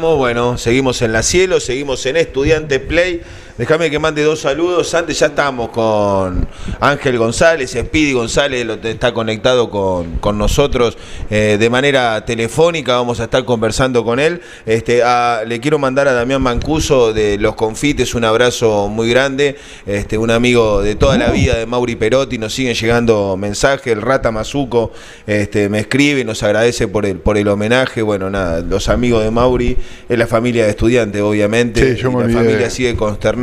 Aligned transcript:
Bueno, 0.00 0.56
seguimos 0.56 1.02
en 1.02 1.12
la 1.12 1.22
cielo, 1.22 1.60
seguimos 1.60 2.06
en 2.06 2.16
Estudiante 2.16 2.80
Play. 2.80 3.20
Déjame 3.58 3.90
que 3.90 3.98
mande 3.98 4.22
dos 4.22 4.40
saludos. 4.40 4.94
Antes 4.94 5.18
ya 5.18 5.26
estamos 5.26 5.68
con 5.68 6.48
Ángel 6.80 7.18
González, 7.18 7.72
Speedy 7.72 8.14
González 8.14 8.66
está 8.84 9.12
conectado 9.12 9.68
con, 9.68 10.16
con 10.20 10.38
nosotros 10.38 10.96
eh, 11.28 11.58
de 11.60 11.70
manera 11.70 12.24
telefónica. 12.24 12.94
Vamos 12.94 13.20
a 13.20 13.24
estar 13.24 13.44
conversando 13.44 14.04
con 14.04 14.18
él. 14.20 14.40
Este, 14.64 15.02
le 15.46 15.60
quiero 15.60 15.78
mandar 15.78 16.08
a 16.08 16.14
Damián 16.14 16.40
Mancuso 16.40 17.12
de 17.12 17.36
Los 17.36 17.54
Confites 17.54 18.14
un 18.14 18.24
abrazo 18.24 18.88
muy 18.88 19.10
grande. 19.10 19.56
Este, 19.84 20.16
un 20.16 20.30
amigo 20.30 20.80
de 20.80 20.94
toda 20.94 21.18
la 21.18 21.30
vida 21.30 21.58
de 21.58 21.66
Mauri 21.66 21.94
Perotti. 21.94 22.38
Nos 22.38 22.54
siguen 22.54 22.74
llegando 22.74 23.36
mensajes. 23.36 23.92
El 23.92 24.00
Rata 24.00 24.30
Mazuco 24.30 24.92
este, 25.26 25.68
me 25.68 25.80
escribe 25.80 26.20
y 26.20 26.24
nos 26.24 26.42
agradece 26.42 26.88
por 26.88 27.04
el, 27.04 27.18
por 27.18 27.36
el 27.36 27.48
homenaje. 27.48 28.00
Bueno, 28.00 28.30
nada, 28.30 28.60
los 28.60 28.88
amigos 28.88 29.22
de 29.24 29.30
Mauri 29.30 29.76
es 30.08 30.18
la 30.18 30.26
familia 30.26 30.64
de 30.64 30.70
estudiantes, 30.70 31.20
obviamente. 31.20 31.96
Sí, 31.96 32.02
la 32.02 32.10
familia 32.10 32.70
sigue 32.70 32.96
consternada 32.96 33.42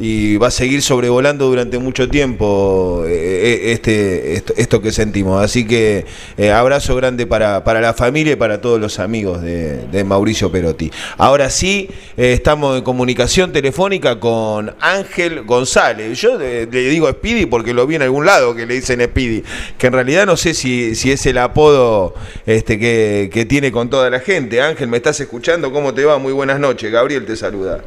y 0.00 0.36
va 0.36 0.48
a 0.48 0.50
seguir 0.50 0.82
sobrevolando 0.82 1.46
durante 1.46 1.78
mucho 1.78 2.08
tiempo 2.08 3.04
eh, 3.06 3.10
eh, 3.10 3.72
este, 3.72 4.34
esto, 4.56 4.80
que 4.80 4.92
sentimos. 4.92 5.42
Así 5.42 5.66
que 5.66 6.06
eh, 6.36 6.52
abrazo 6.52 6.94
grande 6.94 7.26
para, 7.26 7.64
para, 7.64 7.80
la 7.80 7.94
familia 7.94 8.34
y 8.34 8.36
para 8.36 8.60
todos 8.60 8.80
los 8.80 8.98
amigos 8.98 9.42
de, 9.42 10.04
Mauricio 10.04 10.50
Perotti. 10.50 10.90
Ahora 11.16 11.50
sí, 11.50 11.90
estamos 12.16 12.78
en 12.78 12.84
comunicación 12.84 13.52
telefónica 13.52 14.20
con 14.20 14.74
Ángel 14.80 15.42
González. 15.42 16.18
Yo 16.18 16.38
le 16.38 16.66
digo 16.66 17.10
Speedy 17.10 17.46
porque 17.46 17.74
lo 17.74 17.86
vi 17.86 17.96
en 17.96 18.02
algún 18.02 18.24
lado 18.24 18.54
que 18.54 18.64
le 18.64 18.74
dicen 18.74 19.02
Speedy, 19.02 19.42
que 19.76 19.88
en 19.88 19.92
realidad 19.92 20.24
no 20.24 20.36
sé 20.36 20.54
si, 20.54 20.94
si 20.94 21.10
es 21.10 21.26
el 21.26 21.38
apodo 21.38 22.14
este, 22.46 22.78
que, 22.78 23.28
que 23.32 23.44
tiene 23.44 23.72
con 23.72 23.90
toda 23.90 24.08
la 24.08 24.20
gente. 24.20 24.62
Ángel, 24.62 24.88
¿me 24.88 24.98
estás 24.98 25.18
escuchando? 25.20 25.72
¿Cómo 25.72 25.92
te 25.92 26.04
va? 26.04 26.18
Muy 26.18 26.32
buenas 26.32 26.60
noches. 26.60 26.90
Gabriel 26.92 27.26
te 27.26 27.36
saluda. 27.36 27.82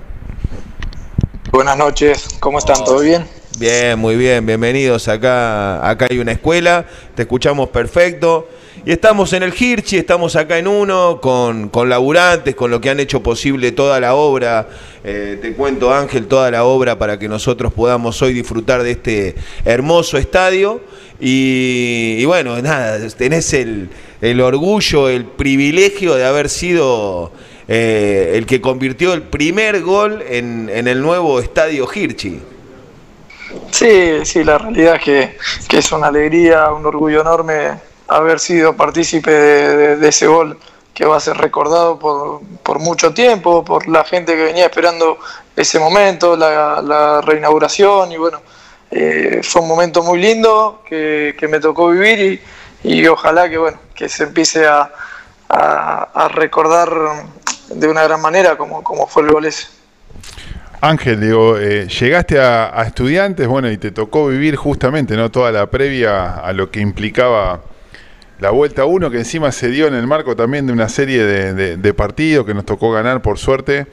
Buenas 1.52 1.78
noches, 1.78 2.38
¿cómo 2.40 2.60
están? 2.60 2.82
¿Todo 2.86 3.02
bien? 3.02 3.26
Bien, 3.60 4.00
muy 4.00 4.16
bien, 4.16 4.46
bienvenidos 4.46 5.10
acá. 5.10 5.86
Acá 5.86 6.08
hay 6.10 6.20
una 6.20 6.32
escuela, 6.32 6.86
te 7.14 7.24
escuchamos 7.24 7.68
perfecto. 7.68 8.48
Y 8.86 8.92
estamos 8.94 9.34
en 9.34 9.44
el 9.44 9.54
Hirchi, 9.54 9.98
estamos 9.98 10.38
acá 10.38 10.58
en 10.60 10.68
uno 10.70 11.20
con, 11.22 11.68
con 11.68 11.90
laburantes, 11.90 12.56
con 12.56 12.72
lo 12.72 12.80
que 12.80 12.90
han 12.90 13.02
hecho 13.02 13.22
posible 13.22 13.74
toda 13.74 14.00
la 14.00 14.16
obra. 14.16 14.70
Eh, 15.04 15.40
te 15.42 15.52
cuento, 15.54 15.94
Ángel, 15.94 16.28
toda 16.28 16.50
la 16.52 16.64
obra 16.64 16.98
para 16.98 17.20
que 17.20 17.28
nosotros 17.28 17.74
podamos 17.74 18.22
hoy 18.22 18.32
disfrutar 18.32 18.82
de 18.82 18.92
este 18.92 19.36
hermoso 19.66 20.18
estadio. 20.18 20.80
Y, 21.20 22.16
y 22.18 22.24
bueno, 22.24 22.62
nada, 22.62 22.98
tenés 23.10 23.54
el, 23.54 23.90
el 24.22 24.40
orgullo, 24.40 25.10
el 25.10 25.26
privilegio 25.26 26.16
de 26.16 26.24
haber 26.24 26.48
sido 26.48 27.34
eh, 27.74 28.34
el 28.36 28.46
que 28.46 28.60
convirtió 28.60 29.14
el 29.14 29.24
primer 29.24 29.82
gol 29.82 30.22
en, 30.28 30.70
el 30.70 31.02
nuevo 31.02 31.40
estadio 31.40 31.88
Hirchi. 31.90 32.42
Sí, 33.72 34.26
sí, 34.26 34.44
la 34.44 34.58
realidad 34.58 34.96
es 34.96 35.02
que, 35.70 35.78
es 35.78 35.92
una 35.94 36.08
alegría, 36.08 36.70
un 36.74 36.86
orgullo 36.86 37.22
enorme 37.22 37.80
haber 38.10 38.42
sido 38.42 38.76
partícipe 38.76 39.32
de, 39.32 40.06
ese 40.06 40.28
gol 40.28 40.60
que 40.94 41.06
va 41.06 41.16
a 41.16 41.22
ser 41.22 41.38
recordado 41.38 41.98
por, 41.98 42.80
mucho 42.80 43.14
tiempo, 43.14 43.64
por 43.64 43.88
la 43.88 44.04
gente 44.04 44.36
que 44.36 44.44
venía 44.44 44.66
esperando 44.66 45.18
ese 45.56 45.80
momento, 45.80 46.36
la, 46.36 47.22
reinauguración 47.22 48.12
y 48.12 48.18
bueno, 48.18 48.42
eh, 48.92 49.40
fue 49.44 49.62
un 49.62 49.70
momento 49.70 50.04
muy 50.04 50.20
lindo 50.20 50.84
que, 50.86 51.48
me 51.50 51.62
tocó 51.62 51.88
vivir 51.88 52.42
y, 52.84 53.08
ojalá 53.08 53.50
que 53.50 53.58
bueno, 53.58 53.80
que 53.96 54.10
se 54.10 54.24
empiece 54.24 54.68
a, 54.68 54.92
a 55.48 56.28
recordar 56.34 56.90
de 57.76 57.88
una 57.88 58.04
gran 58.04 58.22
manera 58.22 58.58
como, 58.58 58.84
como 58.84 59.08
fue 59.08 59.24
el 59.24 59.32
gol 59.32 59.46
ese. 59.46 59.68
Ángel, 60.82 61.22
digo, 61.22 61.60
eh, 61.60 61.88
llegaste 61.88 62.40
a, 62.40 62.84
estudiantes, 62.88 63.48
bueno, 63.48 63.70
y 63.70 63.78
te 63.78 63.92
tocó 63.92 64.28
vivir 64.28 64.56
justamente, 64.56 65.16
¿no? 65.16 65.30
Toda 65.30 65.52
la 65.52 65.70
previa 65.70 66.34
a 66.38 66.54
lo 66.54 66.72
que 66.72 66.80
implicaba 66.80 67.62
la 68.40 68.50
vuelta 68.50 68.86
1, 68.86 69.12
que 69.12 69.20
encima 69.20 69.52
se 69.52 69.70
dio 69.70 69.86
en 69.86 69.94
el 69.94 70.08
marco 70.08 70.36
también 70.36 70.66
de 70.66 70.74
una 70.74 70.90
serie 70.90 71.24
de, 71.24 71.94
partidos 71.94 72.48
que 72.48 72.56
nos 72.56 72.66
tocó 72.66 72.92
ganar 72.92 73.22
por 73.22 73.38
suerte. 73.38 73.86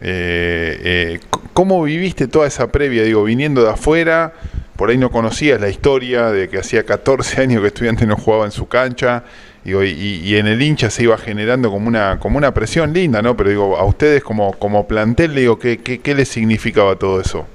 Eh, 0.00 0.78
eh, 0.80 1.20
¿Cómo 1.52 1.82
viviste 1.82 2.28
toda 2.28 2.46
esa 2.46 2.68
previa? 2.68 3.02
Digo, 3.02 3.24
viniendo 3.24 3.64
de 3.64 3.70
afuera, 3.70 4.32
por 4.76 4.90
ahí 4.90 4.96
no 4.96 5.10
conocías 5.10 5.60
la 5.60 5.68
historia 5.68 6.30
de 6.30 6.48
que 6.48 6.58
hacía 6.58 6.84
14 6.84 7.40
años 7.42 7.62
que 7.62 7.66
estudiantes 7.66 8.06
no 8.06 8.16
jugaba 8.16 8.44
en 8.44 8.52
su 8.52 8.68
cancha 8.68 9.24
y, 9.64 10.36
en 10.36 10.46
el 10.46 10.62
hincha 10.62 10.90
se 10.90 11.02
iba 11.02 11.18
generando 11.18 11.70
como 11.70 11.88
una, 11.88 12.18
como 12.18 12.38
una 12.38 12.54
presión 12.54 12.92
linda, 12.92 13.20
¿no? 13.22 13.36
Pero 13.36 13.50
digo, 13.50 13.76
a 13.76 13.84
ustedes 13.84 14.22
como, 14.22 14.52
como 14.58 14.86
plantel, 14.86 15.34
digo, 15.34 15.58
¿qué, 15.58 15.78
qué, 15.78 16.14
les 16.14 16.28
significaba 16.28 16.96
todo 16.96 17.20
eso? 17.20 17.46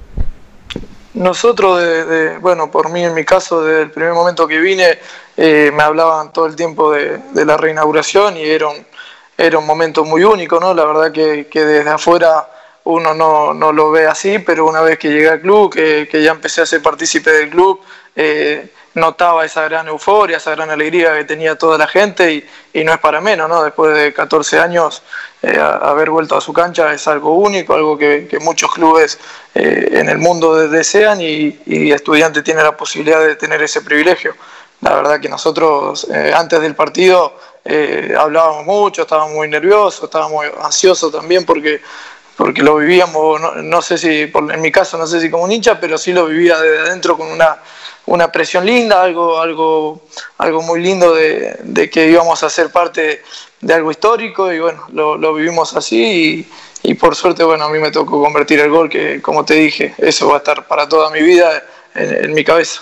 Nosotros, 1.13 1.81
de, 1.81 2.37
bueno, 2.39 2.69
por 2.71 2.91
mí 2.91 3.03
en 3.03 3.13
mi 3.13 3.23
caso, 3.23 3.63
desde 3.63 3.83
el 3.83 3.91
primer 3.91 4.13
momento 4.13 4.47
que 4.47 4.59
vine, 4.59 4.99
eh, 5.37 5.71
me 5.73 5.83
hablaban 5.83 6.33
todo 6.33 6.45
el 6.45 6.55
tiempo 6.55 6.91
de, 6.91 7.19
la 7.33 7.57
reinauguración 7.57 8.37
y 8.37 8.43
era 8.43 8.67
un, 8.67 8.85
era 9.37 9.57
un 9.57 9.65
momento 9.65 10.03
muy 10.03 10.23
único, 10.23 10.59
¿no? 10.59 10.73
La 10.73 10.85
verdad 10.85 11.11
que, 11.11 11.47
desde 11.51 11.89
afuera 11.89 12.47
uno 12.85 13.13
no, 13.13 13.53
no, 13.53 13.71
lo 13.71 13.91
ve 13.91 14.07
así, 14.07 14.39
pero 14.39 14.67
una 14.67 14.81
vez 14.81 14.99
que 14.99 15.09
llegué 15.09 15.29
al 15.29 15.41
club, 15.41 15.73
que, 15.73 16.07
que 16.11 16.21
ya 16.21 16.31
empecé 16.31 16.61
a 16.61 16.65
ser 16.65 16.81
partícipe 16.81 17.31
del 17.31 17.49
club, 17.49 17.79
eh, 18.15 18.69
notaba 18.95 19.45
esa 19.45 19.63
gran 19.63 19.87
euforia, 19.87 20.37
esa 20.37 20.51
gran 20.51 20.69
alegría 20.69 21.15
que 21.17 21.25
tenía 21.25 21.57
toda 21.57 21.77
la 21.77 21.87
gente 21.87 22.33
y, 22.33 22.45
y 22.73 22.83
no 22.83 22.93
es 22.93 22.99
para 22.99 23.21
menos, 23.21 23.49
¿no? 23.49 23.63
Después 23.63 23.95
de 23.95 24.13
14 24.13 24.59
años, 24.59 25.01
eh, 25.41 25.59
haber 25.59 26.09
vuelto 26.09 26.37
a 26.37 26.41
su 26.41 26.53
cancha 26.53 26.93
es 26.93 27.07
algo 27.07 27.35
único, 27.35 27.73
algo 27.73 27.97
que, 27.97 28.27
muchos 28.41 28.71
clubes 28.71 29.19
eh, 29.53 29.89
en 29.93 30.09
el 30.09 30.17
mundo 30.17 30.55
desean 30.69 31.19
y, 31.21 31.59
y 31.65 31.91
Estudiante 31.91 32.41
tiene 32.41 32.63
la 32.63 32.77
posibilidad 32.77 33.19
de 33.19 33.35
tener 33.35 33.61
ese 33.61 33.81
privilegio. 33.81 34.35
La 34.81 34.95
verdad 34.95 35.19
que 35.19 35.29
nosotros 35.29 36.07
eh, 36.13 36.31
antes 36.35 36.61
del 36.61 36.75
partido 36.75 37.37
hablábamos 38.17 38.65
mucho, 38.65 39.03
estábamos 39.03 39.33
muy 39.33 39.47
nerviosos, 39.47 40.03
estábamos 40.03 40.45
ansiosos 40.61 41.13
también 41.13 41.45
porque 41.45 41.81
porque 42.35 42.63
lo 42.63 42.77
vivíamos, 42.77 43.39
no, 43.63 43.81
sé 43.81 43.97
si, 43.97 44.21
en 44.33 44.61
mi 44.61 44.71
caso, 44.71 44.97
no 44.97 45.05
sé 45.05 45.21
si 45.21 45.29
como 45.29 45.43
un 45.43 45.51
hincha, 45.51 45.79
pero 45.79 45.97
sí 45.97 46.11
lo 46.13 46.25
vivía 46.25 46.59
desde 46.59 46.79
adentro 46.89 47.17
con 47.17 47.31
una 47.31 47.57
una 48.05 48.31
presión 48.31 48.65
linda, 48.65 49.01
algo, 49.01 49.39
algo, 49.39 50.01
algo 50.37 50.61
muy 50.61 50.81
lindo 50.81 51.13
de, 51.13 51.89
que 51.91 52.09
íbamos 52.09 52.43
a 52.43 52.49
ser 52.49 52.69
parte 52.69 53.21
de 53.61 53.73
algo 53.73 53.91
histórico 53.91 54.51
y 54.51 54.59
bueno, 54.59 54.85
lo, 54.91 55.33
vivimos 55.33 55.75
así 55.75 56.45
y, 56.83 56.93
por 56.95 57.15
suerte, 57.15 57.43
bueno, 57.43 57.63
a 57.63 57.69
mí 57.69 57.79
me 57.79 57.91
tocó 57.91 58.21
convertir 58.21 58.59
el 58.59 58.69
gol 58.69 58.89
que, 58.89 59.21
como 59.21 59.45
te 59.45 59.53
dije, 59.53 59.95
eso 59.97 60.27
va 60.27 60.35
a 60.35 60.37
estar 60.39 60.67
para 60.67 60.87
toda 60.87 61.09
mi 61.11 61.21
vida 61.21 61.63
en, 61.95 62.33
mi 62.33 62.43
cabeza. 62.43 62.81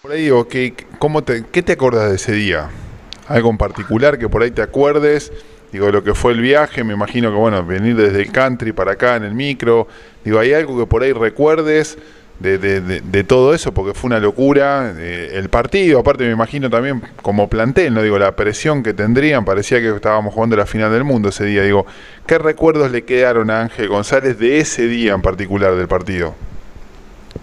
Por 0.00 0.12
ahí 0.12 0.22
digo, 0.22 0.48
¿qué, 0.48 0.74
cómo 0.98 1.22
te, 1.22 1.44
¿qué 1.52 1.62
te 1.62 1.72
acuerdas 1.72 2.08
de 2.08 2.16
ese 2.16 2.32
día? 2.32 2.70
¿Algo 3.26 3.50
en 3.50 3.58
particular 3.58 4.18
que 4.18 4.28
por 4.28 4.42
ahí 4.42 4.50
te 4.50 4.62
acuerdes? 4.62 5.30
Digo, 5.70 5.90
lo 5.90 6.02
que 6.02 6.14
fue 6.14 6.32
el 6.32 6.40
viaje, 6.40 6.82
me 6.82 6.94
imagino 6.94 7.30
que, 7.30 7.36
bueno, 7.36 7.62
venir 7.62 7.94
desde 7.94 8.22
el 8.22 8.32
country 8.32 8.72
para 8.72 8.92
acá 8.92 9.16
en 9.16 9.24
el 9.24 9.34
micro. 9.34 9.86
Digo, 10.24 10.38
¿hay 10.38 10.54
algo 10.54 10.78
que 10.78 10.86
por 10.86 11.02
ahí 11.02 11.12
recuerdes? 11.12 11.98
De, 12.38 12.58
de, 12.58 13.00
de, 13.00 13.24
todo 13.24 13.52
eso, 13.52 13.72
porque 13.72 13.94
fue 13.94 14.08
una 14.08 14.20
locura. 14.20 14.94
Eh, 14.96 15.30
el 15.34 15.48
partido, 15.48 16.00
aparte 16.00 16.24
me 16.24 16.32
imagino 16.32 16.70
también 16.70 17.02
como 17.22 17.48
plantel, 17.48 17.94
no 17.94 18.02
digo 18.02 18.18
la 18.18 18.32
presión 18.36 18.82
que 18.82 18.94
tendrían, 18.94 19.44
parecía 19.44 19.80
que 19.80 19.88
estábamos 19.88 20.34
jugando 20.34 20.56
la 20.56 20.66
final 20.66 20.92
del 20.92 21.04
mundo 21.04 21.30
ese 21.30 21.44
día. 21.44 21.62
Digo, 21.62 21.86
¿qué 22.26 22.38
recuerdos 22.38 22.90
le 22.90 23.04
quedaron 23.04 23.50
a 23.50 23.62
Ángel 23.62 23.88
González 23.88 24.38
de 24.38 24.60
ese 24.60 24.86
día 24.86 25.14
en 25.14 25.22
particular 25.22 25.74
del 25.74 25.88
partido? 25.88 26.34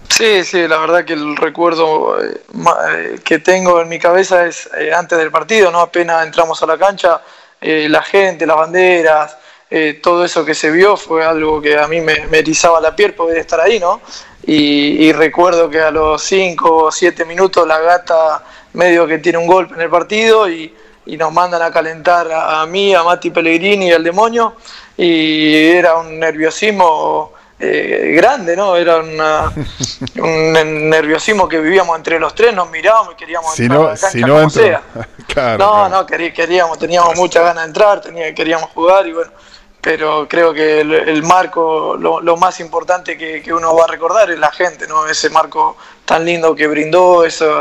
Sí, 0.08 0.44
sí, 0.44 0.66
la 0.66 0.78
verdad 0.78 1.04
que 1.04 1.12
el 1.12 1.36
recuerdo 1.36 2.22
eh, 2.22 2.40
eh, 2.88 3.18
que 3.22 3.38
tengo 3.38 3.82
en 3.82 3.88
mi 3.88 3.98
cabeza 3.98 4.46
es 4.46 4.70
antes 4.96 5.18
del 5.18 5.30
partido, 5.30 5.70
¿no? 5.70 5.80
Apenas 5.80 6.24
entramos 6.24 6.62
a 6.62 6.66
la 6.66 6.78
cancha, 6.78 7.20
la 7.60 8.02
gente, 8.02 8.46
las 8.46 8.56
banderas, 8.56 9.36
todo 10.00 10.24
eso 10.24 10.44
que 10.44 10.54
se 10.54 10.70
vio 10.70 10.96
fue 10.96 11.24
algo 11.24 11.60
que 11.60 11.76
a 11.76 11.88
mí 11.88 12.00
me, 12.00 12.26
me 12.28 12.38
erizaba 12.38 12.80
la 12.80 12.94
piel 12.94 13.14
poder 13.14 13.38
estar 13.38 13.60
ahí, 13.60 13.80
¿no? 13.80 14.00
Y, 14.48 15.12
recuerdo 15.12 15.68
que 15.68 15.80
a 15.80 15.90
los 15.90 16.22
5 16.22 16.84
o 16.84 16.92
7 16.92 17.24
minutos 17.24 17.66
la 17.66 17.80
gata 17.80 18.44
medio 18.74 19.04
que 19.06 19.18
tiene 19.18 19.38
un 19.38 19.46
golpe 19.46 19.74
en 19.74 19.80
el 19.80 19.90
partido 19.90 20.48
y, 20.48 20.72
nos 21.18 21.32
mandan 21.32 21.62
a 21.62 21.70
calentar 21.70 22.28
a, 22.32 22.66
mí, 22.66 22.92
a 22.94 23.04
Mati 23.04 23.30
Pellegrini 23.30 23.88
y 23.88 23.92
al 23.92 24.02
demonio 24.02 24.56
y 24.96 25.54
era 25.54 25.96
un 25.98 26.18
nerviosismo 26.18 27.32
eh, 27.58 28.12
grande, 28.16 28.56
¿no? 28.56 28.76
Era 28.76 28.96
un 30.16 30.52
nerviosismo 30.90 31.48
que 31.48 31.60
vivíamos 31.60 31.96
entre 31.96 32.18
los 32.18 32.34
tres, 32.34 32.52
nos 32.54 32.70
mirábamos 32.70 33.14
y 33.14 33.16
queríamos 33.16 33.58
entrar 33.58 33.80
a 33.80 33.84
la 33.92 33.96
cancha 33.96 34.28
como 34.28 34.50
sea. 34.50 34.82
no, 35.58 35.88
no, 35.88 36.06
queríamos, 36.06 36.78
teníamos 36.78 37.16
mucha 37.16 37.40
ganas 37.42 37.64
de 37.64 37.68
entrar, 37.68 38.02
queríamos 38.34 38.70
jugar 38.70 39.06
y 39.06 39.12
bueno, 39.12 39.30
pero 39.86 40.26
creo 40.28 40.52
que 40.52 40.80
el, 40.80 41.22
marco, 41.22 41.96
lo, 41.96 42.36
más 42.36 42.58
importante 42.58 43.16
que, 43.16 43.54
uno 43.54 43.72
va 43.76 43.84
a 43.84 43.86
recordar 43.86 44.28
es 44.32 44.36
la 44.36 44.50
gente, 44.50 44.88
¿no? 44.88 45.06
Ese 45.06 45.30
marco 45.30 45.76
tan 46.04 46.24
lindo 46.24 46.56
que 46.56 46.66
brindó, 46.66 47.22
eso, 47.24 47.60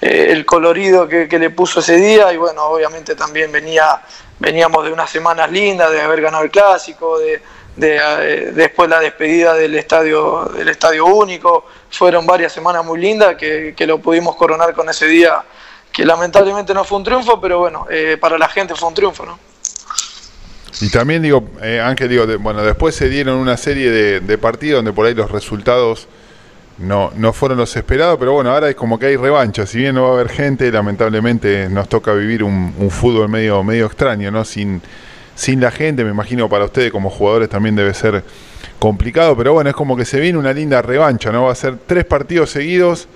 eh, 0.00 0.28
el 0.30 0.46
colorido 0.46 1.08
que, 1.08 1.26
le 1.26 1.50
puso 1.50 1.80
ese 1.80 1.96
día 1.96 2.32
y 2.32 2.36
bueno, 2.36 2.62
obviamente 2.66 3.16
también 3.16 3.50
venía 3.50 4.00
veníamos 4.38 4.84
de 4.84 4.92
unas 4.92 5.10
semanas 5.10 5.50
lindas, 5.50 5.90
de 5.90 6.00
haber 6.00 6.20
ganado 6.20 6.44
el 6.44 6.50
clásico, 6.52 7.18
de, 7.18 7.42
eh, 7.80 8.52
después 8.54 8.88
la 8.88 9.00
despedida 9.00 9.54
del 9.54 9.74
estadio, 9.74 10.44
del 10.54 10.68
estadio 10.68 11.06
único, 11.06 11.66
fueron 11.90 12.24
varias 12.24 12.52
semanas 12.52 12.84
muy 12.84 13.00
lindas 13.00 13.34
que, 13.34 13.74
lo 13.84 13.98
pudimos 13.98 14.36
coronar 14.36 14.74
con 14.74 14.88
ese 14.88 15.08
día, 15.08 15.42
que 15.90 16.04
lamentablemente 16.04 16.72
no 16.72 16.84
fue 16.84 16.98
un 16.98 17.04
triunfo, 17.04 17.40
pero 17.40 17.58
bueno, 17.58 17.88
eh, 17.90 18.16
para 18.16 18.38
la 18.38 18.48
gente 18.48 18.76
fue 18.76 18.90
un 18.90 18.94
triunfo, 18.94 19.26
¿no? 19.26 19.47
Y 20.80 20.90
también 20.90 21.22
digo, 21.22 21.44
eh, 21.60 21.80
Ángel, 21.80 22.08
digo, 22.08 22.24
bueno, 22.38 22.62
después 22.62 22.94
se 22.94 23.08
dieron 23.08 23.38
una 23.38 23.56
serie 23.56 23.90
de, 23.90 24.38
partidos 24.38 24.78
donde 24.78 24.92
por 24.92 25.06
ahí 25.06 25.14
los 25.14 25.30
resultados 25.30 26.06
no, 26.78 27.10
no 27.16 27.32
fueron 27.32 27.58
los 27.58 27.76
esperados, 27.76 28.16
pero 28.18 28.32
bueno, 28.32 28.52
ahora 28.52 28.68
es 28.68 28.76
como 28.76 28.98
que 28.98 29.06
hay 29.06 29.16
revancha. 29.16 29.66
Si 29.66 29.78
bien 29.78 29.96
no 29.96 30.04
va 30.04 30.10
a 30.10 30.12
haber 30.12 30.28
gente, 30.28 30.70
lamentablemente 30.70 31.68
nos 31.68 31.88
toca 31.88 32.12
vivir 32.12 32.44
un, 32.44 32.90
fútbol 32.90 33.28
medio, 33.28 33.64
medio 33.64 33.86
extraño, 33.86 34.30
¿no? 34.30 34.44
Sin, 34.44 34.80
sin 35.34 35.60
la 35.60 35.72
gente, 35.72 36.04
me 36.04 36.10
imagino 36.10 36.48
para 36.48 36.66
ustedes 36.66 36.92
como 36.92 37.10
jugadores 37.10 37.48
también 37.48 37.74
debe 37.74 37.92
ser 37.94 38.22
complicado, 38.78 39.36
pero 39.36 39.54
bueno, 39.54 39.70
es 39.70 39.76
como 39.76 39.96
que 39.96 40.04
se 40.04 40.20
viene 40.20 40.38
una 40.38 40.52
linda 40.52 40.80
revancha, 40.80 41.32
¿no? 41.32 41.44
Va 41.44 41.52
a 41.52 41.56
ser 41.56 41.76
tres 41.86 42.04
partidos 42.04 42.50
seguidos 42.50 43.08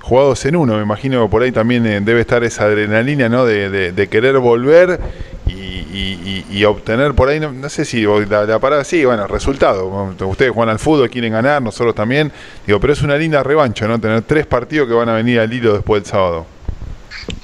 jugados 0.00 0.44
en 0.46 0.56
uno, 0.56 0.76
me 0.76 0.82
imagino 0.82 1.22
que 1.22 1.30
por 1.30 1.42
ahí 1.42 1.52
también 1.52 1.86
eh, 1.86 2.00
debe 2.00 2.20
estar 2.20 2.42
esa 2.44 2.64
adrenalina, 2.64 3.28
¿no? 3.28 3.44
De, 3.44 4.08
querer 4.10 4.38
volver 4.38 4.98
y, 5.46 6.64
obtener 6.64 7.14
por 7.14 7.28
ahí, 7.28 7.40
no, 7.40 7.68
sé 7.70 7.84
si 7.84 8.02
la, 8.02 8.44
la, 8.44 8.58
parada, 8.58 8.84
sí, 8.84 9.04
bueno, 9.04 9.26
resultado. 9.26 9.86
Ustedes 10.20 10.52
juegan 10.52 10.70
al 10.70 10.78
fútbol, 10.78 11.08
quieren 11.08 11.32
ganar, 11.32 11.62
nosotros 11.62 11.94
también, 11.94 12.30
digo, 12.66 12.78
pero 12.80 12.92
es 12.92 13.02
una 13.02 13.16
linda 13.16 13.42
revancha, 13.42 13.88
¿no? 13.88 13.98
Tener 13.98 14.22
tres 14.22 14.46
partidos 14.46 14.88
que 14.88 14.94
van 14.94 15.08
a 15.08 15.14
venir 15.14 15.40
al 15.40 15.52
hilo 15.52 15.72
después 15.72 16.02
del 16.02 16.10
sábado. 16.10 16.46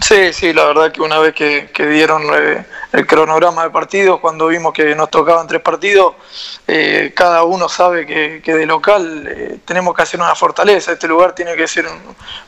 Sí, 0.00 0.32
sí, 0.32 0.52
la 0.52 0.66
verdad 0.66 0.92
que 0.92 1.00
una 1.00 1.18
vez 1.18 1.34
que, 1.34 1.68
dieron 1.86 2.22
eh, 2.34 2.64
el 2.96 3.06
cronograma 3.06 3.64
de 3.64 3.68
partidos, 3.68 4.20
cuando 4.20 4.46
vimos 4.46 4.72
que 4.72 4.94
nos 4.94 5.10
tocaban 5.10 5.46
tres 5.46 5.60
partidos, 5.60 6.14
eh, 6.66 7.12
cada 7.14 7.44
uno 7.44 7.68
sabe 7.68 8.06
que, 8.06 8.40
de 8.42 8.64
local 8.64 9.28
eh, 9.28 9.58
tenemos 9.66 9.94
que 9.94 10.00
hacer 10.00 10.18
una 10.18 10.34
fortaleza. 10.34 10.92
Este 10.92 11.06
lugar 11.06 11.34
tiene 11.34 11.54
que 11.56 11.68
ser 11.68 11.84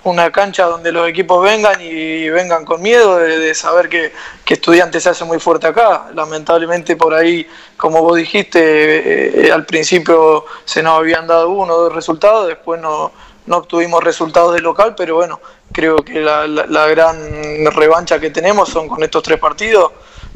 una 0.04 0.32
cancha 0.32 0.64
donde 0.64 0.90
los 0.90 1.06
equipos 1.06 1.42
vengan 1.42 1.78
y 1.82 2.30
vengan 2.30 2.64
con 2.64 2.80
miedo 2.80 3.18
de, 3.18 3.54
saber 3.54 3.90
que, 3.90 4.10
que 4.46 4.54
Estudiantes 4.54 5.02
se 5.02 5.10
hace 5.10 5.26
muy 5.26 5.38
fuerte 5.38 5.66
acá. 5.66 6.06
Lamentablemente 6.14 6.96
por 6.96 7.12
ahí, 7.12 7.46
como 7.76 8.00
vos 8.00 8.16
dijiste, 8.16 9.50
al 9.52 9.66
principio 9.66 10.46
se 10.64 10.82
nos 10.82 10.98
habían 10.98 11.26
dado 11.26 11.50
uno 11.50 11.74
o 11.74 11.80
dos 11.82 11.94
resultados, 11.94 12.48
después 12.48 12.80
no 12.80 13.12
no 13.48 13.56
obtuvimos 13.56 14.04
resultados 14.04 14.54
de 14.54 14.60
local, 14.60 14.94
pero 14.96 15.16
bueno, 15.16 15.40
creo 15.72 15.96
que 15.96 16.20
la, 16.20 16.86
gran 16.86 17.16
revancha 17.72 18.20
que 18.20 18.30
tenemos 18.30 18.68
son 18.68 18.86
con 18.88 19.02
estos 19.02 19.22
tres 19.22 19.40
partidos 19.40 19.92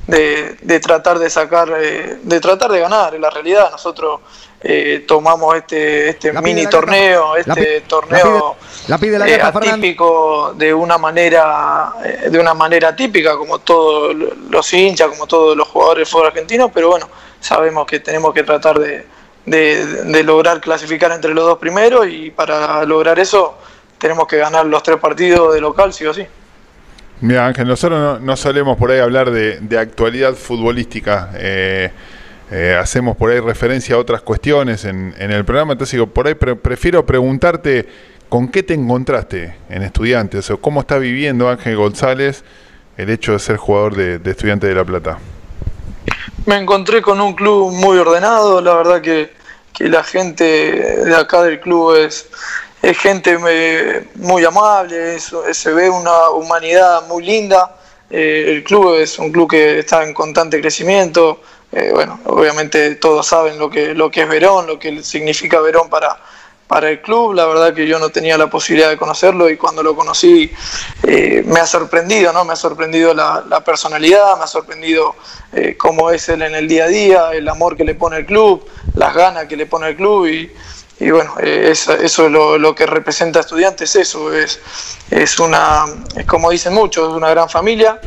de, 0.07 0.57
de 0.61 0.81
tratar 0.81 1.19
de 1.19 1.31
sacar, 1.31 1.73
eh, 1.81 2.19
de 2.23 2.41
tratar 2.41 2.71
de 2.71 2.81
ganar. 2.81 3.15
En 3.15 3.23
la 3.23 3.31
realidad, 3.31 3.71
nosotros 3.71 4.21
eh, 4.61 5.05
tomamos 5.07 5.57
este, 5.57 6.11
este 6.11 6.33
mini 6.41 6.67
torneo, 6.67 7.37
este 7.37 7.83
torneo 7.83 8.57
la 8.89 8.99
pide, 8.99 9.19
la 9.19 9.29
eh, 9.29 9.41
atípico 9.41 10.55
de 10.57 10.73
una 10.73 10.99
manera, 10.99 11.93
de 12.31 12.39
una 12.39 12.55
manera 12.55 12.95
típica, 12.95 13.37
como 13.37 13.59
todos 13.61 14.15
los 14.51 14.73
hinchas, 14.73 15.09
como 15.09 15.27
todos 15.27 15.57
los 15.57 15.69
jugadores 15.69 16.07
de 16.07 16.11
fútbol 16.11 16.29
argentinos, 16.29 16.71
pero 16.73 16.91
bueno, 16.91 17.09
sabemos 17.41 17.87
que 17.87 18.01
tenemos 18.01 18.33
que 18.35 18.43
tratar 18.43 18.79
de 18.79 19.07
de, 19.47 20.23
lograr 20.23 20.61
clasificar 20.61 21.13
entre 21.13 21.35
los 21.35 21.45
dos 21.45 21.59
primeros 21.59 22.07
y 22.09 22.31
para 22.31 22.85
lograr 22.85 23.19
eso 23.19 23.55
tenemos 23.99 24.27
que 24.27 24.37
ganar 24.39 24.67
los 24.67 24.83
tres 24.83 24.99
partidos 24.99 25.55
de 25.55 25.61
local, 25.61 25.93
sí 25.93 26.07
o 26.07 26.15
sí. 26.15 26.27
Mira, 27.23 27.47
Ángel, 27.47 27.67
nosotros 27.67 28.21
no, 28.21 28.37
solemos 28.37 28.77
por 28.77 28.91
ahí 28.91 28.99
hablar 28.99 29.31
de, 29.31 29.79
actualidad 29.79 30.35
futbolística. 30.35 31.31
Eh, 31.37 31.91
eh, 32.51 32.77
hacemos 32.79 33.17
por 33.17 33.31
ahí 33.31 33.41
referencia 33.41 33.95
a 33.95 33.99
otras 33.99 34.23
cuestiones 34.23 34.85
en, 34.85 35.15
el 35.19 35.45
programa. 35.45 35.73
Entonces 35.73 35.93
digo, 35.93 36.09
por 36.09 36.27
ahí 36.27 36.35
prefiero 36.35 37.07
preguntarte 37.07 37.89
con 38.29 38.49
qué 38.49 38.63
te 38.63 38.75
encontraste 38.75 39.55
en 39.71 39.83
Estudiantes 39.83 40.51
o 40.51 40.61
cómo 40.61 40.81
está 40.81 40.99
viviendo 40.99 41.49
Ángel 41.49 41.77
González 41.77 42.45
el 42.97 43.09
hecho 43.09 43.33
de 43.33 43.39
ser 43.39 43.57
jugador 43.57 43.95
de, 43.95 44.19
de 44.19 44.31
Estudiantes 44.31 44.69
de 44.69 44.75
La 44.75 44.85
Plata. 44.85 45.19
Me 46.45 46.57
encontré 46.57 47.03
con 47.03 47.21
un 47.21 47.35
club 47.35 47.73
muy 47.73 47.97
ordenado, 47.99 48.61
la 48.61 48.75
verdad 48.75 49.01
que, 49.01 49.31
la 49.79 50.03
gente 50.05 50.45
de 50.45 51.17
acá 51.17 51.43
del 51.43 51.59
club 51.61 51.97
es, 51.97 52.29
es 52.83 52.99
gente 52.99 53.39
muy 54.17 54.45
amable, 54.45 55.19
se 55.21 55.73
ve 55.73 55.89
una 55.89 56.31
humanidad 56.31 57.07
muy 57.07 57.25
linda. 57.25 57.77
Eh, 58.11 58.57
el 58.57 58.65
club 58.65 58.97
es 58.97 59.21
un 59.21 59.31
club 59.31 59.49
que 59.49 59.79
está 59.79 60.03
en 60.03 60.13
constante 60.13 60.61
crecimiento. 60.61 61.41
Eh, 61.71 61.91
bueno, 61.95 62.19
obviamente 62.27 62.97
todos 62.97 63.25
saben 63.25 63.57
lo 63.57 63.71
que, 63.71 63.95
lo 63.95 64.11
que 64.11 64.23
es 64.23 64.29
Verón, 64.29 64.67
lo 64.67 64.81
que 64.81 65.01
significa 65.05 65.61
Verón 65.61 65.89
para, 65.89 66.19
para 66.67 66.91
el 66.91 67.01
club. 67.01 67.35
La 67.35 67.47
verdad 67.47 67.73
que 67.73 67.87
yo 67.87 68.01
no 68.01 68.11
tenía 68.11 68.37
la 68.37 68.51
posibilidad 68.51 68.91
de 68.91 68.97
conocerlo 68.97 69.49
y 69.49 69.57
cuando 69.57 69.85
lo 69.85 69.95
conocí 69.95 70.51
eh, 71.05 71.45
me 71.47 71.61
ha 71.61 71.67
sorprendido, 71.67 72.33
¿no? 72.33 72.45
Me 72.45 72.55
ha 72.55 72.57
sorprendido 72.57 73.15
la, 73.15 73.63
personalidad, 73.65 74.37
me 74.39 74.45
ha 74.45 74.49
sorprendido 74.49 75.15
cómo 75.79 76.11
es 76.11 76.29
él 76.29 76.43
en 76.43 76.57
el 76.57 76.67
día 76.67 76.85
a 76.85 76.89
día, 76.89 77.31
el 77.33 77.49
amor 77.49 77.77
que 77.77 77.85
le 77.85 77.95
pone 77.95 78.17
el 78.17 78.27
club, 78.27 78.67
las 78.95 79.15
ganas 79.15 79.45
que 79.47 79.57
le 79.57 79.67
pone 79.67 79.91
el 79.91 79.97
club 79.97 80.27
bueno, 81.11 81.35
eh, 81.41 81.69
eso, 81.71 81.95
es 81.95 82.19
lo, 82.19 82.75
que 82.75 82.87
representa 82.87 83.41
a 83.41 83.43
estudiantes, 83.43 83.97
eso 83.97 84.33
es, 84.35 84.61
es 85.11 85.39
una, 85.39 85.85
como 86.27 86.51
dicen 86.51 86.75
muchos, 86.75 87.09
es 87.09 87.15
una 87.15 87.31
gran 87.31 87.49
familia, 87.49 88.01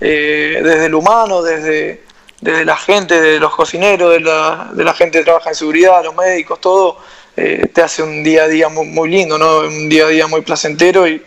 desde 0.00 0.86
el 0.86 0.94
humano, 0.94 1.42
desde, 1.42 2.02
desde 2.42 2.64
la 2.64 2.76
gente, 2.76 3.20
de 3.20 3.38
los 3.38 3.54
cocineros, 3.54 4.12
de 4.12 4.20
la, 4.20 4.70
de 4.72 4.84
la 4.84 4.92
gente 4.92 5.18
que 5.18 5.24
trabaja 5.24 5.50
en 5.50 5.54
seguridad, 5.54 6.02
los 6.02 6.14
médicos, 6.14 6.60
todo 6.60 6.98
eh, 7.36 7.70
te 7.72 7.80
hace 7.80 8.02
un 8.02 8.22
día 8.22 8.44
a 8.44 8.48
día 8.48 8.68
muy, 8.68 9.08
lindo, 9.08 9.38
¿no? 9.38 9.60
un 9.60 9.88
día 9.88 10.04
a 10.04 10.08
día 10.08 10.26
muy 10.26 10.42
placentero 10.42 11.08
y, 11.08 11.24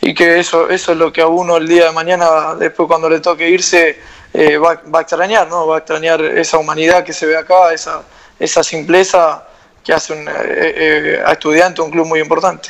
y, 0.00 0.12
que 0.12 0.38
eso, 0.38 0.68
eso 0.68 0.92
es 0.92 0.98
lo 0.98 1.12
que 1.12 1.22
a 1.22 1.26
uno 1.28 1.56
el 1.56 1.66
día 1.66 1.86
de 1.86 1.92
mañana, 1.92 2.54
después 2.56 2.86
cuando 2.86 3.08
le 3.08 3.20
toque 3.20 3.48
irse, 3.48 3.98
eh, 4.34 4.58
va, 4.58 4.82
va, 4.94 4.98
a 4.98 5.02
extrañar, 5.02 5.48
¿no? 5.48 5.66
va 5.68 5.76
a 5.76 5.78
extrañar 5.78 6.22
esa 6.22 6.58
humanidad 6.58 7.04
que 7.04 7.12
se 7.12 7.24
ve 7.24 7.36
acá, 7.36 7.72
esa, 7.72 8.02
esa 8.38 8.62
simpleza 8.62 9.47
que 9.88 9.94
hace 9.94 10.12
un, 10.12 10.28
eh, 10.28 11.18
a 11.24 11.32
estudiante 11.32 11.80
un 11.80 11.90
club 11.90 12.06
muy 12.06 12.20
importante 12.20 12.68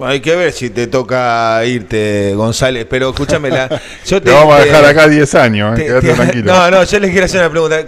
hay 0.00 0.20
que 0.20 0.36
ver 0.36 0.52
si 0.52 0.70
te 0.70 0.86
toca 0.86 1.64
irte, 1.64 2.34
González, 2.34 2.86
pero 2.88 3.10
escúchame, 3.10 3.50
yo 4.06 4.20
te, 4.20 4.30
vamos 4.30 4.56
a 4.56 4.64
dejar 4.64 4.84
acá 4.84 5.08
10 5.08 5.34
años, 5.36 5.78
eh, 5.78 6.00
tranquilo. 6.14 6.52
No, 6.52 6.70
no, 6.70 6.84
yo 6.84 6.98
les 7.00 7.10
quiero 7.10 7.24
hacer 7.24 7.40
una 7.40 7.50
pregunta. 7.50 7.84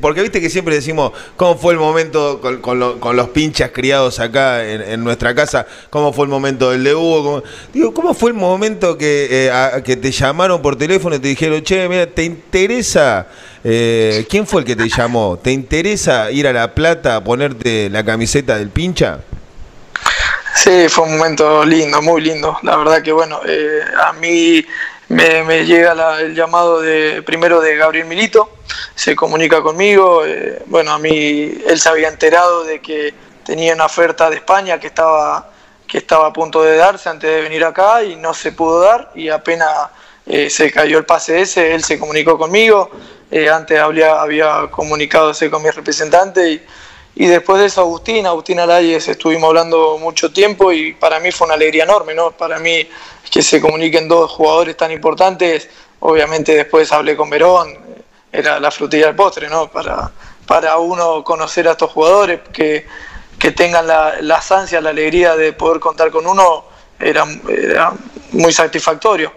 Porque 0.00 0.22
viste 0.22 0.40
que 0.40 0.48
siempre 0.48 0.74
decimos, 0.74 1.12
¿cómo 1.36 1.56
fue 1.56 1.74
el 1.74 1.78
momento 1.78 2.40
con, 2.60 2.78
los 2.78 3.28
pinchas 3.30 3.70
criados 3.72 4.20
acá 4.20 4.64
en, 4.66 5.04
nuestra 5.04 5.34
casa? 5.34 5.66
¿Cómo 5.90 6.12
fue 6.12 6.24
el 6.24 6.30
momento 6.30 6.70
del 6.70 6.84
de 6.84 6.94
Hugo? 6.94 7.22
¿Cómo, 7.22 7.42
digo, 7.72 7.92
¿cómo 7.92 8.14
fue 8.14 8.30
el 8.30 8.36
momento 8.36 8.96
que, 8.96 9.28
eh, 9.30 9.82
que 9.84 9.96
te 9.96 10.10
llamaron 10.10 10.62
por 10.62 10.76
teléfono 10.76 11.16
y 11.16 11.18
te 11.18 11.28
dijeron, 11.28 11.62
che, 11.62 11.88
mira, 11.88 12.06
¿te 12.06 12.24
interesa? 12.24 13.26
Eh, 13.62 14.26
¿Quién 14.28 14.46
fue 14.46 14.60
el 14.60 14.66
que 14.66 14.76
te 14.76 14.88
llamó? 14.88 15.38
¿Te 15.42 15.52
interesa 15.52 16.30
ir 16.30 16.46
a 16.46 16.52
La 16.52 16.74
Plata 16.74 17.16
a 17.16 17.24
ponerte 17.24 17.88
la 17.90 18.04
camiseta 18.04 18.56
del 18.56 18.68
pincha? 18.68 19.20
Sí, 20.54 20.88
fue 20.88 21.04
un 21.04 21.18
momento 21.18 21.64
lindo, 21.64 22.00
muy 22.00 22.22
lindo. 22.22 22.56
La 22.62 22.76
verdad 22.76 23.02
que 23.02 23.10
bueno, 23.10 23.40
eh, 23.44 23.82
a 24.00 24.12
mí 24.12 24.64
me, 25.08 25.66
llega 25.66 26.20
el 26.20 26.34
llamado 26.34 26.80
de 26.80 27.22
primero 27.22 27.60
de 27.60 27.76
Gabriel 27.76 28.06
Milito, 28.06 28.50
se 28.94 29.16
comunica 29.16 29.62
conmigo. 29.62 30.24
Eh, 30.24 30.62
bueno, 30.66 30.92
a 30.92 30.98
mí 30.98 31.52
él 31.66 31.78
se 31.80 31.88
había 31.88 32.08
enterado 32.08 32.64
de 32.64 32.80
que 32.80 33.12
tenía 33.44 33.74
una 33.74 33.86
oferta 33.86 34.30
de 34.30 34.36
España 34.36 34.78
que 34.78 34.86
estaba 34.86 35.50
que 35.88 35.98
estaba 35.98 36.28
a 36.28 36.32
punto 36.32 36.62
de 36.62 36.76
darse 36.76 37.08
antes 37.08 37.28
de 37.28 37.42
venir 37.42 37.64
acá 37.64 38.02
y 38.02 38.16
no 38.16 38.32
se 38.32 38.52
pudo 38.52 38.80
dar 38.80 39.10
y 39.14 39.28
apenas 39.28 39.90
eh, 40.24 40.48
se 40.48 40.72
cayó 40.72 40.98
el 40.98 41.04
pase 41.04 41.42
ese, 41.42 41.74
él 41.74 41.84
se 41.84 41.98
comunicó 41.98 42.38
conmigo. 42.38 42.90
antes 43.52 43.78
había, 43.78 44.20
había 44.20 44.68
comunicado 44.70 45.32
con 45.50 45.62
mi 45.62 45.70
representante 45.70 46.52
y 46.52 46.66
y 47.16 47.26
después 47.26 47.60
de 47.60 47.66
eso 47.66 47.80
Agustín, 47.82 48.26
Agustín 48.26 48.58
Alayes, 48.58 49.08
estuvimos 49.08 49.48
hablando 49.48 49.98
mucho 49.98 50.32
tiempo 50.32 50.72
y 50.72 50.94
para 50.94 51.20
mí 51.20 51.30
fue 51.30 51.46
una 51.46 51.54
alegría 51.54 51.84
enorme, 51.84 52.14
¿no? 52.14 52.32
Para 52.32 52.58
mí 52.58 52.88
que 53.30 53.42
se 53.42 53.60
comuniquen 53.60 54.08
dos 54.08 54.30
jugadores 54.32 54.76
tan 54.76 54.90
importantes, 54.90 55.68
obviamente 56.00 56.54
después 56.54 56.90
hablé 56.92 57.16
con 57.16 57.30
Verón, 57.30 57.78
era 58.32 58.58
la 58.58 58.70
frutilla 58.70 59.06
del 59.06 59.14
postre, 59.14 59.48
¿no? 59.48 59.70
Para, 59.70 60.10
para 60.46 60.76
uno 60.78 61.22
conocer 61.22 61.68
a 61.68 61.72
estos 61.72 61.92
jugadores, 61.92 62.40
que, 62.52 62.86
que 63.38 63.52
tengan 63.52 63.86
la, 63.86 64.16
las 64.20 64.50
ansias, 64.50 64.82
la 64.82 64.90
alegría 64.90 65.36
de 65.36 65.52
poder 65.52 65.78
contar 65.78 66.10
con 66.10 66.26
uno, 66.26 66.64
era, 66.98 67.24
era 67.48 67.92
muy 68.32 68.52
satisfactorio. 68.52 69.32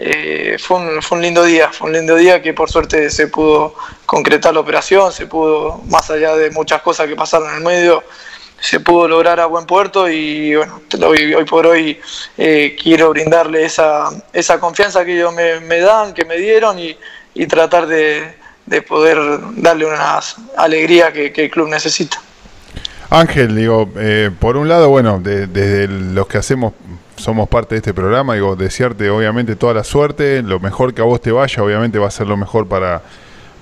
Eh, 0.00 0.56
fue, 0.60 0.76
un, 0.76 1.02
fue, 1.02 1.18
un, 1.18 1.22
lindo 1.22 1.44
día, 1.44 1.70
fue 1.72 1.88
un 1.88 1.92
lindo 1.92 2.14
día 2.14 2.40
que 2.40 2.54
por 2.54 2.70
suerte 2.70 3.10
se 3.10 3.26
pudo 3.26 3.74
concretar 4.06 4.54
la 4.54 4.60
operación, 4.60 5.10
se 5.12 5.26
pudo, 5.26 5.80
más 5.88 6.08
allá 6.10 6.36
de 6.36 6.50
muchas 6.50 6.82
cosas 6.82 7.08
que 7.08 7.16
pasaron 7.16 7.50
en 7.50 7.56
el 7.56 7.64
medio, 7.64 8.04
se 8.60 8.80
pudo 8.80 9.08
lograr 9.08 9.40
a 9.40 9.46
buen 9.46 9.66
puerto 9.66 10.08
y 10.08 10.54
bueno, 10.54 10.80
hoy, 11.04 11.34
hoy 11.34 11.44
por 11.44 11.66
hoy 11.66 12.00
eh, 12.36 12.76
quiero 12.80 13.10
brindarle 13.10 13.64
esa, 13.64 14.10
esa 14.32 14.60
confianza 14.60 15.04
que 15.04 15.14
ellos 15.14 15.32
me, 15.34 15.78
dan, 15.80 16.14
que 16.14 16.24
me 16.24 16.36
dieron 16.36 16.78
y, 16.78 16.96
y 17.34 17.46
tratar 17.46 17.86
de, 17.86 18.34
poder 18.86 19.18
darle 19.56 19.86
una 19.86 20.20
alegría 20.56 21.12
que, 21.12 21.32
el 21.34 21.50
club 21.50 21.68
necesita. 21.68 22.20
Ángel, 23.10 23.56
digo, 23.56 23.90
eh, 23.96 24.30
por 24.38 24.56
un 24.56 24.68
lado, 24.68 24.90
bueno, 24.90 25.18
desde 25.22 25.88
los 25.88 26.26
que 26.26 26.38
hacemos, 26.38 26.74
somos 27.18 27.48
parte 27.48 27.74
de 27.74 27.78
este 27.78 27.94
programa, 27.94 28.34
digo, 28.34 28.56
desearte 28.56 29.10
obviamente 29.10 29.56
toda 29.56 29.74
la 29.74 29.84
suerte, 29.84 30.42
lo 30.42 30.60
mejor 30.60 30.94
que 30.94 31.02
a 31.02 31.04
vos 31.04 31.20
te 31.20 31.32
vaya, 31.32 31.62
obviamente 31.62 31.98
va 31.98 32.08
a 32.08 32.10
ser 32.10 32.26
lo 32.26 32.36
mejor 32.36 32.66
para, 32.66 33.02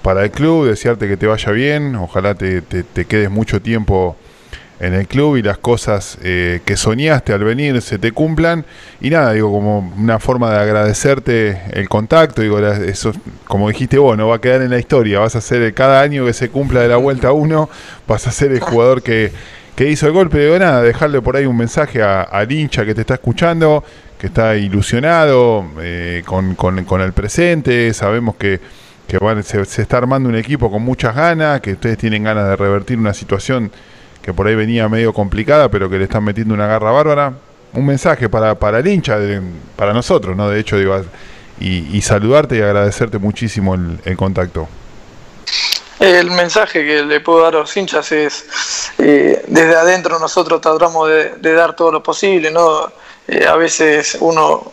para 0.03 0.25
el 0.25 0.31
club, 0.31 0.67
desearte 0.67 1.09
que 1.09 1.17
te 1.17 1.27
vaya 1.27 1.53
bien, 1.53 1.97
ojalá 1.97 2.35
te, 2.35 2.63
te 2.63 3.05
quedes 3.05 3.31
mucho 3.31 3.61
tiempo 3.61 4.17
en 4.79 4.95
el 4.95 5.07
club 5.07 5.37
y 5.37 5.43
las 5.43 5.59
cosas 5.59 6.19
eh, 6.23 6.61
que 6.65 6.77
soñaste 6.77 7.33
al 7.33 7.45
venir 7.45 7.81
se 7.81 7.99
te 7.99 8.13
cumplan. 8.13 8.65
Y 9.01 9.11
nada, 9.11 9.33
digo, 9.33 9.51
como 9.51 9.79
una 9.97 10.19
forma 10.19 10.51
de 10.51 10.59
agradecerte 10.59 11.63
el 11.73 11.89
contacto, 11.89 12.43
digo, 12.43 12.59
eso, 12.59 13.13
como 13.47 13.69
dijiste 13.69 13.99
vos, 13.99 14.17
no 14.17 14.29
va 14.29 14.37
a 14.37 14.41
quedar 14.41 14.63
en 14.63 14.71
la 14.71 14.79
historia, 14.79 15.21
vas 15.21 15.37
a 15.37 15.41
ser 15.41 15.73
cada 15.75 16.01
año 16.01 16.27
que 16.27 16.33
se 16.33 16.51
cumpla 16.51 16.81
de 16.81 16.89
la 16.89 16.97
vuelta 16.97 17.33
uno, 17.33 17.69
vas 18.07 18.27
a 18.27 18.33
ser 18.33 18.53
el 18.53 18.61
jugador 18.61 19.03
que, 19.03 19.33
que 19.77 19.89
hizo 19.89 20.07
el 20.07 20.13
golpe. 20.13 20.39
Digo, 20.39 20.59
nada, 20.59 20.83
dejarle 20.83 21.23
por 21.23 21.37
ahí 21.37 21.47
un 21.47 21.57
mensaje 21.57 22.03
al 22.03 22.51
hincha 22.51 22.85
que 22.85 22.95
te 22.95 23.03
está 23.03 23.15
escuchando, 23.15 23.85
que 24.19 24.27
está 24.27 24.57
ilusionado 24.57 25.65
eh, 25.81 26.23
con, 26.25 26.57
con, 26.57 27.01
el 27.01 27.13
presente, 27.13 27.93
sabemos 27.95 28.35
que 28.37 28.61
que 29.07 29.19
se, 29.43 29.65
se 29.67 29.83
está 29.83 29.99
armando 29.99 30.29
un 30.29 30.35
equipo 30.35 30.69
con 30.69 30.83
muchas 30.83 31.15
ganas, 31.15 31.61
que 31.61 31.75
ustedes 31.75 31.97
tienen 31.97 32.25
ganas 32.25 32.49
de 32.49 32.57
revertir 32.57 32.99
una 32.99 33.15
situación 33.15 33.71
que 34.21 34.35
por 34.35 34.49
ahí 34.49 34.57
venía 34.57 34.89
medio 34.89 35.13
complicada, 35.13 35.71
pero 35.71 35.89
que 35.89 35.99
le 35.99 36.05
están 36.05 36.25
metiendo 36.25 36.55
una 36.55 36.67
garra 36.67 36.91
bárbara. 36.91 37.33
Un 37.73 37.87
mensaje 37.87 38.29
para, 38.29 38.57
para 38.57 38.81
el 38.81 38.87
hincha, 38.89 39.19
para 39.77 39.93
nosotros, 39.93 40.37
¿no? 40.37 40.51
De 40.51 40.59
hecho, 40.59 40.77
digo, 40.79 41.01
y, 41.61 42.01
saludarte 42.01 42.59
y 42.59 42.61
agradecerte 42.61 43.19
muchísimo 43.19 43.75
el, 43.75 44.17
contacto. 44.17 44.69
El 45.99 46.31
mensaje 46.31 46.85
que 46.85 47.03
le 47.03 47.21
puedo 47.21 47.43
dar 47.43 47.57
a 47.57 47.61
los 47.61 47.75
hinchas 47.75 48.13
es, 48.13 48.47
eh, 48.99 49.43
desde 49.47 49.77
adentro 49.77 50.19
nosotros 50.19 50.61
tratamos 50.61 51.09
de, 51.09 51.55
dar 51.55 51.75
todo 51.75 51.91
lo 51.91 52.03
posible, 52.03 52.51
¿no? 52.51 52.93
Eh, 53.27 53.47
a 53.47 53.57
veces 53.57 54.19
uno 54.21 54.73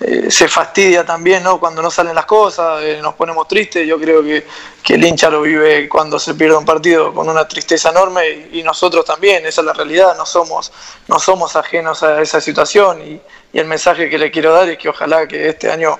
eh, 0.00 0.30
se 0.30 0.46
fastidia 0.48 1.04
también, 1.04 1.42
¿no? 1.42 1.58
Cuando 1.58 1.82
no 1.82 1.90
salen 1.90 2.14
las 2.14 2.26
cosas, 2.26 2.80
nos 3.02 3.14
ponemos 3.14 3.48
tristes. 3.48 3.86
Yo 3.86 3.98
creo 3.98 4.22
que, 4.22 4.46
que, 4.82 4.94
el 4.94 5.04
hincha 5.04 5.30
lo 5.30 5.42
vive 5.42 5.88
cuando 5.88 6.18
se 6.18 6.34
pierde 6.34 6.56
un 6.56 6.64
partido 6.64 7.12
con 7.12 7.28
una 7.28 7.46
tristeza 7.48 7.90
enorme 7.90 8.48
y, 8.52 8.62
nosotros 8.62 9.04
también, 9.04 9.44
esa 9.44 9.62
es 9.62 9.66
la 9.66 9.72
realidad, 9.72 10.16
no 10.16 10.24
somos, 10.24 10.72
no 11.08 11.18
somos 11.18 11.56
ajenos 11.56 12.04
a 12.04 12.22
esa 12.22 12.40
situación 12.40 13.02
y, 13.02 13.20
el 13.52 13.66
mensaje 13.66 14.08
que 14.08 14.16
le 14.16 14.30
quiero 14.30 14.54
dar 14.54 14.68
es 14.70 14.78
que 14.78 14.88
ojalá 14.88 15.28
que 15.28 15.50
este 15.50 15.70
año 15.70 15.98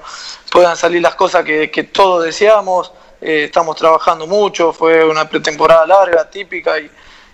puedan 0.50 0.74
salir 0.74 1.02
las 1.02 1.14
cosas 1.16 1.44
que, 1.44 1.90
todos 1.92 2.24
deseamos. 2.24 2.92
Eh, 3.22 3.44
estamos 3.44 3.76
trabajando 3.76 4.26
mucho, 4.26 4.72
fue 4.72 5.04
una 5.04 5.28
pretemporada 5.28 5.86
larga, 5.86 6.28
típica 6.28 6.78
y, 6.78 6.90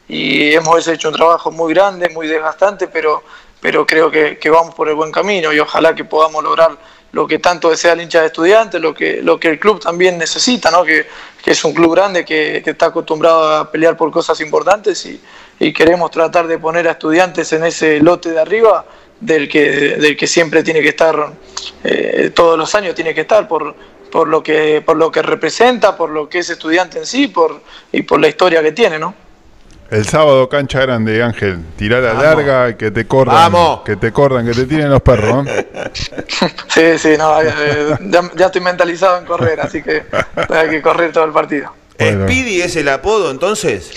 y 0.09 0.55
hemos 0.55 0.87
hecho 0.87 1.09
un 1.09 1.15
trabajo 1.15 1.51
muy 1.51 1.73
grande, 1.73 2.09
muy 2.11 2.27
desgastante, 2.29 2.89
pero 2.89 3.23
pero 3.61 3.87
creo 3.87 4.11
que, 4.11 4.39
vamos 4.51 4.75
por 4.75 4.89
el 4.89 4.95
buen 4.95 5.11
camino 5.11 5.53
y 5.53 5.59
ojalá 5.59 5.95
que 5.95 6.05
podamos 6.05 6.43
lograr 6.43 6.77
lo 7.11 7.27
que 7.27 7.39
tanto 7.39 7.71
desea 7.71 7.95
el 7.95 8.03
hincha 8.03 8.21
de 8.21 8.27
estudiantes, 8.27 8.81
lo 8.81 8.95
que, 8.95 9.23
lo 9.23 9.41
que 9.41 9.49
el 9.49 9.59
club 9.59 9.81
también 9.81 10.19
necesita, 10.19 10.71
¿no? 10.71 10.85
que, 10.85 11.07
es 11.45 11.65
un 11.65 11.73
club 11.73 11.95
grande 11.95 12.27
que, 12.27 12.63
está 12.65 12.87
acostumbrado 12.87 13.57
a 13.57 13.71
pelear 13.71 13.97
por 13.97 14.11
cosas 14.11 14.41
importantes 14.41 15.07
y, 15.07 15.21
queremos 15.73 16.11
tratar 16.13 16.47
de 16.47 16.59
poner 16.59 16.87
a 16.87 16.93
estudiantes 16.93 17.53
en 17.53 17.65
ese 17.65 17.99
lote 17.99 18.31
de 18.31 18.41
arriba 18.41 18.85
del 19.19 19.49
que, 19.49 19.97
del 19.97 20.17
que 20.17 20.27
siempre 20.29 20.63
tiene 20.63 20.81
que 20.81 20.91
estar, 20.91 21.33
eh, 21.83 22.31
todos 22.33 22.57
los 22.57 22.73
años 22.77 22.95
tiene 22.95 23.13
que 23.13 23.23
estar 23.23 23.49
por, 23.49 23.75
por, 24.11 24.29
lo 24.29 24.43
que, 24.43 24.83
por 24.85 24.97
lo 24.97 25.11
que 25.11 25.23
representa, 25.23 25.97
por 25.97 26.11
lo 26.11 26.29
que 26.29 26.39
es 26.39 26.51
estudiante 26.51 26.99
en 26.99 27.07
sí 27.07 27.29
por, 27.29 27.61
y 27.93 28.03
por 28.03 28.21
la 28.21 28.29
historia 28.29 28.63
que 28.63 28.73
tiene. 28.73 28.99
¿no? 28.99 29.15
El 29.91 30.05
sábado 30.05 30.49
cancha 30.51 30.81
grande, 30.81 31.23
Ángel. 31.23 31.65
Tirar 31.77 32.05
a 32.05 32.13
larga, 32.13 32.77
que 32.77 32.91
te 32.91 33.07
corran. 33.07 33.35
Vamos. 33.35 33.81
Que 33.87 33.97
te 33.97 34.13
corran, 34.13 34.45
que 34.45 34.53
te 34.53 34.67
tiren 34.67 34.91
los 34.91 35.01
perros. 35.01 35.47
sí, 36.69 36.99
sí, 36.99 37.15
no, 37.17 37.41
eh, 37.41 37.97
ya, 38.37 38.47
estoy 38.47 38.61
mentalizado 38.61 39.19
en 39.19 39.25
correr, 39.25 39.61
así 39.61 39.83
que 39.83 40.05
hay 40.51 40.69
que 40.69 40.83
correr 40.83 41.13
todo 41.13 41.25
el 41.25 41.33
partido. 41.33 41.73
¿Speedy 41.95 42.61
es 42.61 42.77
el 42.77 42.89
apodo 42.89 43.31
entonces? 43.31 43.91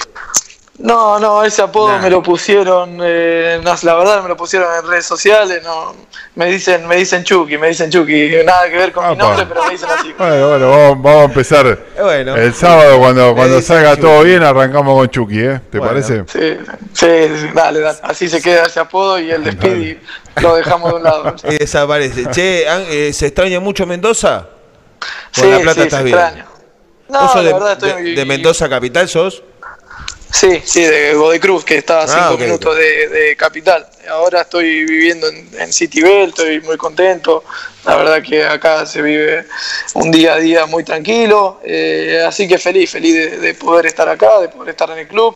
No, 0.82 1.20
no, 1.20 1.44
ese 1.44 1.62
apodo 1.62 2.00
me 2.00 2.10
lo 2.10 2.24
pusieron, 2.24 3.00
eh, 3.04 3.62
la 3.64 3.96
verdad 3.96 4.24
me 4.24 4.30
lo 4.30 4.36
pusieron 4.36 4.68
en 4.80 4.90
redes 4.90 5.06
sociales, 5.06 5.62
no, 5.64 5.94
me 6.34 6.48
dicen, 6.48 6.88
me 6.88 6.96
dicen 6.96 7.24
Chucky, 7.24 7.58
me 7.60 7.68
dicen 7.68 7.92
Chucky, 7.92 8.32
nada 8.44 8.68
que 8.68 8.78
ver 8.78 8.92
con 8.92 9.08
mi 9.10 9.16
nombre, 9.16 9.46
pero 9.46 9.64
me 9.64 9.72
dicen 9.72 9.90
así. 9.90 10.12
Bueno, 10.18 10.50
bueno, 10.50 10.70
vamos, 10.70 11.02
vamos 11.04 11.22
a 11.22 11.26
empezar 11.26 11.80
el 11.98 12.54
sábado 12.54 12.98
cuando, 12.98 13.36
cuando 13.36 13.62
salga 13.62 13.96
todo 13.96 14.24
bien, 14.24 14.44
arrancamos 14.44 14.98
con 14.98 15.10
Chucky, 15.10 15.40
¿eh? 15.40 15.62
¿Te 15.70 15.80
parece? 15.80 16.24
Sí, 16.28 16.58
sí, 16.94 17.08
dale, 17.54 17.80
dale, 17.80 18.00
así 18.02 18.28
se 18.28 18.42
queda 18.42 18.64
ese 18.66 18.80
apodo 18.80 19.20
y 19.20 19.30
el 19.30 19.44
de 19.44 20.00
lo 20.42 20.56
dejamos 20.56 20.92
de 20.92 20.98
un 20.98 21.04
lado. 21.04 21.36
Y 21.44 21.58
desaparece. 21.58 22.26
Che, 22.32 22.66
eh, 23.08 23.14
¿se 23.14 23.28
extraña 23.28 23.60
mucho 23.60 23.86
Mendoza? 23.86 24.48
sí, 25.32 25.50
La 25.50 25.60
Plata 25.60 25.74
sí, 25.74 25.88
estás 25.88 26.02
se 26.02 26.10
extraña. 26.10 26.46
No, 27.10 27.36
la 27.36 27.42
de, 27.44 27.54
verdad 27.54 27.72
estoy... 27.74 28.16
de 28.16 28.26
Mendoza 28.26 28.70
capital 28.70 29.08
sos? 29.10 29.44
Sí, 30.32 30.62
sí, 30.64 30.84
de 30.84 31.14
Godecruz, 31.14 31.66
que 31.66 31.78
está 31.78 32.02
a 32.02 32.04
ah, 32.04 32.08
cinco 32.08 32.38
minutos 32.42 32.76
de, 32.76 33.36
capital. 33.38 33.88
Ahora 34.10 34.42
estoy 34.42 34.86
viviendo 34.86 35.28
en, 35.28 35.50
en 35.60 35.74
City 35.74 36.02
Bell, 36.02 36.30
estoy 36.30 36.62
muy 36.62 36.78
contento. 36.78 37.44
La 37.86 37.96
verdad 37.96 38.22
que 38.22 38.44
acá 38.44 38.86
se 38.86 39.02
vive 39.02 39.46
un 39.96 40.12
día 40.12 40.34
a 40.34 40.38
día 40.38 40.66
muy 40.68 40.84
tranquilo. 40.84 41.60
Eh, 41.64 42.24
así 42.26 42.48
que 42.48 42.58
feliz, 42.58 42.92
feliz 42.92 43.42
de, 43.42 43.54
poder 43.56 43.88
estar 43.88 44.08
acá, 44.08 44.40
de 44.40 44.50
poder 44.50 44.70
estar 44.70 44.90
en 44.92 45.00
el 45.00 45.08
club. 45.08 45.36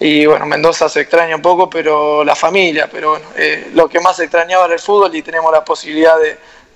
Y 0.00 0.26
bueno, 0.26 0.46
Mendoza 0.46 0.88
se 0.88 1.02
extraña 1.02 1.36
un 1.36 1.42
poco, 1.42 1.68
pero 1.68 2.24
la 2.24 2.34
familia. 2.34 2.88
Pero 2.90 3.10
bueno, 3.10 3.26
eh, 3.36 3.70
lo 3.74 3.88
que 3.88 4.00
más 4.00 4.18
extrañaba 4.18 4.64
era 4.64 4.74
el 4.74 4.80
fútbol 4.80 5.14
y 5.14 5.22
tenemos 5.22 5.52
la 5.52 5.64
posibilidad 5.64 6.16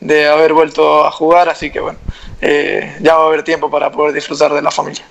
de, 0.00 0.28
haber 0.28 0.52
vuelto 0.52 1.04
a 1.04 1.10
jugar. 1.10 1.48
Así 1.48 1.70
que 1.70 1.80
bueno, 1.80 1.98
eh, 2.40 2.96
ya 3.00 3.16
va 3.16 3.24
a 3.24 3.26
haber 3.28 3.42
tiempo 3.42 3.70
para 3.70 3.90
poder 3.90 4.12
disfrutar 4.12 4.52
de 4.52 4.60
la 4.60 4.70
familia. 4.70 5.04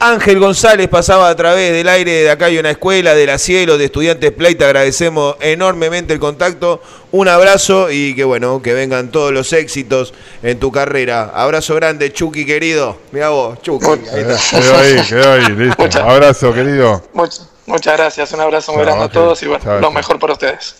Ángel 0.00 0.38
González 0.38 0.86
pasaba 0.88 1.28
a 1.28 1.34
través 1.34 1.72
del 1.72 1.88
aire 1.88 2.12
de 2.12 2.30
acá 2.30 2.46
hay 2.46 2.58
una 2.58 2.70
escuela 2.70 3.16
de 3.16 3.26
la 3.26 3.36
cielo 3.36 3.76
de 3.76 3.86
estudiantes 3.86 4.30
Play. 4.30 4.54
Te 4.54 4.64
agradecemos 4.64 5.34
enormemente 5.40 6.12
el 6.12 6.20
contacto. 6.20 6.80
Un 7.10 7.26
abrazo 7.26 7.90
y 7.90 8.14
que 8.14 8.22
bueno, 8.22 8.62
que 8.62 8.74
vengan 8.74 9.10
todos 9.10 9.32
los 9.32 9.52
éxitos 9.52 10.14
en 10.44 10.60
tu 10.60 10.70
carrera. 10.70 11.32
Abrazo 11.34 11.74
grande, 11.74 12.12
Chucky 12.12 12.46
querido. 12.46 12.96
Mira 13.10 13.30
vos, 13.30 13.60
Chucky. 13.60 13.86
Ahí 13.86 14.20
está. 14.20 14.60
Quedó 14.60 14.76
ahí, 14.78 15.02
quedó 15.08 15.32
ahí, 15.32 15.46
listo. 15.56 16.00
abrazo, 16.00 16.54
querido. 16.54 17.02
muchas 17.66 17.96
gracias, 17.96 18.32
un 18.32 18.40
abrazo 18.40 18.72
muy 18.74 18.84
grande 18.84 19.04
a 19.04 19.08
todos 19.08 19.42
y 19.42 19.46
bueno, 19.46 19.80
lo 19.80 19.90
mejor 19.90 20.20
para 20.20 20.34
ustedes. 20.34 20.76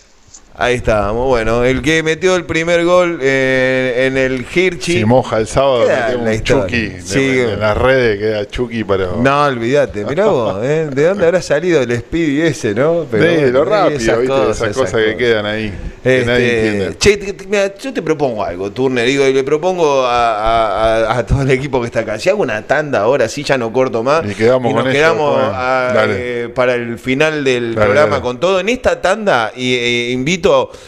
Ahí 0.61 0.75
estábamos. 0.75 1.25
Bueno, 1.25 1.63
el 1.63 1.81
que 1.81 2.03
metió 2.03 2.35
el 2.35 2.43
primer 2.43 2.83
gol 2.83 3.19
eh, 3.21 4.07
en 4.07 4.17
el 4.17 4.45
Hirschi. 4.53 4.97
Si 4.97 5.05
moja 5.05 5.37
el 5.37 5.47
sábado, 5.47 5.87
un 6.19 6.43
Chucky. 6.43 6.99
Sí. 7.01 7.39
En 7.39 7.61
las 7.61 7.77
redes 7.77 8.19
queda 8.19 8.45
Chucky, 8.45 8.83
pero. 8.83 9.21
No, 9.21 9.45
olvídate. 9.45 10.03
Mirá 10.03 10.25
vos, 10.25 10.61
¿eh? 10.61 10.89
¿de 10.91 11.03
dónde 11.05 11.25
habrá 11.25 11.41
salido 11.41 11.81
el 11.81 11.97
Speedy 11.97 12.41
ese, 12.41 12.75
no? 12.75 13.05
Pero, 13.09 13.51
lo 13.51 13.63
rápido, 13.63 13.99
esas 13.99 14.19
¿viste? 14.19 14.35
Cosas, 14.35 14.55
esas, 14.57 14.75
cosas, 14.75 15.01
que 15.01 15.15
quedan 15.15 15.45
ahí. 15.45 15.73
Este, 16.03 16.95
che, 16.97 17.35
mira, 17.47 17.73
yo 17.77 17.93
te 17.93 18.01
propongo 18.01 18.43
algo, 18.43 18.71
Turner. 18.71 19.05
Digo, 19.05 19.25
y 19.27 19.33
le 19.33 19.43
propongo 19.43 20.03
a, 20.05 21.23
todo 21.25 21.41
el 21.41 21.51
equipo 21.51 21.79
que 21.79 21.87
está 21.87 22.01
acá. 22.01 22.19
Si 22.19 22.29
hago 22.29 22.41
una 22.41 22.61
tanda 22.63 22.99
ahora, 22.99 23.29
sí, 23.29 23.43
ya 23.43 23.57
no 23.57 23.71
corto 23.71 24.03
más. 24.03 24.25
Y, 24.25 24.33
quedamos 24.35 24.73
nos 24.73 24.87
quedamos 24.87 25.39
eh, 26.09 26.49
para 26.53 26.75
el 26.75 26.99
final 26.99 27.45
del 27.45 27.75
programa 27.75 28.21
con 28.21 28.41
todo. 28.41 28.59
En 28.59 28.67
esta 28.67 29.01
tanda, 29.01 29.53
y, 29.55 29.75
eh, 29.75 30.11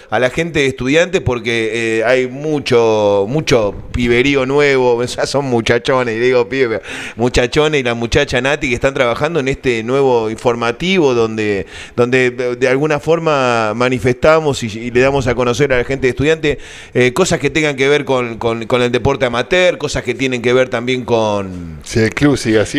a 0.09 0.19
la 0.19 0.29
gente 0.29 0.59
de 0.59 0.67
estudiantes 0.67 1.21
porque 1.21 1.99
eh, 1.99 2.03
hay 2.03 2.27
mucho, 2.27 3.25
mucho 3.27 3.73
piberío 3.91 4.45
nuevo, 4.45 5.03
ya 5.05 5.25
son 5.25 5.45
muchachones, 5.45 6.15
y 6.15 6.19
digo 6.19 6.47
pibe, 6.47 6.81
muchachones 7.15 7.81
y 7.81 7.83
la 7.83 7.93
muchacha 7.93 8.41
Nati 8.41 8.69
que 8.69 8.75
están 8.75 8.93
trabajando 8.93 9.39
en 9.39 9.47
este 9.47 9.83
nuevo 9.83 10.29
informativo 10.29 11.13
donde, 11.13 11.65
donde 11.95 12.31
de 12.31 12.67
alguna 12.67 12.99
forma 12.99 13.73
manifestamos 13.75 14.63
y, 14.63 14.91
le 14.91 14.99
damos 14.99 15.27
a 15.27 15.35
conocer 15.35 15.71
a 15.73 15.77
la 15.77 15.83
gente 15.83 16.07
de 16.07 16.09
estudiantes 16.09 16.57
eh, 16.93 17.13
cosas 17.13 17.39
que 17.39 17.49
tengan 17.49 17.75
que 17.75 17.87
ver 17.87 18.05
con, 18.05 18.39
el 18.81 18.91
deporte 18.91 19.25
amateur, 19.25 19.77
cosas 19.77 20.03
que 20.03 20.13
tienen 20.13 20.41
que 20.41 20.53
ver 20.53 20.69
también 20.69 21.05
con, 21.05 21.79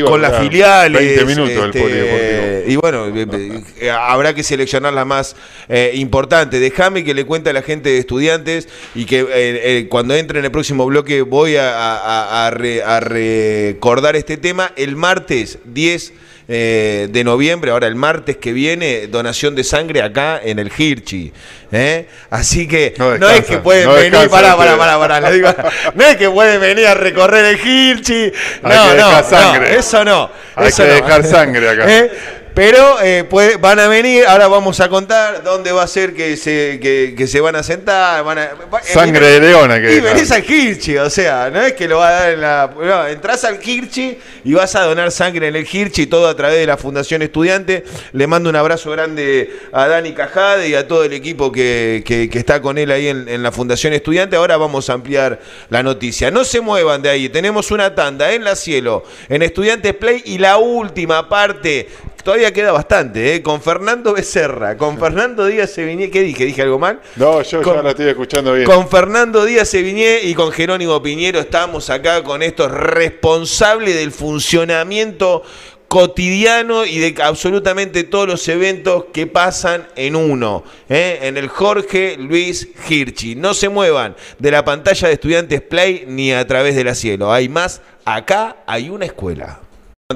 con 0.07 0.23
las 0.23 0.39
filiales. 0.39 1.01
20 1.01 1.25
minutos 1.25 1.71
este, 1.75 2.65
Y 2.69 2.77
bueno, 2.77 3.07
eh, 3.15 3.91
habrá 3.91 4.35
que 4.35 4.43
seleccionar 4.43 4.93
la 4.93 5.05
más 5.05 5.37
importante. 5.95 6.59
Déjame 6.73 7.05
que 7.05 7.15
le 7.15 7.25
cuente 7.25 7.51
a 7.51 7.53
la 7.53 7.63
gente 7.63 7.91
de 7.91 7.99
estudiantes 7.99 8.69
y 8.95 9.05
que 9.05 9.21
eh, 9.21 9.27
eh, 9.33 9.87
cuando 9.91 10.15
entre 10.15 10.39
en 10.39 10.45
el 10.47 10.51
próximo 10.51 10.87
bloque 10.87 11.23
voy 11.23 11.57
a, 11.57 11.71
a- 11.71 11.97
a- 11.99 12.47
a 12.47 12.51
re- 12.51 12.83
a 12.83 12.99
recordar 13.01 14.17
este 14.17 14.37
tema. 14.39 14.73
El 14.77 14.97
martes 14.97 15.59
10 15.65 16.13
eh, 16.49 17.09
de 17.11 17.25
noviembre, 17.25 17.71
ahora 17.71 17.87
el 17.87 17.95
martes 17.95 18.37
que 18.37 18.53
viene, 18.53 19.07
donación 19.07 19.55
de 19.55 19.65
sangre 19.65 20.03
acá 20.03 20.41
en 20.43 20.59
el 20.59 20.71
Hirchi. 20.77 21.33
¿eh? 21.71 22.07
Así 22.31 22.67
que 22.67 22.95
No 22.99 23.17
no, 23.17 23.29
es 23.31 23.45
que 23.45 23.59
pueden 23.59 23.87
no 23.89 23.95
venir, 23.95 24.29
pará, 24.29 24.57
pará, 24.57 24.77
pará, 24.77 24.99
pará, 24.99 25.21
le 25.21 25.37
digo, 25.37 25.49
no 25.95 26.05
es 26.05 26.17
que 26.17 26.29
pueden 26.31 26.61
venir 26.61 26.87
a 26.87 26.95
recorrer 26.95 27.45
el 27.45 27.59
Hirchi. 27.65 28.33
No, 28.63 28.95
no, 28.97 29.23
no, 29.23 29.65
eso 29.67 30.05
no. 30.05 30.31
Hay 30.57 30.69
eso 30.69 30.83
que 30.83 30.91
dejar 30.91 31.25
sangre 31.25 31.69
acá. 31.69 31.85
¿Eh? 31.99 32.11
Pero 32.55 33.01
eh, 33.03 33.25
puede- 33.25 33.57
van 33.57 33.79
a 33.79 33.89
venir, 33.89 34.25
ahora 34.27 34.47
vamos 34.47 34.79
a 34.81 34.89
contar 34.91 35.43
dónde 35.43 35.73
va 35.73 35.85
a 35.85 35.87
ser 35.87 36.13
que 36.13 36.37
se, 36.37 36.79
que, 36.83 37.15
que 37.17 37.27
se 37.27 37.41
van 37.41 37.57
a 37.57 37.63
sentar. 37.63 38.23
Van 38.25 38.39
a, 38.39 38.51
va- 38.73 38.83
Sangre 38.83 39.27
eh, 39.27 39.41
de 39.41 39.41
león 39.41 39.71
hay 39.71 39.81
que 39.81 39.93
Y 39.93 39.95
dejar. 39.97 40.15
venís 40.15 40.31
al 40.31 40.45
Hirchi, 40.51 40.99
o 40.99 41.09
sea, 41.09 41.49
no 41.51 41.63
es 41.63 41.73
que 41.73 41.89
lo 41.89 41.99
va 41.99 42.09
a 42.09 42.13
dar 42.13 42.31
en 42.33 42.41
la. 42.43 42.71
No, 42.79 43.07
entrás 43.07 43.45
al 43.45 43.59
Hirchi 43.63 44.19
y 44.45 44.53
vas 44.53 44.75
a 44.75 44.83
donar 44.83 45.11
sangre 45.13 45.49
en 45.49 45.57
el 45.57 45.67
Hirchi, 45.71 46.07
todo 46.07 46.29
a 46.29 46.37
través 46.37 46.59
de 46.59 46.67
la 46.67 46.77
Fundación 46.77 47.23
Estudiante. 47.23 47.85
Le 48.13 48.27
mando 48.27 48.51
un 48.51 48.57
abrazo 48.57 48.91
grande 48.91 49.51
a 49.73 49.89
Dani 49.89 50.13
Cajade 50.13 50.69
y 50.69 50.75
a 50.75 50.87
todo 50.87 51.05
el 51.05 51.15
equipo 51.15 51.51
que, 51.51 52.03
que- 52.05 52.29
que 52.29 52.39
está 52.39 52.61
con 52.61 52.77
él 52.77 52.91
ahí 52.91 53.09
en, 53.09 53.29
en 53.31 53.43
la 53.43 53.51
Fundación 53.53 53.95
Estudiante. 53.95 54.37
Ahora 54.37 54.59
vamos 54.59 54.91
a 54.91 54.93
ampliar 54.93 55.41
la 55.71 55.83
noticia. 55.83 56.31
No 56.31 56.45
se 56.45 56.61
muevan 56.61 57.01
de 57.01 57.09
ahí, 57.09 57.31
tenemos 57.31 57.71
una 57.71 57.95
tanda 57.95 58.33
en 58.33 58.45
la 58.45 58.57
cielo, 58.57 59.05
en 59.31 59.41
Estudiantes 59.41 59.95
Play 59.95 60.23
y 60.27 60.37
la 60.37 60.59
última 60.59 61.31
parte. 61.31 61.89
Todavía 62.23 62.53
queda 62.53 62.71
bastante, 62.73 63.35
¿eh? 63.35 63.43
Con 63.43 63.61
Fernando 63.61 64.13
Becerra, 64.15 64.77
con 64.77 64.99
Fernando 64.99 65.47
Díaz 65.47 65.71
Sevigné. 65.71 66.09
¿Qué 66.11 66.21
dije? 66.23 66.45
¿Dije 66.45 66.63
algo 66.63 66.79
mal? 66.79 67.01
No, 67.17 67.43
yo 67.43 67.63
Con- 67.63 67.75
ya 67.77 67.83
lo 67.83 67.89
estoy 67.91 68.07
escuchando 68.09 68.53
bien. 68.55 68.65
Con 68.65 68.89
Fernando 68.89 69.45
Díaz 69.45 69.69
Sevigné 69.69 70.21
y 70.23 70.35
con 70.35 70.53
Jerónimo 70.53 71.03
Piñero 71.03 71.41
estamos 71.41 71.91
acá 71.91 72.23
con 72.23 72.43
estos 72.43 72.71
responsables 72.71 73.95
del 73.97 74.13
funcionamiento 74.13 75.43
cotidiano 75.89 76.87
y 76.87 77.01
de 77.01 77.23
absolutamente 77.23 78.05
todos 78.05 78.27
los 78.27 78.49
eventos 78.49 79.07
que 79.13 79.27
pasan 79.27 79.87
en 79.95 80.17
uno, 80.17 80.65
¿eh? 80.89 81.19
en 81.23 81.37
el 81.37 81.49
Jorge 81.49 82.17
Luis 82.19 82.69
Hirchi. 82.89 83.35
No 83.35 83.53
se 83.53 83.69
muevan 83.69 84.17
de 84.39 84.51
la 84.51 84.65
pantalla 84.65 85.09
de 85.09 85.15
Estudiantes 85.15 85.61
Play 85.61 86.05
ni 86.09 86.33
a 86.33 86.47
través 86.47 86.77
de 86.77 86.85
la 86.85 86.95
cielo. 86.95 87.31
Hay 87.31 87.51
más, 87.51 87.83
acá 88.07 88.57
hay 88.67 88.89
una 88.89 89.05
escuela. 89.05 89.61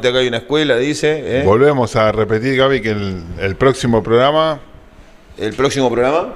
Acá 0.05 0.19
hay 0.19 0.29
una 0.29 0.39
escuela, 0.39 0.77
dice. 0.77 1.41
¿eh? 1.41 1.43
Volvemos 1.45 1.97
a 1.97 2.13
repetir, 2.13 2.57
Gaby, 2.57 2.81
que 2.81 2.91
el, 2.91 3.23
el 3.41 3.57
próximo 3.57 4.03
programa. 4.03 4.61
¿El 5.39 5.55
próximo 5.55 5.91
programa? 5.91 6.35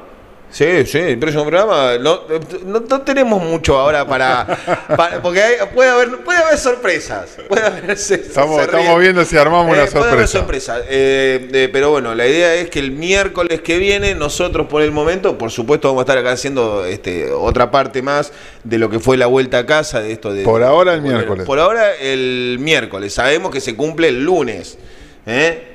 Sí, 0.53 0.85
sí, 0.85 0.99
el 0.99 1.19
próximo 1.19 1.45
programa. 1.45 1.97
No, 1.99 2.23
no, 2.67 2.81
no 2.81 3.01
tenemos 3.03 3.41
mucho 3.43 3.79
ahora 3.79 4.05
para. 4.07 4.45
para- 4.97 5.23
porque 5.23 5.41
hay- 5.43 5.55
puede, 5.73 5.91
haber, 5.91 6.19
puede 6.25 6.39
haber 6.41 6.59
sorpresas. 6.59 7.37
Puede 7.49 7.65
haber, 7.65 7.97
se- 7.97 8.17
Estamos, 8.17 8.57
se 8.57 8.63
estamos 8.65 8.99
viendo 8.99 9.25
si 9.25 9.37
armamos 9.37 9.73
una 9.73 9.85
Eh, 9.85 9.89
Puede 9.93 10.11
haber 10.11 10.27
sorpresa. 10.27 10.81
Eh, 10.89 11.49
eh, 11.53 11.69
pero 11.73 11.91
bueno, 11.91 12.17
la 12.17 12.27
idea 12.27 12.55
es 12.57 12.69
que 12.69 12.81
el 12.81 12.91
miércoles 12.91 13.61
que 13.61 13.79
viene, 13.79 14.17
nosotros 14.17 14.67
por 14.67 14.83
el 14.83 14.91
momento, 14.91 15.39
por 15.39 15.53
supuesto, 15.53 15.87
vamos 15.89 16.01
a 16.01 16.03
estar 16.03 16.19
acá 16.19 16.33
haciendo 16.33 16.85
este, 16.85 17.31
otra 17.31 17.71
parte 17.71 18.03
más 18.03 18.33
de 18.65 18.79
lo 18.79 18.91
que 18.91 18.99
fue 18.99 19.17
la 19.17 19.27
vuelta 19.27 19.59
a 19.59 19.67
casa 19.67 20.01
de 20.01 20.11
esto 20.13 20.33
de. 20.33 20.43
Por 20.43 20.65
ahora 20.65 20.95
el 20.95 21.01
Bueno, 21.01 21.17
miércoles. 21.19 21.47
Por 21.47 21.61
ahora 21.61 21.95
el 21.95 22.57
miércoles. 22.61 23.15
Sabemos 23.15 23.53
que 23.53 23.61
se 23.61 23.77
cumple 23.77 24.09
el 24.09 24.25
lunes. 24.25 24.79
¿eh? 25.27 25.69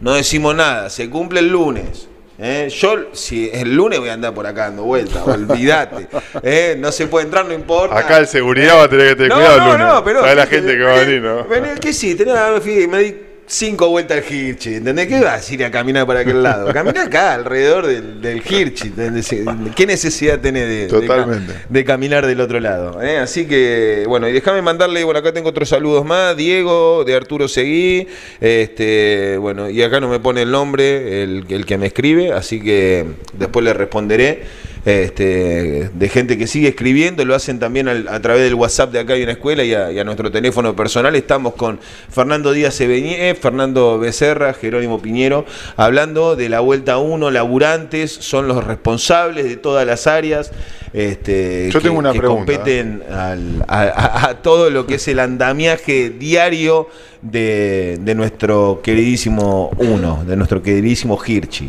No 0.00 0.14
decimos 0.14 0.54
nada, 0.54 0.90
se 0.90 1.10
cumple 1.10 1.40
el 1.40 1.48
lunes. 1.48 2.08
¿Eh? 2.38 2.68
Yo, 2.70 2.96
si 3.14 3.50
el 3.52 3.74
lunes, 3.74 3.98
voy 4.00 4.08
a 4.08 4.14
andar 4.14 4.32
por 4.34 4.46
acá 4.46 4.64
dando 4.64 4.84
vueltas, 4.84 5.22
olvídate. 5.26 6.08
¿eh? 6.42 6.76
No 6.78 6.92
se 6.92 7.06
puede 7.06 7.26
entrar, 7.26 7.44
no 7.46 7.52
importa. 7.54 7.98
Acá 7.98 8.18
el 8.18 8.26
seguridad 8.26 8.76
va 8.78 8.84
a 8.84 8.88
tener 8.88 9.08
que 9.10 9.14
tener 9.16 9.28
No, 9.30 9.36
cuidado 9.36 9.58
no, 9.58 9.64
el 9.64 9.72
lunes. 9.72 9.86
no, 9.94 10.04
pero. 10.04 10.20
¿Sabe 10.20 10.34
la 10.34 10.46
¿qué- 10.46 10.56
gente 10.56 10.76
que 10.76 10.82
va 10.84 10.94
a 10.96 10.98
venir, 11.00 11.22
no? 11.22 11.46
¿Qué 11.80 11.92
sí? 11.92 12.14
Tenés, 12.14 12.34
fíjate, 12.62 12.88
me 12.88 12.98
di 12.98 13.16
cinco 13.46 13.88
vueltas 13.88 14.18
al 14.18 14.32
Hirchi, 14.32 14.74
¿entendés? 14.74 15.08
¿Qué 15.08 15.20
vas 15.20 15.48
a 15.48 15.54
ir 15.54 15.64
a 15.64 15.70
caminar 15.70 16.06
para 16.06 16.20
aquel 16.20 16.42
lado? 16.42 16.72
Camina 16.72 17.04
acá, 17.04 17.34
alrededor 17.34 17.86
del, 17.86 18.20
del 18.20 18.38
Hirchi. 18.38 18.88
¿entendés? 18.88 19.34
¿Qué 19.74 19.86
necesidad 19.86 20.40
tenés 20.40 20.90
de, 20.90 21.84
caminar 21.84 22.26
del 22.26 22.40
otro 22.40 22.60
lado? 22.60 23.02
¿eh? 23.02 23.18
Así 23.18 23.46
que, 23.46 24.04
bueno, 24.06 24.28
y 24.28 24.32
déjame 24.32 24.62
mandarle, 24.62 25.04
bueno, 25.04 25.20
acá 25.20 25.32
tengo 25.32 25.50
otros 25.50 25.68
saludos 25.68 26.04
más. 26.04 26.36
Diego, 26.36 27.04
de 27.04 27.14
Arturo 27.14 27.48
Seguí, 27.48 28.06
este, 28.40 29.36
bueno, 29.38 29.68
y 29.68 29.82
acá 29.82 30.00
no 30.00 30.08
me 30.08 30.20
pone 30.20 30.42
el 30.42 30.50
nombre, 30.50 31.22
el, 31.22 31.44
el 31.48 31.66
que 31.66 31.78
me 31.78 31.86
escribe, 31.86 32.32
así 32.32 32.60
que 32.60 33.06
después 33.34 33.64
le 33.64 33.72
responderé. 33.74 34.71
Este, 34.84 35.90
de 35.94 36.08
gente 36.08 36.36
que 36.36 36.48
sigue 36.48 36.68
escribiendo, 36.68 37.24
lo 37.24 37.36
hacen 37.36 37.60
también 37.60 37.86
al- 37.86 38.08
a 38.08 38.20
través 38.20 38.42
del 38.42 38.54
WhatsApp 38.54 38.90
de 38.92 38.98
acá 38.98 39.12
hay 39.14 39.22
una 39.22 39.32
escuela 39.32 39.62
y 39.62 39.72
a, 39.74 39.92
y 39.92 39.98
a 40.00 40.04
nuestro 40.04 40.30
teléfono 40.32 40.74
personal. 40.74 41.14
Estamos 41.14 41.54
con 41.54 41.78
Fernando 42.10 42.50
Díaz 42.52 42.80
Ebeñé, 42.80 43.34
Fernando 43.36 43.98
Becerra, 44.00 44.54
Jerónimo 44.54 45.00
Piñero, 45.00 45.46
hablando 45.76 46.34
de 46.34 46.48
la 46.48 46.58
vuelta 46.60 46.98
1, 46.98 47.30
laburantes, 47.30 48.10
son 48.12 48.48
los 48.48 48.64
responsables 48.64 49.44
de 49.44 49.56
todas 49.56 49.86
las 49.86 50.08
áreas. 50.08 50.50
Este, 50.92 51.70
Yo 51.70 51.80
tengo 51.80 51.98
una 51.98 52.12
que 52.12 52.18
pregunta. 52.18 52.44
competen 52.52 53.02
al- 53.08 53.64
a- 53.68 54.28
a 54.30 54.42
todo 54.42 54.68
lo 54.68 54.86
que 54.88 54.96
es 54.96 55.06
el 55.06 55.20
andamiaje 55.20 56.10
diario 56.10 56.88
de, 57.22 57.98
de 58.00 58.14
nuestro 58.16 58.80
queridísimo 58.82 59.70
uno, 59.78 60.24
de 60.26 60.36
nuestro 60.36 60.60
queridísimo 60.60 61.18
Hirchi. 61.24 61.68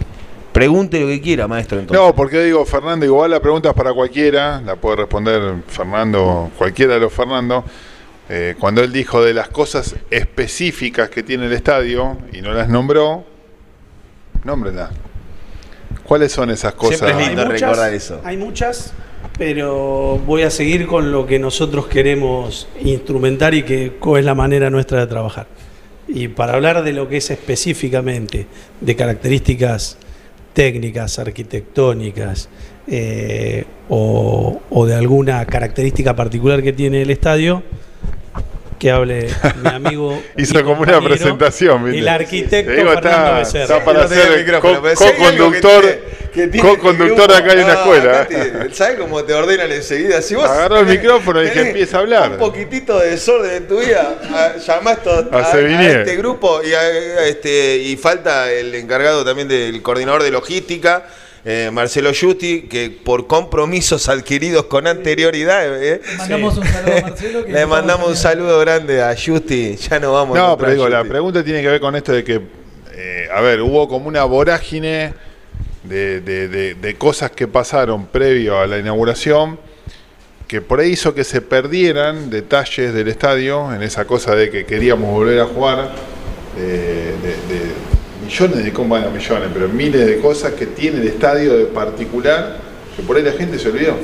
Pregunte 0.54 1.00
lo 1.00 1.08
que 1.08 1.20
quiera, 1.20 1.48
maestro. 1.48 1.80
Entonces. 1.80 2.02
No, 2.02 2.14
porque 2.16 2.44
digo, 2.44 2.64
Fernando, 2.64 3.06
igual 3.06 3.32
la 3.32 3.42
pregunta 3.42 3.70
es 3.70 3.76
para 3.76 3.92
cualquiera, 3.92 4.62
la 4.62 4.76
puede 4.76 4.98
responder 4.98 5.56
Fernando, 5.68 6.52
cualquiera 6.58 6.94
de 6.94 7.00
los 7.00 7.12
Fernando. 7.12 7.64
Eh, 8.30 8.56
cuando 8.60 8.82
él 8.84 8.94
dijo 8.94 9.22
de 9.22 9.34
las 9.34 9.50
cosas 9.50 9.96
específicas 10.10 11.10
que 11.10 11.24
tiene 11.24 11.48
el 11.48 11.54
estadio 11.54 12.18
y 12.32 12.42
no 12.42 12.54
las 12.54 12.70
nombró, 12.70 13.26
nómbrenlas. 14.44 14.92
¿Cuáles 16.04 16.32
son 16.32 16.52
esas 16.52 16.74
cosas? 16.74 17.00
Siempre 17.00 17.24
es 17.24 17.30
Hay 17.30 17.36
lindo 17.36 17.52
recordar 17.52 17.94
eso. 17.94 18.22
Hay 18.24 18.38
muchas, 18.38 18.94
pero 19.38 20.22
voy 20.26 20.44
a 20.44 20.52
seguir 20.52 20.86
con 20.86 21.12
lo 21.12 21.26
que 21.26 21.40
nosotros 21.40 21.88
queremos 21.88 22.68
instrumentar 22.80 23.56
y 23.56 23.64
que 23.64 23.98
es 24.18 24.26
la 24.26 24.36
manera 24.36 24.70
nuestra 24.70 25.00
de 25.00 25.08
trabajar. 25.08 25.48
Y 26.08 26.28
para 26.28 26.54
hablar 26.54 26.84
de 26.84 26.94
lo 26.94 27.10
que 27.10 27.18
es 27.18 27.32
específicamente 27.32 28.46
de 28.80 28.96
características 28.96 29.98
técnicas, 30.54 31.20
arquitectónicas 31.20 32.50
eh, 32.88 33.66
o, 33.90 34.62
o 34.70 34.86
de 34.86 34.96
alguna 34.96 35.46
característica 35.46 36.16
particular 36.16 36.62
que 36.62 36.74
tiene 36.74 37.02
el 37.02 37.10
estadio, 37.10 37.64
que 38.84 38.92
hable 38.92 39.30
mi 39.62 39.70
amigo. 39.70 40.22
Hizo 40.38 40.58
mi 40.58 40.64
como 40.66 40.82
una 40.82 41.00
presentación, 41.00 41.86
¿viste? 41.86 42.00
El 42.00 42.08
arquitecto 42.10 42.70
Te 42.70 42.78
digo, 42.78 42.92
Fernando 42.92 43.18
está, 43.26 43.38
Becerra. 43.38 43.64
está 43.64 43.86
para 43.86 44.02
No 44.04 44.08
ser 44.10 44.60
co-conductor 44.60 46.00
co-conductor 46.62 47.32
acá 47.32 47.52
hay 47.54 47.60
una 47.60 47.76
grupo, 47.76 47.94
escuela. 47.94 48.28
¿Sabes 48.74 49.00
cómo 49.00 49.24
te 49.24 49.34
ordenan 49.34 49.72
enseguida? 49.72 50.22
Si 50.22 50.36
vos 50.36 50.50
Agarró 50.50 50.80
el 50.80 50.88
micrófono 50.88 51.42
y 51.42 51.50
que 51.50 51.62
empiece 51.62 51.96
a 51.96 52.00
hablar. 52.00 52.32
Un 52.32 52.38
poquitito 52.40 53.00
de 53.00 53.12
desorden 53.12 53.52
en 53.54 53.68
tu 53.70 53.80
vida, 53.80 54.58
llamás 54.68 54.98
A 55.32 55.54
a, 55.54 55.62
este 55.62 56.18
grupo 56.18 56.62
y, 56.62 56.74
a- 56.74 56.80
a 56.80 57.26
este, 57.26 57.78
y 57.78 57.96
falta 57.96 58.52
el 58.52 58.76
encargado 58.76 59.24
también 59.24 59.48
del 59.48 59.82
coordinador 59.82 60.24
de 60.24 60.32
logística. 60.32 61.06
Eh, 61.46 61.70
Marcelo 61.74 62.12
Giusti, 62.14 62.64
que 62.64 62.90
por 62.90 63.28
compromisos 63.28 64.08
adquiridos 64.10 64.66
con 64.66 64.88
anterioridad, 64.88 65.84
eh, 65.84 66.02
Mandamos 66.18 66.58
un 66.58 66.66
saludo 66.66 66.98
a 66.98 67.02
Marcelo. 67.02 67.46
que 67.46 67.52
le 67.52 67.66
mandamos 67.66 68.08
un 68.10 68.16
saludo 68.16 68.60
grande 68.60 69.02
a 69.02 69.14
Giusti. 69.14 69.76
Ya 69.76 70.00
no 70.00 70.14
vamos 70.14 70.38
a 70.38 70.42
No, 70.42 70.58
pero 70.58 70.72
digo, 70.72 70.86
a 70.86 70.90
la 70.90 71.04
pregunta 71.04 71.44
tiene 71.44 71.62
que 71.62 71.68
ver 71.68 71.82
con 71.82 71.96
esto 71.96 72.14
de 72.14 72.24
que, 72.24 72.42
eh, 72.96 73.28
a 73.34 73.42
ver, 73.42 73.62
hubo 73.62 73.88
como 73.90 74.08
una 74.08 74.24
vorágine 74.24 75.14
de, 75.84 76.22
de- 76.22 76.48
de- 76.48 76.74
de 76.76 76.96
cosas 76.96 77.32
que 77.32 77.48
pasaron 77.48 78.06
previo 78.06 78.60
a 78.60 78.66
la 78.68 78.78
inauguración 78.78 79.60
que 80.48 80.62
por 80.62 80.80
ahí 80.80 80.92
hizo 80.92 81.14
que 81.16 81.24
se 81.26 81.42
perdieran 81.42 82.30
detalles 82.30 82.94
del 82.94 83.08
estadio 83.08 83.74
en 83.74 83.82
esa 83.84 84.06
cosa 84.06 84.36
de 84.36 84.50
que 84.50 84.66
queríamos 84.66 85.10
volver 85.12 85.40
a 85.40 85.46
jugar, 85.46 85.92
de, 86.56 86.68
de- 86.68 87.38
de 87.50 87.73
millones 88.34 88.66
de, 88.66 88.72
bueno, 88.72 89.12
millones, 89.12 89.50
pero 89.54 89.68
miles 89.70 90.08
de 90.08 90.20
cosas 90.20 90.54
que 90.54 90.66
tiene 90.66 91.02
el 91.02 91.08
estadio 91.08 91.56
de 91.56 91.66
particular 91.66 92.58
que 92.96 93.04
por 93.04 93.16
ahí 93.18 93.24
la 93.24 93.32
gente 93.34 93.60
se 93.60 93.70
olvidó. 93.70 93.96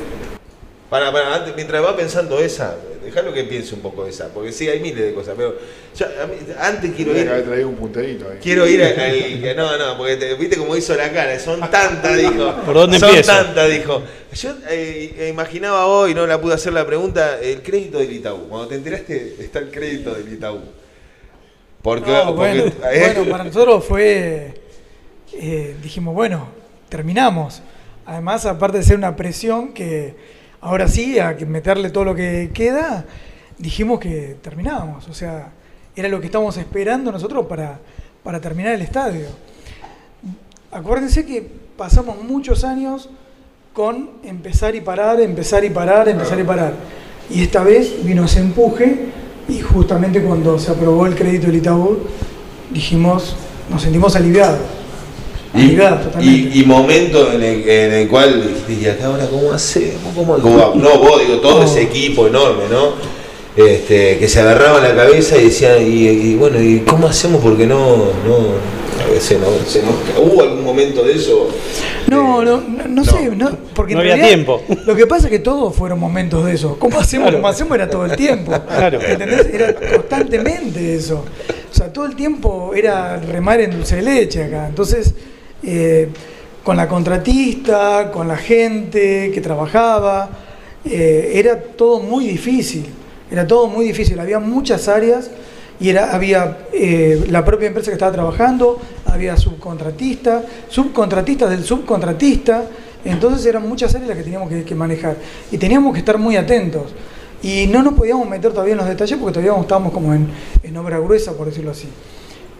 Para, 0.88 1.12
para, 1.12 1.34
antes, 1.36 1.54
mientras 1.56 1.82
va 1.82 1.96
pensando 1.96 2.38
esa, 2.40 2.76
dejalo 3.04 3.32
que 3.32 3.44
piense 3.44 3.74
un 3.74 3.80
poco 3.80 4.06
esa, 4.06 4.28
porque 4.28 4.52
sí, 4.52 4.68
hay 4.68 4.80
miles 4.80 5.04
de 5.04 5.14
cosas, 5.14 5.34
pero 5.36 5.56
yo, 5.96 6.06
mí- 6.26 6.52
antes 6.60 6.92
quiero 6.96 7.16
ir, 7.16 7.28
traído 7.44 7.68
un 7.68 7.76
punterito 7.76 8.26
ahí. 8.28 8.38
quiero 8.42 8.66
ir 8.68 8.82
al, 8.84 9.56
no, 9.56 9.76
no, 9.78 9.96
porque 9.96 10.16
te- 10.16 10.34
viste 10.34 10.56
cómo 10.56 10.76
hizo 10.76 10.94
la 10.96 11.10
cara, 11.12 11.38
son 11.38 11.60
tantas, 11.70 12.16
dijo. 12.16 12.54
¿Por 12.64 12.74
dónde 12.74 12.98
son 12.98 13.08
empiezo? 13.10 13.32
tantas, 13.32 13.68
dijo. 13.70 14.02
Yo 14.32 14.54
eh, 14.68 15.28
imaginaba 15.30 15.86
hoy, 15.86 16.14
no 16.14 16.26
la 16.26 16.40
pude 16.40 16.54
hacer 16.54 16.72
la 16.72 16.86
pregunta, 16.86 17.38
el 17.40 17.62
crédito 17.62 17.98
del 17.98 18.12
Itaú. 18.12 18.48
Cuando 18.48 18.68
te 18.68 18.74
enteraste, 18.76 19.36
está 19.40 19.58
el 19.60 19.70
crédito 19.70 20.12
del 20.14 20.32
Itaú. 20.32 20.60
Porque, 21.82 22.10
No, 22.12 22.34
porque- 22.34 22.60
bueno, 22.60 22.72
bueno, 23.14 23.30
para 23.30 23.44
nosotros 23.44 23.84
fue. 23.84 24.54
eh, 25.32 25.76
dijimos, 25.82 26.14
bueno, 26.14 26.48
terminamos. 26.88 27.62
Además, 28.06 28.44
aparte 28.46 28.78
de 28.78 28.84
ser 28.84 28.96
una 28.96 29.14
presión 29.16 29.72
que 29.72 30.14
ahora 30.60 30.88
sí, 30.88 31.18
a 31.18 31.36
meterle 31.46 31.90
todo 31.90 32.04
lo 32.04 32.14
que 32.14 32.50
queda, 32.52 33.04
dijimos 33.56 34.00
que 34.00 34.36
terminábamos. 34.42 35.08
O 35.08 35.14
sea, 35.14 35.52
era 35.94 36.08
lo 36.08 36.20
que 36.20 36.26
estábamos 36.26 36.56
esperando 36.56 37.12
nosotros 37.12 37.46
para, 37.46 37.78
para 38.24 38.40
terminar 38.40 38.74
el 38.74 38.82
estadio. 38.82 39.26
Acuérdense 40.72 41.24
que 41.26 41.46
pasamos 41.76 42.22
muchos 42.22 42.64
años 42.64 43.08
con 43.72 44.10
empezar 44.24 44.74
y 44.74 44.80
parar, 44.80 45.20
empezar 45.20 45.64
y 45.64 45.70
parar, 45.70 46.08
empezar 46.08 46.38
y 46.38 46.44
parar. 46.44 46.74
Y 47.30 47.42
esta 47.42 47.62
vez 47.62 48.04
vino 48.04 48.24
ese 48.24 48.40
empuje 48.40 49.06
y 49.50 49.60
justamente 49.60 50.22
cuando 50.22 50.58
se 50.58 50.70
aprobó 50.70 51.06
el 51.06 51.14
crédito 51.14 51.46
del 51.48 51.56
Itaú, 51.56 51.98
dijimos, 52.70 53.34
nos 53.70 53.82
sentimos 53.82 54.14
aliviados. 54.16 54.58
Y, 55.54 55.58
aliviados 55.62 56.04
totalmente. 56.04 56.56
y, 56.56 56.60
y 56.60 56.64
momento 56.64 57.32
en 57.32 57.42
el, 57.42 57.68
en 57.68 57.92
el 57.94 58.08
cual 58.08 58.42
dijiste, 58.42 58.72
¿y 58.72 58.86
acá 58.88 59.06
ahora 59.06 59.26
cómo 59.28 59.52
hacemos? 59.52 59.96
¿Cómo, 60.14 60.38
cómo- 60.38 60.72
no, 60.76 60.98
vos, 60.98 61.20
digo, 61.26 61.40
todo 61.40 61.64
ese 61.64 61.82
equipo 61.82 62.26
enorme, 62.28 62.64
¿no? 62.70 62.92
Este, 63.56 64.16
que 64.18 64.28
se 64.28 64.40
agarraba 64.40 64.80
la 64.80 64.94
cabeza 64.94 65.36
y 65.36 65.46
decían, 65.46 65.82
y, 65.82 66.06
y 66.08 66.34
bueno, 66.36 66.62
¿y 66.62 66.80
cómo 66.80 67.08
hacemos? 67.08 67.42
Porque 67.42 67.66
no, 67.66 67.96
no, 67.96 68.36
se 69.20 69.38
nos- 69.38 70.18
¿hubo 70.18 70.42
algún 70.42 70.64
momento 70.64 71.02
de 71.02 71.14
eso? 71.14 71.48
No, 72.08 72.42
no, 72.42 72.60
no, 72.60 72.88
no 72.88 73.04
sé, 73.04 73.30
no, 73.36 73.50
porque 73.74 73.92
en 73.92 73.98
No 73.98 74.00
había 74.02 74.14
realidad 74.16 74.28
tiempo. 74.28 74.62
Lo 74.86 74.96
que 74.96 75.06
pasa 75.06 75.26
es 75.26 75.30
que 75.30 75.38
todos 75.38 75.74
fueron 75.74 75.98
momentos 76.00 76.44
de 76.44 76.54
eso. 76.54 76.76
¿Cómo 76.78 76.98
hacemos? 76.98 77.30
¿Cómo 77.30 77.46
hacemos? 77.48 77.74
Era 77.74 77.88
todo 77.88 78.04
el 78.06 78.16
tiempo. 78.16 78.52
Claro. 78.66 79.00
¿Entendés? 79.00 79.46
Era 79.52 79.74
constantemente 79.74 80.94
eso. 80.96 81.24
O 81.70 81.74
sea, 81.74 81.92
todo 81.92 82.06
el 82.06 82.16
tiempo 82.16 82.72
era 82.74 83.16
remar 83.18 83.60
en 83.60 83.70
dulce 83.72 83.96
de 83.96 84.02
leche 84.02 84.44
acá. 84.44 84.66
Entonces, 84.68 85.14
eh, 85.62 86.08
con 86.64 86.76
la 86.76 86.88
contratista, 86.88 88.10
con 88.12 88.26
la 88.28 88.36
gente 88.36 89.30
que 89.32 89.40
trabajaba, 89.40 90.30
eh, 90.84 91.32
era 91.34 91.60
todo 91.60 92.00
muy 92.00 92.26
difícil. 92.26 92.86
Era 93.30 93.46
todo 93.46 93.68
muy 93.68 93.84
difícil. 93.86 94.18
Había 94.18 94.40
muchas 94.40 94.88
áreas 94.88 95.30
y 95.80 95.88
era, 95.88 96.14
había 96.14 96.66
eh, 96.72 97.26
la 97.30 97.42
propia 97.44 97.68
empresa 97.68 97.90
que 97.90 97.94
estaba 97.94 98.12
trabajando, 98.12 98.78
había 99.06 99.36
subcontratistas, 99.36 100.44
subcontratistas 100.68 101.48
del 101.48 101.64
subcontratista, 101.64 102.64
entonces 103.02 103.46
eran 103.46 103.66
muchas 103.66 103.94
áreas 103.94 104.08
las 104.08 104.18
que 104.18 104.24
teníamos 104.24 104.50
que, 104.50 104.62
que 104.62 104.74
manejar 104.74 105.16
y 105.50 105.56
teníamos 105.56 105.94
que 105.94 106.00
estar 106.00 106.18
muy 106.18 106.36
atentos. 106.36 106.92
Y 107.42 107.66
no 107.68 107.82
nos 107.82 107.94
podíamos 107.94 108.28
meter 108.28 108.52
todavía 108.52 108.72
en 108.72 108.78
los 108.78 108.86
detalles 108.86 109.18
porque 109.18 109.40
todavía 109.40 109.58
estábamos 109.58 109.94
como 109.94 110.12
en, 110.12 110.28
en 110.62 110.76
obra 110.76 110.98
gruesa, 110.98 111.32
por 111.32 111.46
decirlo 111.46 111.70
así. 111.70 111.88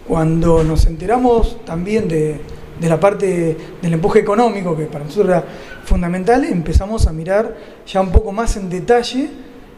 Cuando 0.07 0.63
nos 0.63 0.87
enteramos 0.87 1.63
también 1.63 2.07
de, 2.07 2.41
de 2.79 2.89
la 2.89 2.99
parte 2.99 3.55
del 3.79 3.93
empuje 3.93 4.19
económico, 4.19 4.75
que 4.75 4.85
para 4.85 5.05
nosotros 5.05 5.29
era 5.29 5.45
fundamental, 5.85 6.43
empezamos 6.45 7.05
a 7.05 7.13
mirar 7.13 7.55
ya 7.85 8.01
un 8.01 8.11
poco 8.11 8.31
más 8.31 8.57
en 8.57 8.71
detalle 8.71 9.29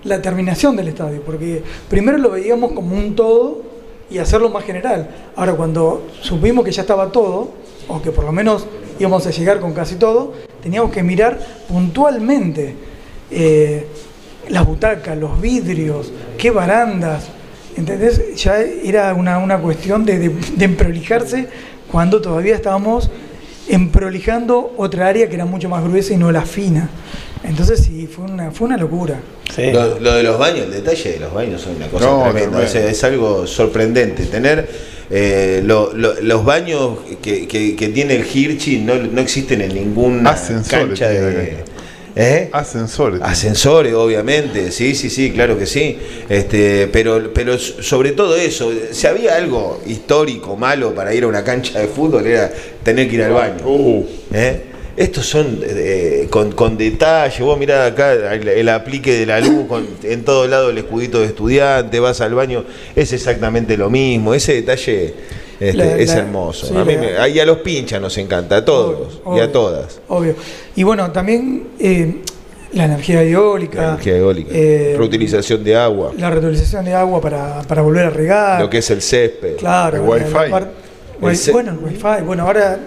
la 0.04 0.22
terminación 0.22 0.76
del 0.76 0.90
estadio, 0.90 1.22
porque 1.22 1.64
primero 1.90 2.18
lo 2.18 2.32
veíamos 2.32 2.74
como 2.74 2.96
un 2.96 3.16
todo 3.16 3.62
y 4.10 4.18
hacerlo 4.18 4.50
más 4.50 4.64
general. 4.64 5.10
Ahora, 5.36 5.54
cuando 5.54 6.08
supimos 6.22 6.66
que 6.66 6.72
ya 6.72 6.82
estaba 6.82 7.12
todo, 7.12 7.52
o 7.88 8.02
que 8.02 8.12
por 8.12 8.24
lo 8.24 8.32
menos 8.32 8.66
íbamos 9.00 9.26
a 9.26 9.32
llegar 9.32 9.60
con 9.60 9.74
casi 9.74 9.96
todo, 9.96 10.34
teníamos 10.62 10.92
que 10.92 11.04
mirar 11.04 11.40
puntualmente 11.68 12.76
eh, 13.32 13.88
las 14.50 14.66
butacas, 14.66 15.18
los 15.18 15.40
vidrios, 15.40 16.12
qué 16.38 16.52
barandas, 16.52 17.28
¿entendés? 17.76 18.36
Ya 18.36 18.60
era 18.60 19.14
una, 19.14 19.40
una 19.40 19.60
cuestión 19.60 20.06
de, 20.06 20.20
de, 20.20 20.30
de 20.30 20.66
emprolijarse 20.66 21.48
cuando 21.92 22.22
todavía 22.22 22.56
estábamos 22.56 23.10
emprolijando 23.68 24.74
otra 24.78 25.08
área 25.08 25.30
que 25.30 25.36
era 25.36 25.46
mucho 25.46 25.70
más 25.70 25.84
gruesa 25.84 26.14
y 26.14 26.18
no 26.18 26.32
la 26.32 26.42
fina. 26.42 26.90
Entonces 27.44 27.82
sí, 27.82 28.08
fue 28.08 28.26
una, 28.26 28.52
fue 28.52 28.68
una 28.68 28.78
locura. 28.78 29.20
Sí. 29.54 29.72
Lo, 29.72 30.00
lo 30.00 30.14
de 30.14 30.24
los 30.24 30.40
baños, 30.40 30.66
el 30.66 30.72
detalle 30.72 31.14
de 31.14 31.20
los 31.20 31.34
baños 31.34 31.62
son 31.62 31.76
una 31.76 31.88
cosa 31.88 32.06
No, 32.06 32.24
tremenda, 32.32 32.68
sea, 32.68 32.88
es 32.90 33.04
algo 33.04 33.46
sorprendente. 33.46 34.26
Tener 34.26 34.68
eh, 35.10 35.62
lo- 35.66 35.94
lo- 35.94 36.20
los 36.22 36.46
baños 36.46 37.00
que, 37.22 37.48
que- 37.48 37.76
que 37.76 37.88
tiene 37.90 38.16
el 38.16 38.26
Hirschi 38.26 38.80
no, 38.80 38.96
no 38.96 39.22
existen 39.22 39.62
en 39.62 39.74
ninguna 39.76 40.32
Ascensores 40.32 40.88
cancha 40.88 41.10
de... 41.10 41.74
¿Eh? 42.16 42.50
Ascensores. 42.52 43.20
Ascensores, 43.24 43.94
obviamente, 43.96 44.72
sí, 44.72 44.94
sí, 44.94 45.10
sí, 45.10 45.32
claro 45.32 45.58
que 45.58 45.66
sí. 45.66 45.98
Este, 46.30 46.88
pero, 46.92 47.34
pero 47.34 47.58
sobre 47.58 48.12
todo 48.12 48.36
eso, 48.36 48.72
si 48.92 49.08
había 49.08 49.36
algo 49.36 49.82
histórico 49.88 50.56
malo 50.56 50.94
para 50.94 51.12
ir 51.14 51.24
a 51.24 51.28
una 51.28 51.44
cancha 51.44 51.80
de 51.80 51.88
fútbol 51.88 52.26
era 52.28 52.52
tener 52.84 53.10
que 53.10 53.16
ir 53.16 53.24
al 53.24 53.34
baño. 53.34 53.66
Uh, 53.66 54.06
¿Eh? 54.32 54.62
Estos 54.96 55.26
son 55.26 55.60
eh, 55.64 56.28
con, 56.30 56.52
con 56.52 56.78
detalle, 56.78 57.44
vos 57.44 57.58
mirá 57.58 57.88
acá 57.88 58.14
el, 58.14 58.48
el 58.48 58.70
aplique 58.70 59.12
de 59.18 59.26
la 59.26 59.40
luz, 59.40 59.66
con, 59.68 59.88
en 60.04 60.24
todo 60.24 60.48
lado 60.48 60.70
el 60.70 60.78
escudito 60.78 61.20
de 61.20 61.26
estudiante, 61.28 62.00
vas 62.00 62.22
al 62.22 62.36
baño, 62.36 62.64
es 62.96 63.12
exactamente 63.12 63.76
lo 63.76 63.90
mismo, 63.90 64.36
ese 64.36 64.54
detalle 64.54 65.16
este, 65.60 65.78
La- 65.78 65.98
es 65.98 66.10
la- 66.10 66.18
hermoso. 66.20 66.68
sí, 66.68 66.76
a, 66.78 66.84
mí 66.86 66.96
me- 66.96 67.30
y 67.30 67.40
a 67.40 67.46
los 67.46 67.58
pinchas 67.60 68.00
nos 68.00 68.16
encanta, 68.20 68.58
a 68.58 68.66
todos 68.66 69.20
Obvio, 69.24 69.38
y 69.44 69.48
a 69.48 69.52
todas. 69.52 70.00
Obvio. 70.10 70.36
Y 70.76 70.84
bueno, 70.84 71.12
también 71.12 71.70
eh, 71.80 72.18
la 72.74 72.86
energía 72.86 73.24
eólica. 73.24 73.82
La 73.82 73.88
energía 73.94 74.18
eólica, 74.18 74.50
eh, 74.54 74.94
reutilización 74.96 75.64
de 75.64 75.76
agua, 75.76 76.12
La 76.20 76.30
reutilización 76.30 76.86
de 76.86 76.94
agua 76.94 77.20
para, 77.20 77.64
para 77.64 77.82
volver 77.82 78.06
a 78.06 78.10
regar. 78.12 78.62
lo 78.62 78.70
que 78.70 78.78
es 78.78 78.92
el 78.92 79.02
césped. 79.02 79.56
Claro. 79.58 79.98
El 79.98 80.04
wifi. 80.24 80.26
El 81.48 81.52
bueno, 81.52 81.72
el 81.72 81.78
wifi. 81.80 82.24
Bueno, 82.26 82.44
ahora 82.44 82.80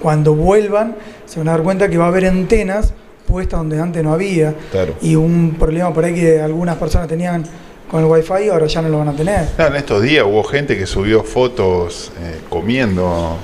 cuando 0.00 0.34
vuelvan 0.34 0.96
se 1.26 1.38
van 1.38 1.48
a 1.48 1.52
dar 1.52 1.62
cuenta 1.62 1.88
que 1.88 1.98
va 1.98 2.06
a 2.06 2.08
haber 2.08 2.26
antenas 2.26 2.92
puestas 3.26 3.60
donde 3.60 3.80
antes 3.80 4.02
no 4.02 4.12
había. 4.12 4.54
Claro. 4.70 4.94
Y 5.00 5.14
un 5.14 5.56
problema 5.58 5.94
por 5.94 6.04
ahí 6.04 6.14
que 6.14 6.40
algunas 6.40 6.76
personas 6.76 7.08
tenían 7.08 7.44
con 7.90 8.04
el 8.04 8.06
wifi 8.06 8.48
ahora 8.48 8.66
ya 8.66 8.82
no 8.82 8.88
lo 8.88 8.98
van 8.98 9.08
a 9.08 9.16
tener. 9.16 9.48
no, 9.58 9.66
en 9.66 9.76
estos 9.76 10.02
días 10.02 10.24
hubo 10.26 10.44
gente 10.44 10.76
que 10.76 10.86
subió 10.86 11.22
fotos 11.22 12.12
eh, 12.20 12.38
comiendo. 12.48 13.36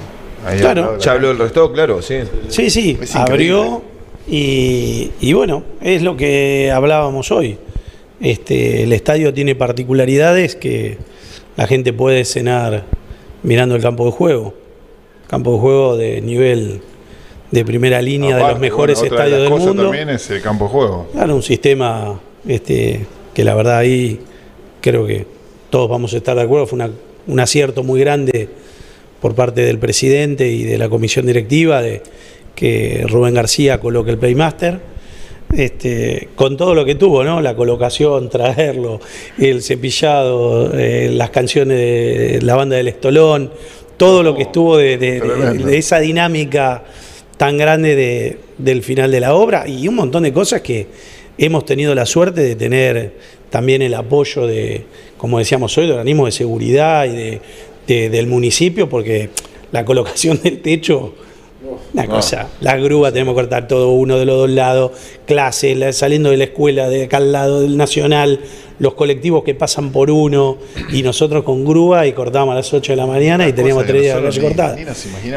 ahí 0.44 0.58
Claro. 0.58 0.98
Ya 0.98 1.12
habló 1.12 1.30
el 1.30 1.38
resto, 1.38 1.72
claro, 1.72 2.02
sí. 2.02 2.20
Sí, 2.48 2.70
sí, 2.70 2.98
abrió 3.14 3.82
y, 4.28 5.12
y 5.20 5.32
bueno, 5.32 5.62
es 5.80 6.02
lo 6.02 6.16
que 6.16 6.70
hablábamos 6.72 7.30
hoy. 7.30 7.58
Este, 8.20 8.82
el 8.84 8.92
estadio 8.92 9.34
tiene 9.34 9.54
particularidades 9.54 10.56
que 10.56 10.98
la 11.56 11.66
gente 11.66 11.92
puede 11.92 12.24
cenar 12.24 12.84
mirando 13.42 13.76
el 13.76 13.82
campo 13.82 14.06
de 14.06 14.12
juego. 14.12 14.54
Campo 15.28 15.52
de 15.54 15.58
juego 15.58 15.96
de 15.96 16.20
nivel 16.20 16.80
de 17.50 17.64
primera 17.64 18.00
línea 18.02 18.36
de 18.36 18.42
los 18.42 18.58
mejores 18.60 18.98
bueno, 19.00 19.14
otra 19.14 19.24
de 19.24 19.30
estadios 19.30 19.38
las 19.38 19.42
del 19.42 19.50
cosas 19.50 19.66
mundo. 19.68 19.82
también 19.84 20.08
es 20.10 20.30
el 20.30 20.40
campo 20.42 20.64
de 20.66 20.70
juego. 20.70 21.08
Claro, 21.12 21.34
un 21.36 21.42
sistema 21.42 22.20
este, 22.46 23.06
que 23.34 23.44
la 23.44 23.54
verdad 23.54 23.78
ahí 23.78 24.20
creo 24.80 25.06
que 25.06 25.26
todos 25.70 25.88
vamos 25.88 26.12
a 26.14 26.16
estar 26.18 26.36
de 26.36 26.42
acuerdo, 26.42 26.66
fue 26.66 26.76
una- 26.76 26.90
un 27.26 27.40
acierto 27.40 27.82
muy 27.82 27.98
grande 28.00 28.48
por 29.20 29.34
parte 29.34 29.62
del 29.62 29.78
presidente 29.78 30.48
y 30.48 30.62
de 30.64 30.78
la 30.78 30.88
comisión 30.88 31.26
directiva 31.26 31.82
de 31.82 32.02
que 32.54 33.04
Rubén 33.08 33.34
García 33.34 33.80
coloque 33.80 34.10
el 34.12 34.18
Playmaster. 34.18 34.80
Este, 35.56 36.28
con 36.34 36.56
todo 36.56 36.74
lo 36.74 36.84
que 36.84 36.96
tuvo, 36.96 37.22
¿no? 37.22 37.40
La 37.40 37.54
colocación, 37.54 38.28
traerlo, 38.28 39.00
el 39.38 39.62
cepillado, 39.62 40.72
eh, 40.76 41.08
las 41.12 41.30
canciones 41.30 41.78
de 41.78 42.40
la 42.42 42.56
banda 42.56 42.76
del 42.76 42.88
Estolón, 42.88 43.52
todo 43.96 44.22
lo 44.22 44.34
que 44.36 44.42
estuvo 44.42 44.76
de, 44.76 44.98
de- 44.98 45.12
de- 45.12 45.20
Tremendo. 45.20 45.66
de 45.66 45.78
esa 45.78 45.98
dinámica 46.00 46.84
tan 47.36 47.56
grande 47.58 47.94
de- 47.96 48.38
del 48.58 48.82
final 48.82 49.10
de 49.10 49.20
la 49.20 49.34
obra 49.34 49.66
y 49.68 49.88
un 49.88 49.94
montón 49.94 50.22
de 50.22 50.32
cosas 50.32 50.60
que 50.62 50.86
hemos 51.38 51.64
tenido 51.66 51.94
la 51.94 52.06
suerte 52.06 52.42
de 52.42 52.56
tener 52.56 53.12
también 53.50 53.82
el 53.82 53.94
apoyo 53.94 54.46
de, 54.46 54.84
como 55.18 55.38
decíamos 55.38 55.76
hoy, 55.78 55.86
de 55.86 55.92
organismos 55.92 56.26
de 56.28 56.32
seguridad 56.32 57.04
y 57.06 57.40
de- 57.86 58.10
del 58.10 58.26
municipio, 58.26 58.88
porque 58.88 59.30
la 59.72 59.84
colocación 59.84 60.40
del 60.42 60.60
techo, 60.60 61.14
una 61.92 62.06
cosa, 62.06 62.48
la 62.60 62.76
grúa 62.76 63.10
tenemos 63.12 63.32
que 63.34 63.40
cortar 63.42 63.66
todo 63.68 63.90
uno 63.90 64.18
de 64.18 64.24
los 64.26 64.36
dos 64.38 64.50
lados, 64.50 64.92
clases, 65.26 65.76
la- 65.76 65.92
saliendo 65.92 66.30
de 66.30 66.36
la 66.36 66.44
escuela 66.44 66.88
de 66.88 67.04
acá 67.04 67.16
al 67.18 67.32
lado 67.32 67.60
del 67.60 67.76
Nacional, 67.76 68.40
los 68.78 68.94
colectivos 68.94 69.42
que 69.44 69.54
pasan 69.54 69.90
por 69.90 70.10
uno 70.10 70.58
y 70.92 71.02
nosotros 71.02 71.44
con 71.44 71.64
grúa 71.64 72.06
y 72.06 72.12
cortábamos 72.12 72.52
a 72.52 72.56
las 72.56 72.72
8 72.74 72.92
de 72.92 72.96
la 72.96 73.06
mañana 73.06 73.48
y 73.48 73.52
teníamos 73.52 73.84
tres 73.86 74.02
días 74.02 74.16
de 74.16 74.22
calle 74.28 74.40
cortada. 74.48 74.76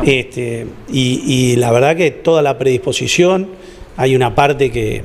Este, 0.06 0.68
y, 0.92 1.22
y 1.26 1.56
la 1.56 1.72
verdad 1.72 1.96
que 1.96 2.12
toda 2.12 2.42
la 2.42 2.58
predisposición, 2.58 3.48
hay 3.96 4.16
una 4.16 4.36
parte 4.36 4.72
que, 4.72 5.04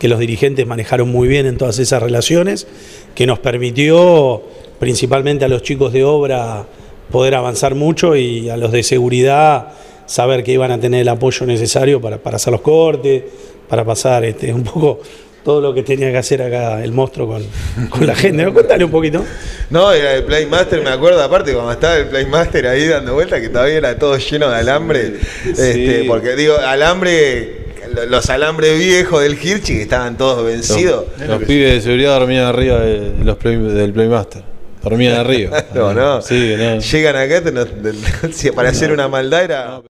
que 0.00 0.08
los 0.08 0.18
dirigentes 0.18 0.66
manejaron 0.66 1.08
muy 1.08 1.28
bien 1.28 1.46
en 1.46 1.56
todas 1.56 1.78
esas 1.78 2.02
relaciones, 2.02 2.66
que 3.14 3.26
nos 3.26 3.38
permitió 3.38 4.42
principalmente 4.80 5.44
a 5.44 5.48
los 5.48 5.62
chicos 5.62 5.92
de 5.92 6.04
obra 6.04 6.66
poder 7.12 7.34
avanzar 7.36 7.74
mucho 7.74 8.16
y 8.16 8.48
a 8.50 8.56
los 8.56 8.70
de 8.72 8.82
seguridad 8.82 9.68
saber 10.08 10.42
que 10.42 10.50
iban 10.52 10.72
a 10.72 10.80
tener 10.80 11.02
el 11.02 11.08
apoyo 11.08 11.46
necesario 11.46 12.00
para, 12.00 12.18
para 12.18 12.34
hacer 12.36 12.50
los 12.52 12.62
cortes, 12.62 13.22
para 13.68 13.84
pasar 13.84 14.24
este, 14.24 14.52
un 14.52 14.64
poco 14.64 15.00
todo 15.44 15.60
lo 15.60 15.72
que 15.72 15.82
tenía 15.82 16.10
que 16.10 16.18
hacer 16.18 16.42
acá 16.42 16.82
el 16.82 16.92
monstruo 16.92 17.28
con, 17.28 17.42
con 17.88 18.06
la 18.06 18.14
gente. 18.16 18.42
¿no? 18.42 18.52
Contale 18.52 18.84
un 18.84 18.90
poquito. 18.90 19.24
No, 19.70 19.92
era 19.92 20.14
el 20.14 20.24
Playmaster, 20.24 20.82
me 20.82 20.90
acuerdo, 20.90 21.22
aparte 21.22 21.52
cuando 21.52 21.72
estaba 21.72 21.96
el 21.96 22.06
Playmaster 22.08 22.66
ahí 22.66 22.86
dando 22.88 23.14
vueltas, 23.14 23.40
que 23.40 23.48
todavía 23.48 23.76
era 23.76 23.98
todo 23.98 24.18
lleno 24.18 24.50
de 24.50 24.56
alambre. 24.56 25.14
Este, 25.46 26.04
porque 26.06 26.34
digo, 26.36 26.56
alambre, 26.58 27.66
los 28.08 28.28
alambres 28.30 28.78
viejos 28.78 29.22
del 29.22 29.34
Hirschi 29.42 29.74
que 29.74 29.82
estaban 29.82 30.16
todos 30.18 30.44
vencidos. 30.44 31.06
Los 31.26 31.42
pibes 31.44 31.74
de 31.74 31.80
seguridad 31.82 32.18
dormían 32.18 32.44
arriba 32.46 32.80
de 32.80 33.12
los 33.24 33.36
play- 33.36 33.56
del 33.56 33.92
Playmaster. 33.92 34.42
Dormían 34.82 35.16
arriba. 35.16 35.64
No, 35.74 35.94
no. 35.94 36.20
Sí, 36.22 36.54
no. 36.58 36.78
Llegan 36.80 37.16
acá 37.16 37.42
te 37.42 37.52
no- 37.52 37.64
para 38.54 38.68
hacer 38.70 38.92
una 38.92 39.08
maldad 39.08 39.44
era. 39.44 39.80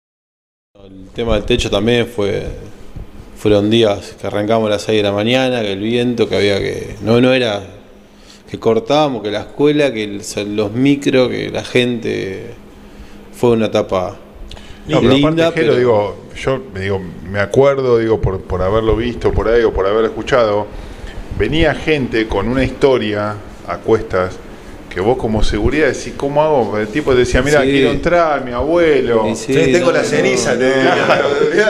El 0.88 1.09
tema 1.14 1.35
del 1.35 1.44
techo 1.44 1.70
también 1.70 2.07
fue. 2.07 2.46
Fueron 3.37 3.70
días 3.70 4.16
que 4.20 4.27
arrancamos 4.27 4.66
a 4.68 4.70
las 4.70 4.83
6 4.83 4.96
de 4.98 5.03
la 5.03 5.12
mañana, 5.12 5.61
que 5.61 5.72
el 5.72 5.81
viento, 5.81 6.29
que 6.29 6.37
había 6.37 6.59
que. 6.59 6.96
No, 7.03 7.20
no 7.20 7.33
era. 7.33 7.62
Que 8.51 8.59
cortábamos, 8.59 9.22
que 9.22 9.31
la 9.31 9.40
escuela, 9.40 9.92
que 9.92 10.05
el- 10.05 10.22
los 10.57 10.72
micros, 10.72 11.29
que 11.29 11.51
la 11.51 11.62
gente. 11.64 12.55
Fue 13.33 13.51
una 13.51 13.66
etapa. 13.66 14.16
No, 14.87 15.01
pero 15.01 15.12
linda, 15.12 15.29
aparte, 15.48 15.61
Jero, 15.61 15.72
pero- 15.74 15.77
digo, 15.77 16.16
yo 16.42 16.62
me 16.72 16.81
digo, 16.81 17.01
me 17.31 17.40
acuerdo, 17.40 17.98
digo, 17.98 18.20
por, 18.20 18.40
por 18.40 18.62
haberlo 18.62 18.96
visto 18.96 19.33
por 19.33 19.48
ahí 19.48 19.62
o 19.62 19.72
por 19.72 19.87
haberlo 19.87 20.07
escuchado, 20.07 20.66
venía 21.38 21.74
gente 21.74 22.27
con 22.27 22.48
una 22.48 22.64
historia 22.64 23.35
a 23.66 23.77
cuestas 23.77 24.38
que 24.98 25.04
vos 25.04 25.16
como 25.16 25.44
seguridad 25.44 25.87
decís, 25.87 26.14
¿cómo 26.16 26.42
hago? 26.42 26.76
El 26.76 26.88
tipo 26.88 27.14
decía, 27.14 27.40
mira, 27.40 27.62
Sí. 27.62 27.68
quiero 27.70 27.90
entrar, 27.92 28.44
mi 28.44 28.50
abuelo. 28.50 29.26
Sí, 29.37 29.54
Sí, 29.54 29.72
tengo 29.72 29.87
no, 29.87 29.92
la 29.92 30.02
ceniza, 30.02 30.54
no, 30.54 30.58
te 30.58 30.66
diría. 30.74 31.06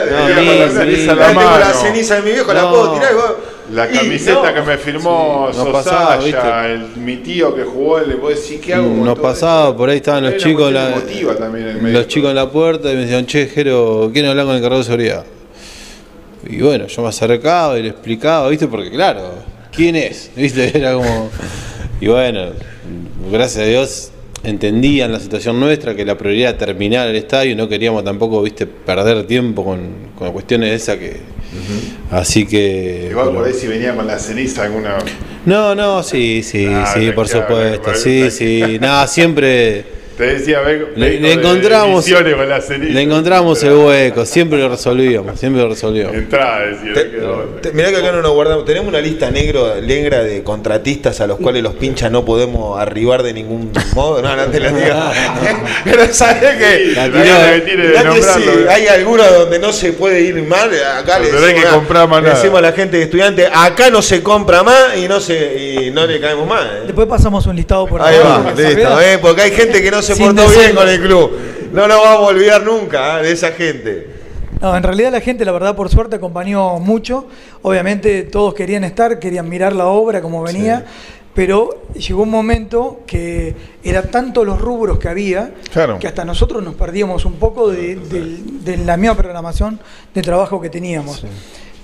no, 0.09 0.25
Tengo 0.25 1.57
la 1.59 1.73
ceniza 1.73 2.15
de 2.15 2.21
mi 2.23 2.31
viejo, 2.31 2.51
la 2.51 2.67
puedo 2.71 2.93
tirar 2.93 3.11
y 3.11 3.15
vos- 3.15 3.35
La 3.71 3.87
camiseta 3.87 4.33
no. 4.49 4.53
que 4.55 4.61
me 4.63 4.77
firmó 4.79 5.49
Sí, 5.51 5.57
no 5.59 5.65
Sosaya, 5.65 5.71
pasaba, 5.71 6.17
¿viste? 6.17 6.39
el, 6.73 6.87
mi 7.03 7.17
tío 7.17 7.55
que 7.55 7.63
jugó, 7.65 7.99
le 7.99 8.15
puedo 8.15 8.35
decir, 8.35 8.59
¿qué 8.59 8.73
hago? 8.73 8.87
Nos 8.87 9.19
pasaba, 9.19 9.77
por 9.77 9.91
ahí 9.91 9.97
estaban 9.97 10.23
los 10.23 10.37
chicos, 10.37 10.71
la, 10.73 10.95
también 11.37 11.93
los 11.93 12.07
chicos 12.07 12.31
en 12.31 12.35
la 12.35 12.49
puerta 12.49 12.91
y 12.91 12.95
me 12.95 13.01
decían, 13.01 13.27
che, 13.27 13.45
Jero, 13.45 14.09
¿quieren 14.11 14.31
hablar 14.31 14.47
con 14.47 14.55
el 14.55 14.61
cargo 14.63 14.79
de 14.79 14.83
seguridad? 14.85 15.23
Y 16.47 16.61
bueno, 16.63 16.87
yo 16.87 17.01
me 17.03 17.09
acercaba 17.09 17.77
y 17.77 17.83
le 17.83 17.89
explicaba, 17.89 18.49
¿viste? 18.49 18.65
Porque 18.67 18.89
claro, 18.89 19.33
¿quién 19.71 19.95
es? 19.95 20.31
¿Viste? 20.35 20.71
Era 20.75 20.93
como... 20.93 21.29
Y 22.01 22.07
bueno, 22.07 22.45
gracias 23.31 23.63
a 23.63 23.67
Dios 23.67 24.11
entendían 24.43 25.11
la 25.11 25.19
situación 25.19 25.59
nuestra, 25.59 25.95
que 25.95 26.05
la 26.05 26.17
prioridad 26.17 26.49
era 26.51 26.57
terminar 26.57 27.07
el 27.09 27.15
estadio 27.17 27.51
y 27.51 27.55
no 27.55 27.67
queríamos 27.67 28.03
tampoco, 28.03 28.41
¿viste? 28.41 28.65
Perder 28.67 29.25
tiempo 29.27 29.65
con, 29.65 29.79
con 30.17 30.31
cuestiones 30.31 30.69
de 30.69 30.75
esa 30.75 30.97
que... 30.97 31.17
Así 32.11 32.45
que... 32.45 33.07
Igual 33.11 33.27
pero- 33.27 33.39
por 33.39 33.47
ahí 33.47 33.53
si 33.53 33.67
venía 33.67 33.93
con 33.95 34.07
la 34.07 34.17
ceniza 34.17 34.63
alguna... 34.63 34.97
No, 35.45 35.75
no, 35.75 36.03
sí, 36.03 36.41
sí, 36.43 36.67
Ah, 36.69 36.91
sí, 36.93 37.11
por 37.11 37.27
supuesto, 37.27 37.93
sí, 37.95 38.29
sí, 38.31 38.77
nada, 38.79 39.07
siempre 39.07 39.98
Te 40.19 40.25
decía, 40.25 40.59
vengo, 40.59 40.87
le, 40.97 41.11
vengo 41.11 41.21
le 41.21 41.27
de 41.29 41.33
encontramos, 41.33 42.05
con 42.05 42.49
la 42.49 42.59
ceniza. 42.61 42.91
le 42.93 43.01
encontramos 43.03 43.63
el 43.63 43.73
hueco, 43.73 44.25
siempre 44.25 44.59
lo 44.59 44.67
resolvíamos, 44.67 45.39
siempre 45.39 45.61
lo 45.61 45.69
resolvíamos. 45.69 46.13
Entrada, 46.13 46.59
decía, 46.65 46.93
Te- 46.93 47.03
te- 47.61 47.71
mirá 47.71 47.89
que 47.89 47.95
acá 47.95 48.11
no 48.11 48.21
nos 48.21 48.33
guardamos. 48.33 48.65
Tenemos 48.65 48.89
una 48.89 48.99
lista 48.99 49.31
negro, 49.31 49.75
negra 49.81 50.21
de 50.21 50.43
contratistas 50.43 51.21
a 51.21 51.27
los 51.27 51.39
cuales 51.39 51.63
los 51.63 51.73
pinchas 51.75 52.11
no 52.11 52.25
podemos 52.25 52.77
arribar 52.77 53.23
de 53.23 53.31
ningún 53.33 53.71
modo. 53.95 54.21
No, 54.21 54.35
no 54.35 54.43
te 54.47 54.59
lo 54.59 54.69
digo. 54.71 54.95
Pero 55.85 56.13
sabés 56.13 56.57
que. 56.57 56.91
La 56.95 57.05
tiró, 57.05 58.13
que 58.43 58.63
eh. 58.63 58.65
hay 58.69 58.87
algunos 58.87 59.31
donde 59.33 59.57
no 59.59 59.71
se 59.71 59.93
puede 59.93 60.19
ir 60.21 60.35
mal, 60.43 60.69
acá 60.97 61.19
le 61.19 61.29
que 61.29 61.37
decimos, 61.37 61.65
comprar 61.73 62.09
más 62.09 62.21
le 62.21 62.27
nada. 62.27 62.35
decimos 62.39 62.59
a 62.59 62.61
la 62.61 62.71
gente 62.73 62.97
de 62.97 63.03
estudiante, 63.03 63.47
acá 63.51 63.89
no 63.89 64.01
se 64.01 64.21
compra 64.21 64.63
más 64.63 64.97
y 64.97 65.07
no 65.07 65.21
se 65.21 65.85
y 65.85 65.91
no 65.91 66.05
le 66.05 66.19
caemos 66.19 66.45
más. 66.45 66.63
eh. 66.65 66.81
Después 66.87 67.07
pasamos 67.07 67.45
un 67.45 67.55
listado 67.55 67.85
por 67.87 68.01
Ahí 68.01 68.17
va, 68.23 68.51
listo, 68.55 68.99
se 68.99 69.13
eh, 69.13 69.17
porque 69.19 69.43
hay 69.43 69.51
gente 69.51 69.81
que 69.81 69.91
no 69.91 70.01
se 70.01 70.08
Sin 70.15 70.35
portó 70.35 70.49
bien 70.49 70.75
con 70.75 70.87
el 70.89 71.01
club. 71.01 71.31
No 71.71 71.87
nos 71.87 72.01
vamos 72.01 72.17
a 72.17 72.31
olvidar 72.33 72.63
nunca 72.63 73.19
eh, 73.19 73.23
de 73.23 73.31
esa 73.31 73.51
gente. 73.51 74.09
No, 74.61 74.75
en 74.75 74.83
realidad 74.83 75.11
la 75.11 75.21
gente, 75.21 75.45
la 75.45 75.51
verdad, 75.51 75.75
por 75.75 75.89
suerte 75.89 76.17
acompañó 76.17 76.79
mucho. 76.79 77.27
Obviamente 77.61 78.23
todos 78.23 78.53
querían 78.53 78.83
estar, 78.83 79.19
querían 79.19 79.47
mirar 79.47 79.73
la 79.73 79.85
obra 79.85 80.21
como 80.21 80.43
venía, 80.43 80.85
pero 81.33 81.83
llegó 81.93 82.23
un 82.23 82.29
momento 82.29 83.01
que 83.07 83.55
era 83.83 84.01
tanto 84.03 84.43
los 84.43 84.59
rubros 84.59 84.99
que 84.99 85.07
había 85.07 85.51
Claro. 85.71 85.97
que 85.99 86.07
hasta 86.07 86.25
nosotros 86.25 86.61
nos 86.61 86.75
perdíamos 86.75 87.23
un 87.23 87.33
poco 87.35 87.69
de 87.69 88.81
la 88.85 88.97
misma 88.97 89.15
programación 89.15 89.79
de 90.13 90.21
trabajo 90.21 90.59
que 90.59 90.69
teníamos. 90.69 91.23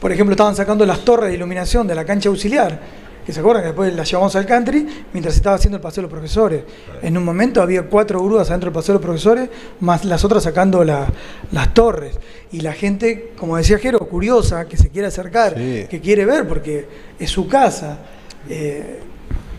Por 0.02 0.12
ejemplo, 0.12 0.34
estaban 0.34 0.56
sacando 0.56 0.86
las 0.86 1.00
torres 1.00 1.30
de 1.30 1.36
iluminación 1.36 1.88
de 1.88 1.96
la 1.96 2.04
cancha 2.04 2.28
auxiliar, 2.30 2.80
que 3.26 3.34
se 3.34 3.40
acuerdan 3.40 3.64
que 3.64 3.68
después 3.70 3.94
las 3.96 4.10
llevamos 4.10 4.36
al 4.36 4.46
country 4.46 4.88
mientras 5.14 5.36
estaba 5.36 5.56
haciendo 5.56 5.78
el 5.78 5.82
paseo 5.82 6.02
de 6.02 6.04
los 6.04 6.12
profesores. 6.12 6.64
En 7.02 7.18
un 7.18 7.24
momento 7.26 7.62
había 7.62 7.84
cuatro 7.90 8.24
grúas 8.24 8.50
adentro 8.50 8.70
del 8.70 8.74
paseo 8.76 8.94
de 8.94 9.00
los 9.00 9.06
profesores, 9.06 9.50
más 9.80 10.06
las 10.06 10.24
otras 10.24 10.44
sacando 10.44 10.84
la- 10.84 11.08
las 11.52 11.74
torres. 11.74 12.18
Y 12.52 12.62
la 12.62 12.74
gente, 12.74 13.34
como 13.38 13.58
decía 13.58 13.80
Jero, 13.80 14.00
curiosa, 14.08 14.66
que 14.66 14.78
se 14.78 14.90
quiere 14.90 15.08
acercar, 15.08 15.56
Sí. 15.58 15.86
que 15.90 16.00
quiere 16.00 16.26
ver 16.26 16.48
porque 16.48 16.88
es 17.20 17.30
su 17.30 17.48
casa. 17.48 18.00
eh, 18.48 19.00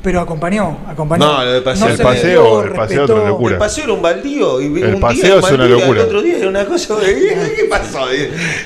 pero 0.07 0.21
acompañó, 0.21 0.79
acompañó. 0.87 1.27
No, 1.27 1.45
lo 1.45 1.53
del 1.55 1.65
paseo. 1.65 1.89
El 1.89 1.97
se 1.97 2.03
paseo- 2.05 2.43
metió, 2.45 2.63
el 2.63 2.71
paseo 2.71 2.79
respetó. 3.01 3.15
otra 3.17 3.29
locura. 3.29 3.53
El 3.55 3.59
paseo 3.59 3.85
era 3.85 3.93
un 3.95 4.03
baldío 4.03 4.61
y 4.61 4.67
un 4.67 5.01
paseo 5.01 5.25
día 5.25 5.35
un 5.35 5.45
es 5.45 5.51
una 5.51 5.67
locura. 5.67 6.01
El 6.01 6.07
otro 6.07 6.23
día 6.23 6.37
era 6.39 6.49
una 6.49 6.65
cosa 6.65 6.95
de 7.01 7.15
¿qué 7.57 7.65
pasó? 7.69 7.99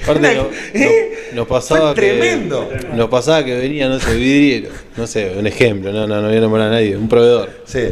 Aparte, 0.03 0.35
no- 0.35 0.49
¿Eh? 0.75 1.13
no- 1.33 1.37
nos 1.37 1.47
pasaba 1.49 1.95
Fue 1.95 1.95
que, 1.95 2.01
tremendo. 2.19 2.69
Nos 2.95 3.09
pasaba 3.09 3.43
que 3.43 3.57
venía, 3.57 3.89
no 3.89 3.99
sé, 3.99 4.15
vidriero, 4.17 4.69
no 4.99 5.07
sé, 5.07 5.33
un 5.39 5.47
ejemplo, 5.47 5.91
no, 5.95 6.07
no, 6.07 6.21
no 6.21 6.29
voy 6.29 6.37
a 6.37 6.41
nombrar 6.41 6.67
a 6.67 6.71
nadie, 6.73 6.95
un 6.95 7.09
proveedor. 7.09 7.49
Sí. 7.65 7.85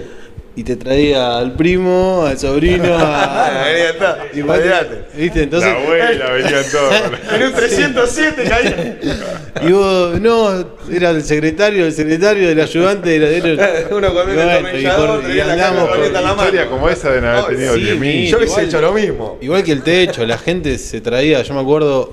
Y 0.58 0.64
te 0.64 0.74
traía 0.74 1.38
al 1.38 1.54
primo, 1.54 2.24
al 2.26 2.36
sobrino, 2.36 2.92
a... 2.98 3.62
Ahí 3.64 3.80
está. 3.92 4.24
y 4.34 4.42
vos 4.42 4.56
te- 4.56 4.62
Olvídate. 4.62 5.02
¿Viste? 5.14 5.42
Entonces, 5.44 5.70
la 5.72 5.78
abuela 5.78 6.30
venía 6.32 6.62
todo. 6.72 6.90
En 7.36 7.42
un 7.44 7.52
307 7.52 8.42
caía. 8.48 8.98
y 9.68 9.70
vos, 9.72 10.20
no, 10.20 10.66
era 10.90 11.10
el 11.10 11.22
secretario, 11.22 11.86
el 11.86 11.92
secretario, 11.92 12.48
el 12.50 12.60
ayudante, 12.60 13.14
era, 13.14 13.28
era- 13.28 13.86
Uno 13.96 14.12
con 14.12 14.34
destornillador, 14.34 15.20
y 15.20 15.26
traía 15.26 15.46
la 15.46 15.68
abierta 15.68 16.06
en 16.06 16.12
la 16.12 16.20
mano. 16.22 16.42
Historia 16.42 16.66
como 16.68 16.88
esa 16.88 17.10
de 17.12 17.18
haber 17.18 17.44
Ay, 17.50 17.54
tenido 17.54 17.74
sí, 17.74 17.80
10.000. 17.82 17.96
mi- 18.00 18.26
Yo 18.28 18.38
hubiese 18.38 18.62
hecho 18.64 18.80
lo 18.80 18.92
mismo. 18.92 19.38
Igual 19.40 19.62
que 19.62 19.70
el 19.72 19.82
techo, 19.84 20.26
la 20.26 20.38
gente 20.38 20.76
se 20.78 21.00
traía, 21.00 21.40
yo 21.42 21.54
me 21.54 21.60
acuerdo, 21.60 22.12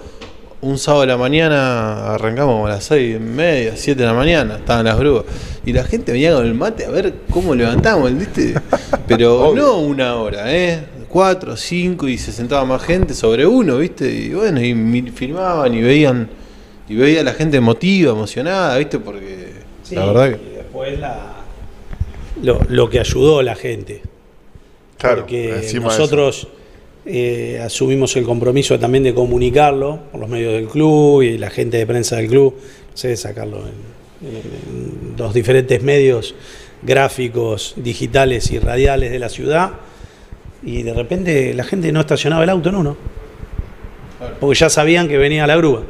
un 0.65 0.77
sábado 0.79 1.01
de 1.01 1.07
la 1.07 1.17
mañana, 1.17 2.13
arrancamos 2.15 2.65
a 2.67 2.73
las 2.73 2.83
seis 2.85 3.15
y 3.17 3.19
media, 3.19 3.73
siete 3.75 4.01
de 4.01 4.07
la 4.07 4.13
mañana, 4.13 4.55
estaban 4.57 4.85
las 4.85 4.97
grúas. 4.97 5.25
Y 5.65 5.73
la 5.73 5.83
gente 5.83 6.11
venía 6.11 6.33
con 6.33 6.45
el 6.45 6.53
mate 6.55 6.85
a 6.85 6.89
ver 6.89 7.13
cómo 7.29 7.53
levantamos, 7.53 8.15
¿viste? 8.17 8.55
Pero 9.07 9.49
Obvio. 9.49 9.63
no 9.63 9.77
una 9.79 10.15
hora, 10.15 10.53
¿eh? 10.53 10.83
Cuatro, 11.07 11.55
cinco 11.55 12.07
y 12.07 12.17
se 12.17 12.31
sentaba 12.31 12.65
más 12.65 12.83
gente 12.83 13.13
sobre 13.13 13.45
uno, 13.45 13.77
¿viste? 13.77 14.11
Y 14.11 14.33
bueno, 14.33 14.59
y 14.61 15.01
filmaban 15.11 15.73
y 15.73 15.81
veían, 15.81 16.29
y 16.89 16.95
veía 16.95 17.21
a 17.21 17.23
la 17.23 17.33
gente 17.33 17.57
emotiva, 17.57 18.11
emocionada, 18.11 18.77
¿viste? 18.77 18.99
Porque 18.99 19.53
Sí, 19.83 19.95
la 19.95 20.05
verdad 20.07 20.27
y 20.27 20.31
que... 20.31 20.55
después 20.57 20.99
la- 20.99 21.35
lo, 22.41 22.59
lo 22.69 22.89
que 22.89 22.99
ayudó 22.99 23.39
a 23.39 23.43
la 23.43 23.55
gente. 23.55 24.01
Claro, 24.97 25.21
porque 25.21 25.61
nosotros 25.81 26.47
eh, 27.05 27.61
asumimos 27.63 28.15
el 28.15 28.23
compromiso 28.25 28.79
también 28.79 29.03
de 29.03 29.13
comunicarlo 29.13 29.99
por 30.11 30.21
los 30.21 30.29
medios 30.29 30.53
del 30.53 30.67
club 30.67 31.21
y 31.21 31.37
la 31.37 31.49
gente 31.49 31.77
de 31.77 31.85
prensa 31.85 32.15
del 32.17 32.27
club, 32.27 32.55
no 32.55 32.97
sé, 32.97 33.15
sacarlo 33.15 33.59
en, 33.59 34.27
en 34.27 35.15
los 35.17 35.33
diferentes 35.33 35.83
medios 35.83 36.35
gráficos, 36.81 37.73
digitales 37.77 38.51
y 38.51 38.59
radiales 38.59 39.11
de 39.11 39.19
la 39.19 39.29
ciudad. 39.29 39.71
Y 40.63 40.83
de 40.83 40.93
repente 40.93 41.53
la 41.53 41.63
gente 41.63 41.91
no 41.91 41.99
estacionaba 41.99 42.43
el 42.43 42.49
auto 42.49 42.69
en 42.69 42.75
uno. 42.75 42.97
Porque 44.39 44.57
ya 44.57 44.69
sabían 44.69 45.07
que 45.07 45.17
venía 45.17 45.45
la 45.45 45.57
grúa. 45.57 45.83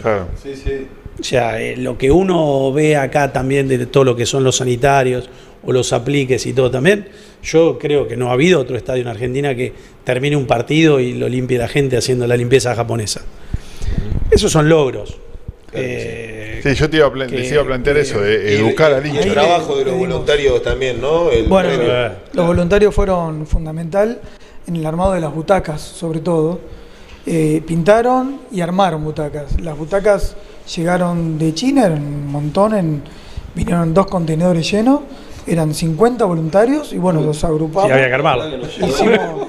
Claro. 0.00 0.28
Sí, 0.40 0.54
sí. 0.54 0.86
O 1.18 1.24
sea, 1.24 1.60
eh, 1.60 1.76
lo 1.76 1.98
que 1.98 2.10
uno 2.10 2.72
ve 2.72 2.96
acá 2.96 3.32
también 3.32 3.68
de 3.68 3.84
todo 3.86 4.04
lo 4.04 4.16
que 4.16 4.24
son 4.24 4.44
los 4.44 4.56
sanitarios 4.56 5.28
o 5.64 5.72
los 5.72 5.92
apliques 5.92 6.46
y 6.46 6.52
todo 6.52 6.70
también, 6.70 7.08
yo 7.42 7.78
creo 7.78 8.06
que 8.08 8.16
no 8.16 8.30
ha 8.30 8.32
habido 8.32 8.60
otro 8.60 8.76
estadio 8.76 9.02
en 9.02 9.08
Argentina 9.08 9.54
que 9.54 9.72
termine 10.04 10.36
un 10.36 10.46
partido 10.46 11.00
y 11.00 11.12
lo 11.14 11.28
limpie 11.28 11.58
la 11.58 11.68
gente 11.68 11.96
haciendo 11.96 12.26
la 12.26 12.36
limpieza 12.36 12.74
japonesa. 12.74 13.22
Esos 14.30 14.50
son 14.52 14.68
logros. 14.68 15.18
Eh, 15.72 16.60
Sí, 16.62 16.74
yo 16.74 16.90
te 16.90 16.98
iba 16.98 17.06
a, 17.06 17.12
que- 17.12 17.26
les 17.38 17.50
iba 17.52 17.62
a 17.62 17.64
plantear 17.64 17.96
que- 17.96 18.02
eso, 18.02 18.20
de 18.20 18.52
Y- 18.54 18.56
educar 18.60 18.92
al 18.92 19.06
hincha. 19.06 19.20
El 19.20 19.32
trabajo 19.32 19.76
de 19.76 19.84
los 19.86 19.94
voluntarios 19.96 20.62
también, 20.62 21.00
¿no? 21.00 21.30
El 21.30 21.46
Bueno, 21.46 21.68
premio. 21.70 21.92
los 22.34 22.46
voluntarios 22.46 22.94
fueron 22.94 23.46
fundamental 23.46 24.20
en 24.66 24.76
el 24.76 24.84
armado 24.84 25.12
de 25.12 25.20
las 25.20 25.32
butacas, 25.34 25.80
sobre 25.80 26.20
todo. 26.20 26.60
Eh, 27.26 27.62
pintaron 27.66 28.40
y 28.52 28.60
armaron 28.60 29.02
butacas. 29.04 29.58
Las 29.60 29.76
butacas 29.78 30.36
llegaron 30.74 31.38
de 31.38 31.54
China, 31.54 31.86
eran 31.86 32.02
un 32.02 32.26
montón, 32.26 32.74
en- 32.74 33.02
vinieron 33.54 33.94
dos 33.94 34.06
contenedores 34.06 34.70
llenos, 34.70 35.00
eran 35.46 35.74
50 35.74 36.24
voluntarios 36.24 36.92
y 36.92 36.98
bueno, 36.98 37.20
los 37.20 37.42
agrupamos. 37.44 37.86
sí, 37.88 37.92
había 37.92 38.08
que 38.08 38.14
armarlo. 38.14 38.44
Hicimos 38.66 39.00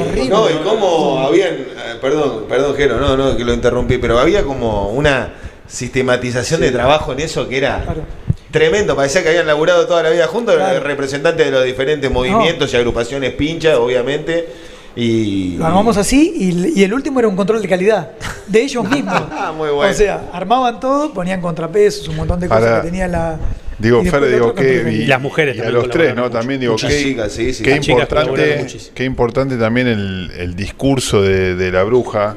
horrible. 0.00 0.28
No, 0.28 0.48
y 0.50 0.54
cómo 0.64 1.18
habían, 1.26 1.54
eh, 1.54 1.66
perdón, 2.00 2.44
perdón, 2.48 2.74
Jero, 2.76 2.98
no, 3.00 3.16
no, 3.16 3.36
que 3.36 3.44
lo 3.44 3.52
interrumpí, 3.52 3.98
pero 3.98 4.18
había 4.18 4.42
como 4.44 4.90
una 4.90 5.32
sistematización 5.66 6.60
de 6.60 6.70
trabajo 6.70 7.12
en 7.12 7.20
eso 7.20 7.48
que 7.48 7.58
era 7.58 7.82
Claro. 7.82 8.02
tremendo. 8.50 8.94
Parecía 8.94 9.22
que 9.22 9.30
habían 9.30 9.46
laburado 9.46 9.86
toda 9.86 10.02
la 10.02 10.10
vida 10.10 10.26
juntos, 10.26 10.54
Claro. 10.54 10.80
representantes 10.80 11.46
de 11.46 11.50
los 11.52 11.64
diferentes 11.64 12.10
movimientos 12.10 12.72
y 12.72 12.76
agrupaciones 12.76 13.32
pinchas, 13.32 13.76
obviamente. 13.76 14.48
Y. 14.94 15.56
Lo 15.56 15.64
armamos 15.66 15.96
así 15.96 16.34
y, 16.36 16.78
y 16.80 16.84
el 16.84 16.92
último 16.92 17.18
era 17.18 17.26
un 17.26 17.34
control 17.34 17.62
de 17.62 17.68
calidad 17.68 18.10
de 18.46 18.62
ellos 18.62 18.84
mismos. 18.90 19.22
Ah, 19.32 19.52
muy 19.56 19.70
bueno. 19.70 19.90
O 19.90 19.94
sea, 19.94 20.28
armaban 20.32 20.78
todo, 20.78 21.12
ponían 21.14 21.40
contrapesos, 21.40 22.08
un 22.08 22.16
montón 22.16 22.38
de 22.40 22.48
cosas 22.48 22.62
Ahora, 22.62 22.82
que 22.82 22.88
tenía 22.88 23.08
la. 23.08 23.38
Digo, 23.82 24.04
Fer, 24.04 24.28
digo 24.30 24.54
que. 24.54 24.84
y- 24.90 25.02
Y 25.02 25.06
las 25.06 25.20
mujeres 25.20 25.56
y 25.56 25.60
a 25.60 25.70
los 25.70 25.90
tres, 25.90 26.08
¿no? 26.14 26.22
colaboraron 26.22 26.32
También 26.40 26.60
digo, 26.60 26.72
Muchas 26.74 26.92
qué, 26.92 27.02
chicas, 27.02 27.32
sí, 27.32 27.52
sí. 27.52 27.64
qué 27.64 27.74
importante, 27.76 28.66
qué 28.94 29.04
importante 29.04 29.56
también 29.56 29.86
el, 29.88 30.30
el 30.38 30.54
discurso 30.54 31.20
de, 31.22 31.54
de 31.56 31.72
la 31.72 31.82
bruja, 31.82 32.36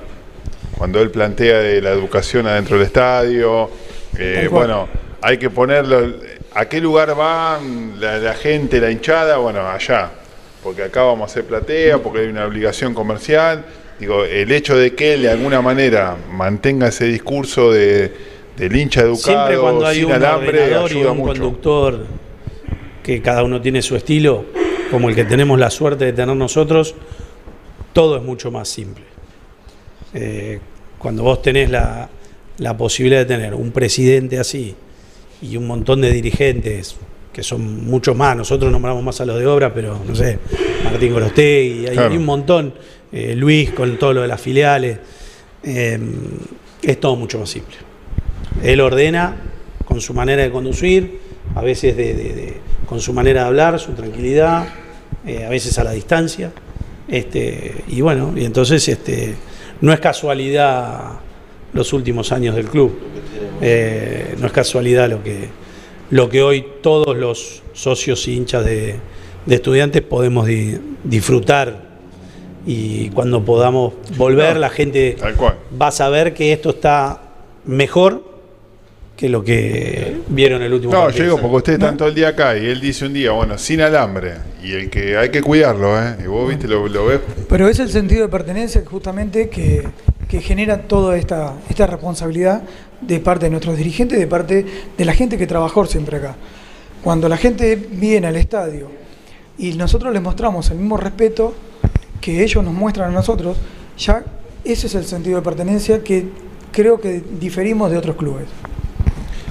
cuando 0.77 1.01
él 1.01 1.11
plantea 1.11 1.59
de 1.59 1.81
la 1.81 1.91
educación 1.91 2.47
adentro 2.47 2.77
del 2.77 2.87
estadio. 2.87 3.69
eh, 4.17 4.47
bueno, 4.49 4.87
hay 5.21 5.37
que 5.37 5.49
ponerlo. 5.49 6.13
¿A 6.53 6.65
qué 6.65 6.79
lugar 6.81 7.15
van 7.15 7.99
la, 7.99 8.17
la 8.17 8.33
gente, 8.33 8.79
la 8.79 8.89
hinchada? 8.89 9.37
Bueno, 9.37 9.67
allá. 9.67 10.09
Porque 10.63 10.83
acá 10.83 11.03
vamos 11.03 11.29
a 11.29 11.31
hacer 11.31 11.43
platea, 11.45 11.99
porque 11.99 12.19
hay 12.21 12.27
una 12.27 12.45
obligación 12.45 12.93
comercial. 12.93 13.63
Digo, 13.99 14.23
el 14.25 14.51
hecho 14.51 14.75
de 14.77 14.95
que 14.95 15.13
él 15.13 15.21
de 15.23 15.29
alguna 15.31 15.61
manera 15.61 16.15
mantenga 16.31 16.87
ese 16.87 17.05
discurso 17.05 17.71
de, 17.71 18.11
del 18.57 18.75
hincha 18.75 19.01
educado, 19.01 19.15
Siempre 19.47 19.57
cuando 19.57 19.85
hay 19.85 19.97
sin 19.97 20.05
un 20.05 20.11
alambre, 20.13 20.61
ordenador 20.63 20.91
y 20.91 20.95
ayuda 20.95 21.11
un 21.11 21.17
mucho. 21.17 21.31
conductor 21.33 22.05
que 23.03 23.21
cada 23.21 23.43
uno 23.43 23.61
tiene 23.61 23.81
su 23.81 23.95
estilo, 23.95 24.45
como 24.91 25.09
el 25.09 25.15
que 25.15 25.25
tenemos 25.25 25.59
la 25.59 25.69
suerte 25.69 26.05
de 26.05 26.13
tener 26.13 26.35
nosotros, 26.35 26.95
todo 27.93 28.17
es 28.17 28.23
mucho 28.23 28.51
más 28.51 28.67
simple. 28.67 29.03
Eh, 30.13 30.59
cuando 30.97 31.23
vos 31.23 31.41
tenés 31.41 31.69
la, 31.69 32.09
la 32.57 32.77
posibilidad 32.77 33.19
de 33.19 33.25
tener 33.25 33.53
un 33.53 33.71
presidente 33.71 34.39
así 34.39 34.73
y 35.41 35.57
un 35.57 35.67
montón 35.67 36.01
de 36.01 36.11
dirigentes 36.11 36.95
que 37.33 37.43
son 37.43 37.85
muchos 37.85 38.15
más, 38.15 38.35
nosotros 38.37 38.71
nombramos 38.71 39.03
más 39.03 39.19
a 39.19 39.25
los 39.25 39.37
de 39.37 39.45
obra, 39.45 39.73
pero 39.73 39.99
no 40.07 40.15
sé, 40.15 40.39
Martín 40.85 41.11
Gorostegui, 41.11 41.85
hay, 41.87 41.93
Claro. 41.93 42.11
hay 42.11 42.17
un 42.17 42.25
montón, 42.25 42.73
eh, 43.11 43.35
Luis 43.35 43.71
con 43.71 43.97
todo 43.97 44.13
lo 44.13 44.21
de 44.21 44.29
las 44.29 44.39
filiales, 44.39 44.97
eh, 45.63 45.99
es 46.81 46.99
todo 46.99 47.17
mucho 47.17 47.37
más 47.39 47.49
simple. 47.49 47.75
Él 48.63 48.81
ordena 48.81 49.35
con 49.85 50.01
su 50.01 50.13
manera 50.13 50.43
de 50.43 50.51
conducir, 50.51 51.19
a 51.55 51.61
veces 51.61 51.95
de, 51.95 52.13
de- 52.13 52.33
de- 52.33 52.57
con 52.85 52.99
su 52.99 53.13
manera 53.13 53.41
de 53.41 53.47
hablar, 53.47 53.79
su 53.79 53.93
tranquilidad, 53.93 54.67
eh, 55.25 55.45
a 55.45 55.49
veces 55.49 55.77
a 55.79 55.83
la 55.83 55.91
distancia. 55.91 56.51
Este, 57.07 57.83
y 57.87 58.01
bueno, 58.01 58.33
y 58.35 58.45
entonces 58.45 58.87
este, 58.87 59.35
no 59.81 59.93
es 59.93 59.99
casualidad 59.99 61.19
los 61.73 61.93
últimos 61.93 62.31
años 62.31 62.55
del 62.55 62.65
club. 62.67 62.97
Eh, 63.61 64.35
no 64.39 64.47
es 64.47 64.53
casualidad 64.53 65.09
lo 65.09 65.23
que, 65.23 65.47
lo 66.11 66.29
que 66.29 66.41
hoy 66.41 66.65
todos 66.81 67.15
los 67.17 67.63
socios 67.73 68.27
y 68.27 68.35
hinchas 68.35 68.65
de, 68.65 68.95
de 69.45 69.55
estudiantes 69.55 70.01
podemos 70.01 70.45
di- 70.47 70.77
disfrutar 71.03 71.83
y 72.65 73.09
cuando 73.09 73.43
podamos 73.45 73.93
volver 74.17 74.55
No, 74.55 74.59
la 74.61 74.69
gente 74.69 75.15
va 75.79 75.87
a 75.87 75.91
saber 75.91 76.33
que 76.33 76.51
esto 76.53 76.71
está 76.71 77.21
mejor 77.65 78.34
que 79.15 79.29
lo 79.29 79.43
que 79.43 80.21
vieron 80.27 80.61
el 80.61 80.73
último 80.73 80.91
No, 80.93 80.99
partido. 81.03 81.17
yo 81.19 81.23
digo, 81.25 81.41
porque 81.41 81.55
ustedes 81.57 81.79
están 81.79 81.95
todo 81.97 82.09
el 82.09 82.15
día 82.15 82.29
acá 82.29 82.57
y 82.57 82.65
él 82.65 82.81
dice 82.81 83.05
un 83.05 83.13
día, 83.13 83.31
bueno, 83.31 83.57
sin 83.57 83.79
alambre, 83.81 84.33
y 84.63 84.73
el 84.73 84.89
que 84.89 85.17
hay 85.17 85.29
que 85.29 85.41
cuidarlo, 85.41 85.97
¿eh? 86.01 86.17
Y 86.23 86.27
vos, 86.27 86.49
viste, 86.49 86.67
lo, 86.67 86.87
lo 86.87 87.05
ves. 87.05 87.21
Pero 87.47 87.69
es 87.69 87.79
el 87.79 87.89
sentido 87.89 88.23
de 88.23 88.27
pertenencia 88.29 88.83
justamente 88.85 89.47
que, 89.49 89.87
que 90.27 90.41
genera 90.41 90.81
toda 90.81 91.17
esta, 91.17 91.53
esta 91.69 91.87
responsabilidad 91.87 92.63
de 92.99 93.19
parte 93.19 93.45
de 93.45 93.51
nuestros 93.51 93.77
dirigentes, 93.77 94.19
de 94.19 94.27
parte 94.27 94.65
de 94.97 95.05
la 95.05 95.13
gente 95.13 95.37
que 95.37 95.47
trabajó 95.47 95.85
siempre 95.85 96.17
acá. 96.17 96.35
Cuando 97.03 97.29
la 97.29 97.37
gente 97.37 97.75
viene 97.75 98.27
al 98.27 98.35
estadio 98.35 98.89
y 99.57 99.73
nosotros 99.73 100.11
les 100.11 100.21
mostramos 100.21 100.69
el 100.71 100.77
mismo 100.77 100.97
respeto 100.97 101.53
que 102.19 102.43
ellos 102.43 102.63
nos 102.63 102.73
muestran 102.73 103.11
a 103.11 103.13
nosotros, 103.13 103.55
ya 103.97 104.23
ese 104.65 104.87
es 104.87 104.95
el 104.95 105.05
sentido 105.05 105.37
de 105.37 105.41
pertenencia 105.43 106.03
que 106.03 106.25
creo 106.71 106.99
que 106.99 107.21
diferimos 107.39 107.91
de 107.91 107.97
otros 107.97 108.15
clubes. 108.17 108.45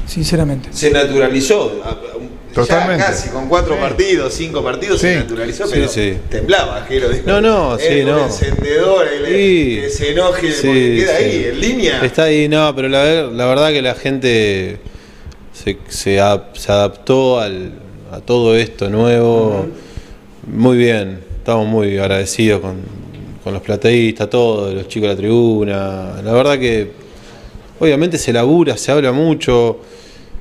Sinceramente. 0.07 0.69
Se 0.73 0.90
naturalizó. 0.90 1.81
ya 1.83 2.62
Totalmente. 2.62 3.05
casi 3.05 3.31
con 3.31 3.49
cuatro 3.49 3.75
Sí. 3.75 3.81
partidos, 3.81 4.33
cinco 4.33 4.62
partidos 4.62 5.01
se 5.01 5.17
naturalizó, 5.17 5.64
Sí, 5.67 5.73
pero 5.75 5.88
sí. 5.88 6.14
temblaba, 6.31 6.87
Jero. 6.88 7.09
No, 7.27 7.40
no, 7.40 7.77
sí, 7.79 8.05
no. 8.05 8.27
encendedor, 8.27 9.09
el, 9.09 9.27
Sí. 9.27 9.81
que 9.83 9.88
se 9.90 10.12
enoje, 10.12 10.53
Sí, 10.53 10.67
porque 10.67 10.97
queda 11.05 11.19
sí. 11.19 11.25
ahí, 11.25 11.45
en 11.51 11.61
línea. 11.61 12.05
Está 12.05 12.23
ahí, 12.25 12.49
no, 12.49 12.73
pero 12.77 12.88
la, 12.88 13.03
ver- 13.03 13.25
la 13.33 13.47
verdad 13.47 13.71
que 13.71 13.83
la 13.83 13.95
gente 13.97 14.79
se, 15.53 15.79
se 15.88 16.21
adaptó 16.21 17.40
al, 17.40 17.73
a 18.12 18.21
todo 18.21 18.55
esto 18.57 18.88
nuevo. 18.88 19.67
Muy 20.47 20.77
bien, 20.77 21.21
estamos 21.38 21.67
muy 21.67 21.99
agradecidos 21.99 22.61
con, 22.61 22.77
con 23.43 23.53
los 23.53 23.62
plateístas, 23.62 24.31
todos, 24.31 24.73
los 24.73 24.87
chicos 24.87 25.09
de 25.09 25.14
la 25.14 25.19
tribuna. 25.19 26.23
La 26.23 26.33
verdad 26.33 26.57
que 26.59 26.88
obviamente 27.81 28.17
se 28.17 28.33
labura, 28.33 28.77
se 28.77 28.93
habla 28.93 29.11
mucho, 29.11 29.81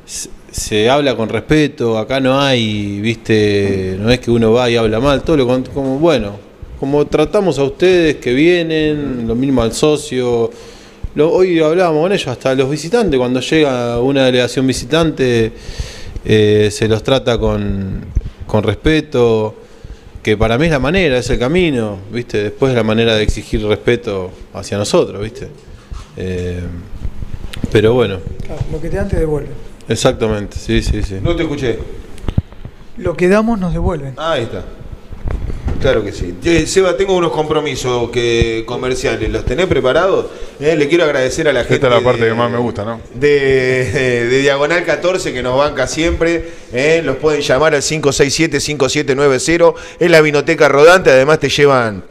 se, 0.06 0.90
habla 0.90 1.16
con 1.16 1.30
respeto, 1.30 1.98
acá 1.98 2.20
no 2.20 2.40
hay, 2.40 3.00
viste, 3.02 3.98
no 4.00 4.10
es 4.12 4.20
que 4.20 4.32
uno 4.32 4.52
va 4.52 4.70
y 4.70 4.76
habla 4.76 5.00
mal, 5.00 5.24
todo 5.24 5.38
lo 5.38 5.48
como 5.74 5.98
bueno, 6.00 6.38
como 6.80 7.06
tratamos 7.08 7.58
a 7.60 7.64
ustedes 7.64 8.18
que 8.18 8.34
vienen, 8.34 9.28
lo 9.28 9.36
mismo 9.36 9.62
al 9.62 9.74
socio. 9.74 10.52
Lo- 11.16 11.32
hoy 11.32 11.60
hablábamos 11.60 12.02
con 12.04 12.12
ellos, 12.12 12.28
hasta 12.28 12.54
los 12.56 12.70
visitantes, 12.70 13.18
cuando 13.18 13.40
llega 13.40 14.00
una 14.00 14.26
delegación 14.26 14.68
visitante, 14.68 15.52
eh, 16.26 16.70
se 16.72 16.88
los 16.88 17.04
trata 17.04 17.38
con, 17.38 18.02
con 18.48 18.64
respeto, 18.64 19.56
que 20.22 20.38
para 20.38 20.58
mí 20.58 20.66
es 20.66 20.72
la 20.72 20.80
manera, 20.80 21.18
es 21.18 21.30
el 21.30 21.38
camino, 21.40 21.98
¿viste? 22.12 22.44
Después 22.44 22.72
es 22.72 22.76
la 22.76 22.84
manera 22.84 23.16
de 23.16 23.24
exigir 23.24 23.66
respeto 23.66 24.32
hacia 24.54 24.78
nosotros, 24.78 25.22
¿viste? 25.22 25.48
Eh, 26.18 26.62
pero 27.72 27.94
bueno, 27.94 28.20
lo 28.72 28.80
que 28.82 28.90
te 28.90 28.96
dan 28.98 29.08
te 29.08 29.18
devuelven. 29.20 29.73
Exactamente, 29.90 30.58
sí, 30.58 30.82
sí, 30.82 31.02
sí. 31.04 31.20
No 31.22 31.36
te 31.36 31.44
escuché. 31.44 31.80
Lo 32.98 33.16
que 33.16 33.28
damos 33.28 33.60
nos 33.60 33.74
devuelven. 33.74 34.14
Ah, 34.18 34.34
ahí 34.34 34.44
está. 34.44 34.64
Claro 35.82 36.02
que 36.04 36.14
sí. 36.14 36.36
Seba, 36.66 36.96
tengo 36.96 37.14
unos 37.18 37.32
compromisos 37.34 38.10
que, 38.12 38.64
comerciales. 38.66 39.30
¿Los 39.30 39.44
tenés 39.44 39.66
preparados? 39.66 40.28
Eh, 40.62 40.78
le 40.78 40.88
quiero 40.88 41.04
agradecer 41.04 41.46
a 41.50 41.52
la 41.54 41.62
gente. 41.62 41.74
Esta 41.76 41.88
es 41.88 41.94
la 41.96 42.00
parte 42.02 42.24
de- 42.24 42.30
que 42.30 42.36
más 42.36 42.50
me 42.50 42.58
gusta, 42.58 42.86
¿no? 42.86 43.02
De, 43.14 43.28
de- 43.92 44.28
de 44.28 44.38
Diagonal 44.40 44.86
14 44.86 45.34
que 45.34 45.44
nos 45.44 45.58
banca 45.58 45.86
siempre. 45.88 46.52
eh, 46.72 47.02
los 47.04 47.18
pueden 47.18 47.42
llamar 47.42 47.76
al 47.76 47.82
567-5790. 47.82 49.74
Es 50.00 50.10
la 50.12 50.22
vinoteca 50.22 50.70
rodante. 50.70 51.10
Además, 51.12 51.40
te 51.40 51.50
llevan 51.50 52.04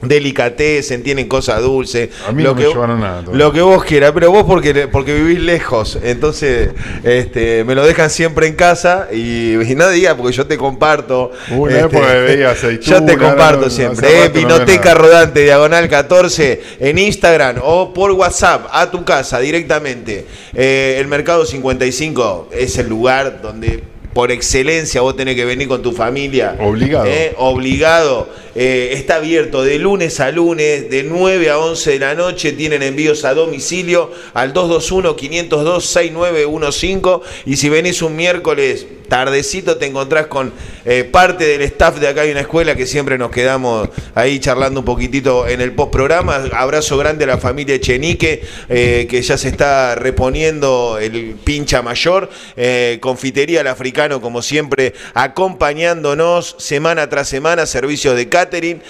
delicatessen, 0.00 1.02
tienen 1.02 1.28
cosas 1.28 1.62
dulces. 1.62 2.10
A 2.26 2.32
mí 2.32 2.42
lo 2.42 2.50
no 2.50 2.54
me 2.54 2.62
que, 2.62 2.68
llevaron 2.68 3.00
nada 3.00 3.20
todavía. 3.20 3.44
Lo 3.44 3.52
que 3.52 3.60
vos 3.60 3.84
quieras, 3.84 4.12
pero 4.12 4.30
vos 4.30 4.44
porque, 4.44 4.88
porque 4.88 5.14
vivís 5.14 5.40
lejos. 5.40 5.98
Entonces, 6.02 6.70
este, 7.04 7.64
me 7.64 7.74
lo 7.74 7.84
dejan 7.84 8.10
siempre 8.10 8.46
en 8.46 8.54
casa 8.54 9.08
y, 9.12 9.54
y 9.54 9.74
no 9.74 9.88
digas 9.90 10.14
porque 10.14 10.34
yo 10.34 10.46
te 10.46 10.56
comparto. 10.56 11.32
Una 11.50 11.80
este, 11.80 11.96
época 11.98 12.50
aceituna, 12.50 12.98
Yo 12.98 13.04
te 13.04 13.18
comparto 13.18 13.64
no, 13.64 13.70
siempre. 13.70 14.24
eh, 14.26 14.30
no 14.48 14.58
nada. 14.58 14.94
Rodante, 14.94 15.42
Diagonal 15.42 15.88
14, 15.88 16.62
en 16.80 16.98
Instagram 16.98 17.56
o 17.62 17.92
por 17.92 18.12
WhatsApp 18.12 18.66
a 18.70 18.90
tu 18.90 19.04
casa 19.04 19.38
directamente. 19.40 20.26
Eh, 20.54 20.96
el 20.98 21.06
Mercado 21.06 21.44
55 21.44 22.48
es 22.52 22.78
el 22.78 22.88
lugar 22.88 23.40
donde 23.42 23.82
por 24.16 24.32
excelencia 24.32 25.02
vos 25.02 25.14
tenés 25.14 25.36
que 25.36 25.44
venir 25.44 25.68
con 25.68 25.82
tu 25.82 25.92
familia. 25.92 26.56
Obligado. 26.58 27.04
Eh, 27.04 27.34
obligado. 27.36 28.30
Eh, 28.54 28.92
está 28.94 29.16
abierto 29.16 29.62
de 29.62 29.78
lunes 29.78 30.20
a 30.20 30.30
lunes, 30.30 30.88
de 30.88 31.02
9 31.02 31.50
a 31.50 31.58
11 31.58 31.90
de 31.90 31.98
la 31.98 32.14
noche. 32.14 32.52
Tienen 32.52 32.82
envíos 32.82 33.26
a 33.26 33.34
domicilio 33.34 34.10
al 34.32 34.54
221-502-6915. 34.54 37.20
Y 37.44 37.56
si 37.56 37.68
venís 37.68 38.00
un 38.00 38.16
miércoles 38.16 38.86
tardecito, 39.08 39.76
te 39.76 39.86
encontrás 39.86 40.26
con 40.26 40.52
eh, 40.84 41.04
parte 41.04 41.46
del 41.46 41.62
staff 41.62 41.98
de 41.98 42.08
acá 42.08 42.22
hay 42.22 42.30
una 42.30 42.40
escuela 42.40 42.74
que 42.74 42.86
siempre 42.86 43.18
nos 43.18 43.30
quedamos 43.30 43.88
ahí 44.14 44.38
charlando 44.38 44.80
un 44.80 44.86
poquitito 44.86 45.46
en 45.48 45.60
el 45.60 45.72
post 45.72 45.92
programa. 45.92 46.44
Abrazo 46.52 46.96
grande 46.96 47.24
a 47.24 47.26
la 47.26 47.38
familia 47.38 47.74
Echenique, 47.74 48.44
eh, 48.68 49.06
que 49.10 49.22
ya 49.22 49.36
se 49.36 49.48
está 49.48 49.94
reponiendo 49.94 50.98
el 51.00 51.36
pincha 51.42 51.82
mayor. 51.82 52.30
Eh, 52.56 52.98
confitería 53.00 53.62
El 53.62 53.66
Africano, 53.66 54.20
como 54.20 54.42
siempre, 54.42 54.94
acompañándonos 55.14 56.56
semana 56.58 57.08
tras 57.08 57.28
semana, 57.28 57.66
servicios 57.66 58.16
de 58.16 58.28
catering. 58.28 58.82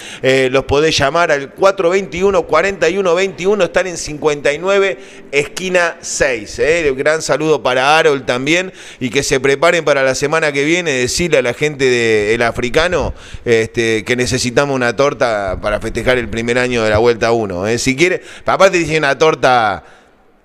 Los 0.50 0.64
podés 0.64 0.96
llamar 0.96 1.30
al 1.30 1.54
421-4121, 1.54 3.64
están 3.64 3.86
en 3.86 3.96
59, 3.96 4.98
esquina 5.32 5.96
6. 6.00 6.58
Eh. 6.58 6.94
Gran 6.96 7.22
saludo 7.22 7.62
para 7.62 7.98
Harold 7.98 8.24
también 8.24 8.72
y 9.00 9.10
que 9.10 9.22
se 9.22 9.40
preparen 9.40 9.84
para 9.84 10.02
la 10.06 10.14
semana 10.14 10.52
que 10.52 10.64
viene, 10.64 10.92
decirle 10.92 11.38
a 11.38 11.42
la 11.42 11.52
gente 11.54 11.84
del 11.84 12.40
Africano 12.42 13.12
este, 13.44 14.04
que 14.04 14.16
necesitamos 14.16 14.74
una 14.74 14.96
torta 14.96 15.58
para 15.60 15.80
festejar 15.80 16.16
el 16.18 16.28
primer 16.28 16.58
año 16.58 16.82
de 16.82 16.90
la 16.90 16.98
Vuelta 16.98 17.32
1. 17.32 17.66
Eh. 17.68 17.78
Si 17.78 17.94
quiere, 17.96 18.22
aparte 18.46 18.78
dice 18.78 18.96
una 18.98 19.18
torta 19.18 19.84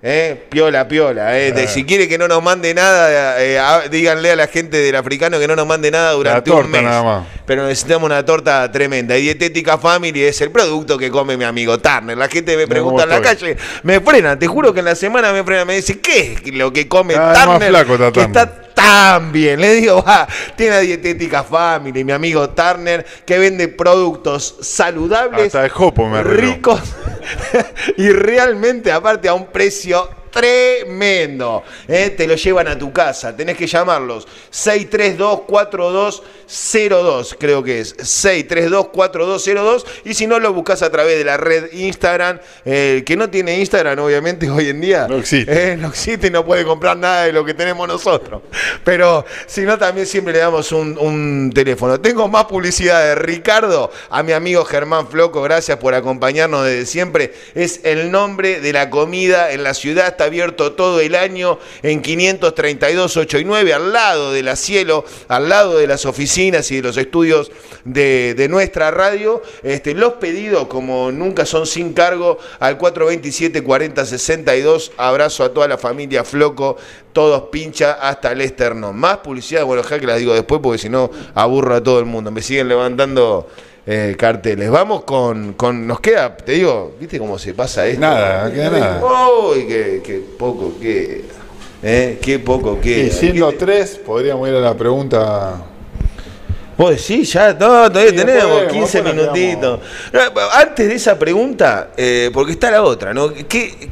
Eh, 0.04 0.48
piola, 0.50 0.88
piola. 0.88 1.38
Eh. 1.38 1.54
Eh. 1.56 1.68
si 1.68 1.84
quiere 1.84 2.08
que 2.08 2.18
no 2.18 2.28
nos 2.28 2.42
mande 2.42 2.74
nada, 2.74 3.40
eh, 3.40 3.60
a- 3.60 3.82
díganle 3.88 4.32
a 4.32 4.36
la 4.36 4.48
gente 4.48 4.78
del 4.78 4.96
africano 4.96 5.38
que 5.38 5.48
no 5.48 5.56
nos 5.56 5.68
mande 5.68 5.92
nada 5.92 6.14
durante 6.14 6.50
un 6.50 6.72
mes. 6.72 6.82
nada 6.82 7.04
más. 7.04 7.28
Pero 7.46 7.68
necesitamos 7.68 8.08
una 8.08 8.26
torta 8.26 8.72
tremenda. 8.72 9.16
Y 9.16 9.22
Dietética 9.22 9.78
Family 9.78 10.24
es 10.24 10.42
el 10.42 10.50
producto 10.50 10.98
que 10.98 11.12
come 11.12 11.38
mi 11.38 11.44
amigo 11.44 11.78
Turner. 11.78 12.18
La 12.18 12.28
gente 12.30 12.58
me 12.58 12.66
pregunta 12.66 13.04
en 13.04 13.10
la 13.10 13.22
calle, 13.22 13.56
me 13.84 14.00
frena. 14.00 14.40
Te 14.40 14.48
juro 14.48 14.74
que 14.74 14.80
en 14.80 14.86
la 14.86 14.96
semana 14.96 15.32
me 15.34 15.44
frena. 15.44 15.66
Me 15.66 15.76
dice, 15.76 16.00
¿qué 16.00 16.34
es 16.46 16.52
lo 16.52 16.74
que 16.74 16.88
come 16.88 17.16
más 17.16 17.46
Turner? 17.46 17.70
flaco 17.70 18.12
que 18.12 18.22
está 18.22 18.71
tan 18.74 19.32
bien. 19.32 19.60
Le 19.60 19.76
digo, 19.76 20.04
va, 20.04 20.28
tiene 20.56 20.76
a 20.76 20.80
Dietética 20.80 21.44
Family, 21.44 22.04
mi 22.04 22.12
amigo 22.12 22.50
Turner, 22.50 23.06
que 23.26 23.38
vende 23.38 23.68
productos 23.68 24.58
saludables, 24.62 25.48
Hasta 25.48 25.66
el 25.66 25.70
jopo 25.72 26.08
me 26.08 26.20
arregló. 26.20 26.54
ricos 26.54 26.82
y 27.98 28.10
realmente 28.10 28.92
aparte 28.92 29.28
a 29.28 29.34
un 29.34 29.48
precio 29.48 30.10
tremendo. 30.32 31.64
¿eh? 31.88 32.10
Te 32.12 32.28
lo 32.28 32.36
llevan 32.36 32.68
a 32.68 32.78
tu 32.78 32.92
casa. 32.92 33.34
Tenés 33.36 33.58
que 33.58 33.66
llamarlos 33.68 34.28
632-4202, 34.52 37.36
creo 37.40 37.64
que 37.64 37.80
es 37.82 37.98
632-4202. 37.98 39.86
Y 40.06 40.14
si 40.14 40.28
no, 40.28 40.40
lo 40.40 40.54
buscas 40.54 40.82
a 40.82 40.90
través 40.90 41.18
de 41.18 41.26
la 41.26 41.38
red 41.38 41.72
Instagram, 41.74 42.40
eh, 42.66 43.04
que 43.06 43.16
no 43.16 43.30
tiene 43.30 43.60
Instagram, 43.60 44.00
obviamente, 44.00 44.50
hoy 44.50 44.70
en 44.70 44.82
día. 44.82 45.08
No 45.08 45.18
existe. 45.18 45.74
Eh, 45.74 45.78
no 45.78 45.90
existe 45.90 46.26
y 46.28 46.32
no 46.32 46.46
puede 46.46 46.66
comprar 46.66 46.98
nada 46.98 47.26
de 47.26 47.34
lo 47.34 47.46
que 47.46 47.54
tenemos 47.54 47.88
nosotros. 47.88 48.42
Pero 48.84 49.26
si 49.46 49.62
no, 49.62 49.78
también 49.78 50.08
siempre 50.08 50.34
le 50.34 50.40
damos 50.40 50.72
un, 50.72 50.98
un 50.98 51.52
teléfono. 51.54 52.00
Tengo 52.00 52.28
más 52.28 52.46
publicidad 52.46 53.04
de 53.04 53.14
Ricardo, 53.16 53.92
a 54.10 54.24
mi 54.24 54.32
amigo 54.32 54.66
Germán 54.66 55.08
Floco, 55.08 55.42
gracias 55.42 55.78
por 55.78 55.94
acompañarnos 55.94 56.66
desde 56.66 56.86
siempre. 56.86 57.34
Es 57.56 57.82
el 57.84 58.12
nombre 58.12 58.62
de 58.62 58.74
la 58.74 58.90
comida 58.90 59.52
en 59.52 59.64
la 59.64 59.74
ciudad, 59.74 60.16
abierto 60.22 60.74
todo 60.74 61.00
el 61.00 61.16
año 61.16 61.60
en 61.84 62.02
532 62.02 63.18
8 63.18 63.40
y 63.40 63.46
9, 63.46 63.74
al 63.74 63.94
lado 63.94 64.32
de 64.32 64.44
la 64.44 64.56
cielo, 64.56 65.06
al 65.28 65.50
lado 65.50 65.78
de 65.78 65.88
las 65.88 66.06
oficinas 66.06 66.72
y 66.72 66.78
de 66.78 66.82
los 66.84 66.98
estudios 66.98 67.52
de, 67.86 68.34
de 68.36 68.48
nuestra 68.48 68.92
radio. 68.92 69.42
Este, 69.64 69.94
los 69.94 70.14
pedidos, 70.14 70.68
como 70.68 71.12
nunca, 71.12 71.46
son 71.46 71.66
sin 71.66 71.94
cargo 71.94 72.38
al 72.60 72.78
427 72.78 73.64
40 73.64 74.06
62. 74.06 74.92
Abrazo 74.98 75.44
a 75.44 75.54
toda 75.54 75.68
la 75.68 75.78
familia 75.78 76.24
Floco, 76.24 76.78
todos 77.14 77.50
pincha 77.52 77.94
hasta 77.94 78.32
el 78.32 78.42
externo. 78.42 78.94
Más 78.94 79.18
publicidad, 79.18 79.66
bueno, 79.66 79.84
ya 79.88 80.00
que 80.00 80.06
las 80.06 80.20
digo 80.20 80.34
después 80.34 80.62
porque 80.62 80.78
si 80.78 80.90
no 80.90 81.10
aburro 81.34 81.76
a 81.76 81.84
todo 81.84 82.00
el 82.00 82.06
mundo. 82.06 82.32
Me 82.32 82.42
siguen 82.42 82.68
levantando 82.68 83.48
eh, 83.86 84.16
carteles. 84.18 84.70
Vamos 84.70 85.04
con, 85.04 85.54
con. 85.54 85.88
Nos 85.88 86.00
queda, 86.00 86.36
te 86.38 86.54
digo, 86.54 86.96
¿viste 87.00 87.18
cómo 87.20 87.38
se 87.40 87.54
pasa 87.54 87.86
esto? 87.88 88.02
Nada, 88.02 88.48
no 88.48 88.54
queda 88.54 88.70
nada. 88.70 89.02
Uy, 89.04 89.66
qué, 89.68 90.02
qué 90.04 90.22
poco 90.38 90.74
queda. 90.80 91.24
¿Eh? 91.84 92.20
Qué 92.22 92.38
poco 92.40 92.80
queda. 92.80 93.06
Y 93.08 93.12
siendo 93.12 93.50
¿Qué 93.50 93.58
te- 93.58 93.66
tres, 93.66 94.00
podríamos 94.06 94.48
ir 94.48 94.56
a 94.56 94.60
la 94.60 94.76
pregunta. 94.76 95.66
Vos 96.78 96.90
decís, 96.92 97.32
ya, 97.34 97.54
no, 97.54 97.58
todavía 97.92 98.10
Sí, 98.10 98.16
tenemos 98.16 98.44
podemos, 98.44 98.74
15 98.74 98.98
después 99.04 99.16
nos 99.16 99.34
minutitos. 99.34 99.80
Antes 100.56 100.88
de 100.88 100.96
esa 100.96 101.20
pregunta, 101.20 101.92
eh, 101.96 102.32
porque 102.34 102.54
está 102.54 102.72
la 102.72 102.82
otra, 102.82 103.14
¿no? 103.14 103.32
Que, 103.34 103.46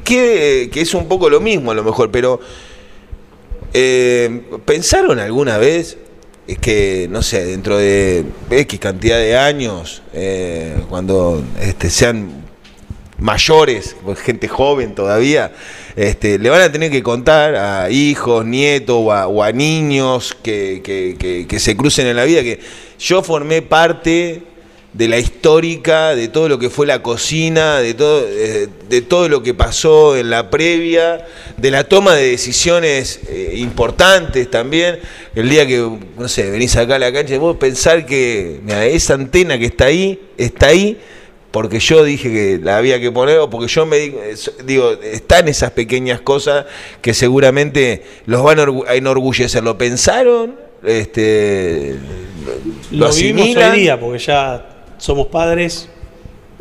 que, 0.03 0.69
que 0.73 0.81
es 0.81 0.93
un 0.95 1.07
poco 1.07 1.29
lo 1.29 1.39
mismo 1.39 1.69
a 1.71 1.75
lo 1.75 1.83
mejor, 1.83 2.09
pero 2.09 2.39
eh, 3.73 4.41
¿pensaron 4.65 5.19
alguna 5.19 5.57
vez 5.59 5.97
es 6.51 6.57
que, 6.59 7.07
no 7.11 7.21
sé, 7.21 7.45
dentro 7.45 7.77
de 7.77 8.25
X 8.49 8.79
cantidad 8.79 9.17
de 9.17 9.37
años, 9.37 10.01
eh, 10.13 10.75
cuando 10.89 11.43
este, 11.61 11.89
sean 11.89 12.43
mayores, 13.19 13.95
pues, 14.03 14.19
gente 14.19 14.47
joven 14.47 14.95
todavía, 14.95 15.51
este, 15.95 16.39
le 16.39 16.49
van 16.49 16.61
a 16.61 16.71
tener 16.71 16.89
que 16.89 17.03
contar 17.03 17.55
a 17.55 17.89
hijos, 17.89 18.45
nietos 18.45 18.95
o 18.99 19.43
a, 19.43 19.51
niños 19.51 20.35
que- 20.41 20.81
que- 20.83 21.45
que 21.47 21.59
se 21.59 21.75
crucen 21.75 22.07
en 22.07 22.15
la 22.15 22.23
vida 22.23 22.41
que 22.41 22.59
yo 22.97 23.21
formé 23.21 23.61
parte 23.61 24.43
de 24.93 25.07
la 25.07 25.19
histórica, 25.19 26.15
de 26.15 26.29
todo 26.29 26.49
lo 26.49 26.57
que 26.57 26.69
fue 26.71 26.87
la 26.87 27.03
cocina, 27.03 27.77
de 27.79 27.93
todo, 27.93 28.25
eh, 28.27 28.67
de 28.89 29.01
todo 29.01 29.29
lo 29.29 29.43
que 29.43 29.53
pasó 29.53 30.17
en 30.17 30.31
la 30.31 30.49
previa, 30.49 31.27
de 31.57 31.69
la 31.71 31.83
toma 31.83 32.15
de 32.15 32.31
decisiones 32.31 33.19
eh, 33.29 33.53
importantes 33.57 34.49
también. 34.49 34.99
El 35.35 35.47
día 35.49 35.67
que, 35.67 35.87
no 36.17 36.27
sé, 36.27 36.49
venís 36.49 36.75
acá 36.75 36.95
a 36.95 36.99
la 36.99 37.13
cancha, 37.13 37.37
vos 37.37 37.57
pensar 37.57 38.05
que 38.07 38.59
esa 38.91 39.13
antena 39.13 39.59
que 39.59 39.65
está 39.65 39.85
ahí, 39.85 40.19
está 40.37 40.67
ahí, 40.67 40.97
porque 41.51 41.79
yo 41.79 42.03
dije 42.03 42.31
que 42.31 42.59
la 42.61 42.77
había 42.77 42.99
que 42.99 43.11
poner, 43.11 43.37
o 43.37 43.49
porque 43.49 43.67
yo 43.67 43.85
me 43.85 44.11
digo, 44.65 44.91
están 45.03 45.47
esas 45.47 45.71
pequeñas 45.71 46.19
cosas 46.21 46.65
que 47.01 47.13
seguramente 47.13 48.03
los 48.25 48.41
van 48.43 48.59
a 48.59 48.63
orgu- 48.65 48.87
a 48.87 48.95
enorgullecer. 48.95 49.63
¿Lo 49.63 49.77
pensaron? 49.77 50.55
Este, 50.83 51.95
Lo, 52.91 53.09
vivimos 53.09 53.09
asimilan? 53.09 53.71
hoy 53.73 53.79
día 53.79 53.99
porque 53.99 54.19
ya 54.19 54.78
somos 54.99 55.27
padres, 55.27 55.89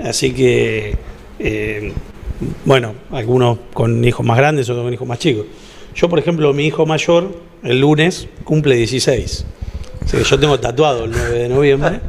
así 0.02 0.32
que, 0.32 0.96
eh, 1.38 1.92
bueno, 2.64 2.94
algunos 3.10 3.58
con 3.74 4.02
hijos 4.04 4.24
más 4.24 4.38
grandes, 4.38 4.70
otros 4.70 4.84
con 4.84 4.94
hijos 4.94 5.06
más 5.06 5.18
chicos. 5.18 5.44
Yo, 5.94 6.08
por 6.08 6.18
ejemplo, 6.18 6.52
mi 6.52 6.66
hijo 6.66 6.86
mayor, 6.86 7.42
el 7.62 7.80
lunes, 7.80 8.28
cumple 8.44 8.76
16. 8.76 9.44
Así 10.00 10.16
que 10.16 10.24
yo 10.24 10.38
tengo 10.38 10.58
tatuado 10.58 11.04
el 11.04 11.10
9 11.10 11.38
de 11.38 11.48
noviembre 11.48 12.00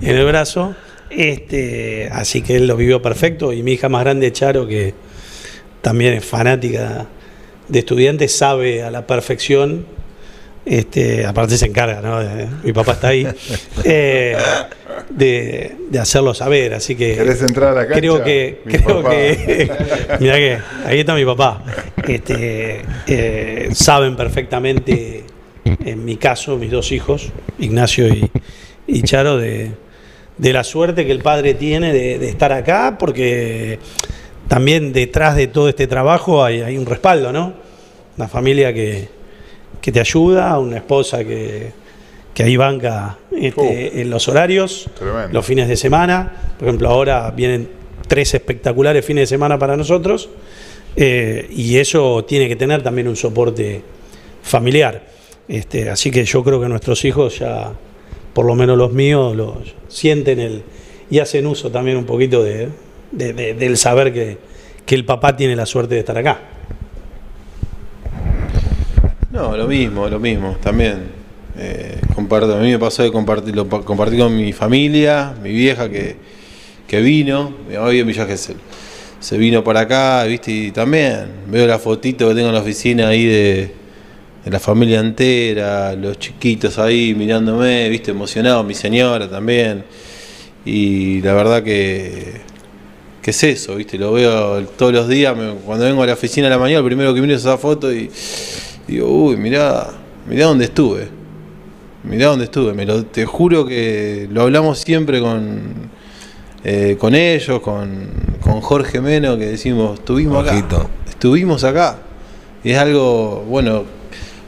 en 0.00 0.16
el 0.16 0.24
brazo. 0.24 0.74
Este, 1.10 2.08
así 2.10 2.40
que 2.40 2.56
él 2.56 2.66
lo 2.66 2.76
vivió 2.76 3.02
perfecto. 3.02 3.52
Y 3.52 3.62
mi 3.62 3.72
hija 3.72 3.88
más 3.88 4.04
grande, 4.04 4.32
Charo, 4.32 4.66
que 4.66 4.94
también 5.82 6.14
es 6.14 6.24
fanática 6.24 7.08
de 7.68 7.78
estudiantes, 7.80 8.34
sabe 8.34 8.84
a 8.84 8.90
la 8.90 9.06
perfección 9.06 9.84
este, 10.64 11.26
aparte 11.26 11.56
se 11.58 11.66
encarga, 11.66 12.00
¿no? 12.00 12.20
De- 12.20 12.46
mi 12.62 12.72
papá 12.72 12.92
está 12.92 13.08
ahí, 13.08 13.26
eh, 13.84 14.36
de, 15.10 15.76
de 15.90 15.98
hacerlo 15.98 16.34
saber, 16.34 16.74
así 16.74 16.94
que 16.94 17.14
¿Querés 17.16 17.42
entrar 17.42 17.70
a 17.70 17.74
la 17.74 17.86
cancha? 17.86 18.00
creo 18.00 18.22
que, 18.22 18.60
Mi 18.64 18.72
creo 18.74 19.02
papá. 19.02 19.10
que, 19.10 19.70
mira 20.20 20.36
que 20.36 20.58
ahí 20.86 21.00
está 21.00 21.14
mi 21.14 21.24
papá, 21.24 21.62
este, 22.06 22.82
eh, 23.06 23.68
saben 23.74 24.16
perfectamente, 24.16 25.24
en 25.64 26.04
mi 26.04 26.16
caso, 26.16 26.56
mis 26.56 26.70
dos 26.70 26.92
hijos, 26.92 27.30
Ignacio 27.58 28.06
y, 28.08 28.30
y 28.86 29.02
Charo, 29.02 29.36
de, 29.38 29.72
de 30.38 30.52
la 30.52 30.64
suerte 30.64 31.04
que 31.06 31.12
el 31.12 31.20
padre 31.22 31.54
tiene 31.54 31.92
de, 31.92 32.18
de 32.18 32.28
estar 32.28 32.52
acá, 32.52 32.96
porque 32.98 33.78
también 34.48 34.92
detrás 34.92 35.34
de 35.36 35.46
todo 35.46 35.68
este 35.68 35.86
trabajo 35.86 36.44
hay, 36.44 36.60
hay 36.62 36.76
un 36.78 36.86
respaldo, 36.86 37.32
¿no? 37.32 37.54
Una 38.16 38.28
familia 38.28 38.72
que, 38.74 39.08
que 39.82 39.92
te 39.92 40.00
ayuda, 40.00 40.58
una 40.58 40.76
esposa 40.78 41.22
que, 41.24 41.70
que 42.32 42.42
ahí 42.44 42.56
banca 42.56 43.18
este, 43.30 44.00
en 44.00 44.08
los 44.08 44.26
horarios, 44.28 44.88
Tremendo. 44.96 45.28
los 45.32 45.44
fines 45.44 45.68
de 45.68 45.76
semana. 45.76 46.54
Por 46.58 46.68
ejemplo, 46.68 46.88
ahora 46.88 47.30
vienen 47.32 47.68
tres 48.08 48.32
espectaculares 48.34 49.04
fines 49.04 49.22
de 49.22 49.26
semana 49.26 49.58
para 49.58 49.76
nosotros 49.76 50.28
eh, 50.96 51.46
y 51.50 51.76
eso 51.76 52.24
tiene 52.24 52.48
que 52.48 52.56
tener 52.56 52.82
también 52.82 53.08
un 53.08 53.16
soporte 53.16 53.82
familiar. 54.42 55.02
Este, 55.48 55.90
así 55.90 56.10
que 56.10 56.24
yo 56.24 56.42
creo 56.44 56.60
que 56.60 56.68
nuestros 56.68 57.04
hijos 57.04 57.40
ya, 57.40 57.72
por 58.32 58.46
lo 58.46 58.54
menos 58.54 58.78
los 58.78 58.92
míos, 58.92 59.34
los 59.36 59.56
sienten 59.88 60.38
el, 60.40 60.62
y 61.10 61.18
hacen 61.18 61.46
uso 61.46 61.70
también 61.70 61.96
un 61.96 62.04
poquito 62.04 62.42
de, 62.42 62.68
de- 63.10 63.32
de- 63.32 63.54
del 63.54 63.76
saber 63.76 64.12
que, 64.12 64.38
que 64.86 64.94
el 64.94 65.04
papá 65.04 65.36
tiene 65.36 65.56
la 65.56 65.66
suerte 65.66 65.94
de 65.94 66.00
estar 66.00 66.16
acá. 66.16 66.40
No, 69.32 69.56
lo 69.56 69.66
mismo, 69.66 70.08
lo 70.08 70.20
mismo, 70.20 70.56
también. 70.62 71.22
Eh, 71.56 71.98
comparto, 72.14 72.54
a 72.54 72.60
mí 72.60 72.70
me 72.70 72.78
pasó 72.78 73.02
de 73.02 73.10
compartir, 73.12 73.54
lo 73.54 73.66
pa- 73.68 73.82
compartí 73.82 74.18
con 74.18 74.34
mi 74.36 74.52
familia, 74.52 75.34
mi 75.42 75.50
vieja 75.52 75.88
que, 75.90 76.16
que 76.86 77.00
vino, 77.00 77.52
mi 77.68 77.74
mamá 77.74 77.88
vive 77.88 78.02
en 78.02 78.06
Villa. 78.08 78.26
Se 79.20 79.38
vino 79.38 79.62
para 79.62 79.80
acá, 79.80 80.24
viste, 80.24 80.50
y 80.50 80.70
también 80.70 81.26
veo 81.46 81.66
la 81.66 81.78
fotito 81.78 82.28
que 82.28 82.34
tengo 82.34 82.48
en 82.48 82.54
la 82.54 82.60
oficina 82.60 83.08
ahí 83.08 83.24
de, 83.24 83.70
de 84.44 84.50
la 84.50 84.58
familia 84.60 85.00
entera, 85.00 85.94
los 85.94 86.18
chiquitos 86.18 86.78
ahí 86.78 87.14
mirándome, 87.14 87.88
viste, 87.88 88.10
emocionado, 88.10 88.64
mi 88.64 88.74
señora 88.74 89.30
también. 89.30 89.84
Y 90.64 91.20
la 91.22 91.34
verdad 91.34 91.62
que, 91.62 92.32
que 93.22 93.30
es 93.30 93.42
eso, 93.44 93.76
viste, 93.76 93.96
lo 93.98 94.12
veo 94.12 94.62
todos 94.76 94.92
los 94.92 95.08
días, 95.08 95.36
me- 95.36 95.54
cuando 95.64 95.84
vengo 95.84 96.02
a 96.02 96.06
la 96.06 96.14
oficina 96.14 96.48
a 96.48 96.50
la 96.50 96.58
mañana, 96.58 96.80
lo 96.80 96.86
primero 96.86 97.14
que 97.14 97.20
miro 97.20 97.34
es 97.34 97.40
esa 97.42 97.56
foto 97.58 97.92
y 97.92 98.10
Digo, 98.92 99.08
uy, 99.08 99.36
mirá, 99.38 99.88
mirá 100.28 100.46
dónde 100.46 100.66
estuve. 100.66 101.08
Mirá 102.04 102.26
dónde 102.26 102.44
estuve. 102.44 102.74
Me 102.74 102.84
lo, 102.84 103.06
te 103.06 103.24
juro 103.24 103.64
que 103.64 104.28
lo 104.30 104.42
hablamos 104.42 104.80
siempre 104.80 105.18
con, 105.18 105.72
eh, 106.62 106.98
con 107.00 107.14
ellos, 107.14 107.62
con, 107.62 108.10
con 108.42 108.60
Jorge 108.60 109.00
Meno, 109.00 109.38
que 109.38 109.46
decimos, 109.46 109.98
estuvimos 109.98 110.46
Ojito. 110.46 110.76
acá. 110.76 110.88
Estuvimos 111.08 111.64
acá. 111.64 112.00
Y 112.62 112.72
es 112.72 112.78
algo, 112.78 113.46
bueno, 113.48 113.84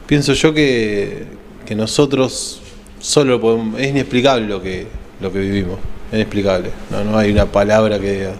pienso 0.05 0.33
yo 0.33 0.53
que, 0.53 1.23
que 1.65 1.73
nosotros 1.73 2.61
solo 2.99 3.41
podemos, 3.41 3.79
es 3.79 3.87
inexplicable 3.87 4.47
lo 4.47 4.61
que, 4.61 4.85
lo 5.21 5.31
que 5.33 5.39
vivimos. 5.39 5.79
Es 6.11 6.17
inexplicable. 6.17 6.69
No, 6.91 7.03
no 7.03 7.17
hay 7.17 7.31
una 7.31 7.47
palabra 7.47 7.99
que 7.99 8.11
diga. 8.11 8.33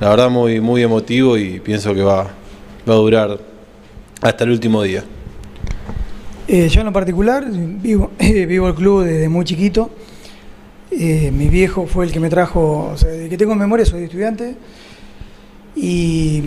La 0.00 0.10
verdad 0.10 0.28
muy, 0.28 0.60
muy 0.60 0.82
emotivo 0.82 1.38
y 1.38 1.60
pienso 1.60 1.94
que 1.94 2.02
va, 2.02 2.24
va 2.86 2.92
a 2.92 2.96
durar 2.96 3.38
hasta 4.20 4.44
el 4.44 4.50
último 4.50 4.82
día. 4.82 5.02
Eh, 6.52 6.68
yo 6.68 6.80
en 6.80 6.86
lo 6.86 6.92
particular 6.92 7.46
vivo, 7.48 8.10
vivo 8.18 8.66
el 8.66 8.74
club 8.74 9.04
desde 9.04 9.28
muy 9.28 9.44
chiquito. 9.44 9.88
Eh, 10.90 11.30
mi 11.32 11.46
viejo 11.46 11.86
fue 11.86 12.04
el 12.04 12.10
que 12.10 12.18
me 12.18 12.28
trajo, 12.28 12.90
o 12.92 12.96
sea, 12.96 13.08
desde 13.08 13.28
que 13.28 13.36
tengo 13.36 13.54
memoria 13.54 13.86
soy 13.86 14.02
estudiante 14.02 14.56
y, 15.76 16.42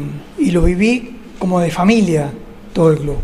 lo 0.52 0.62
viví 0.64 1.20
como 1.40 1.62
de 1.62 1.72
familia 1.72 2.30
todo 2.74 2.92
el 2.92 2.98
club. 2.98 3.16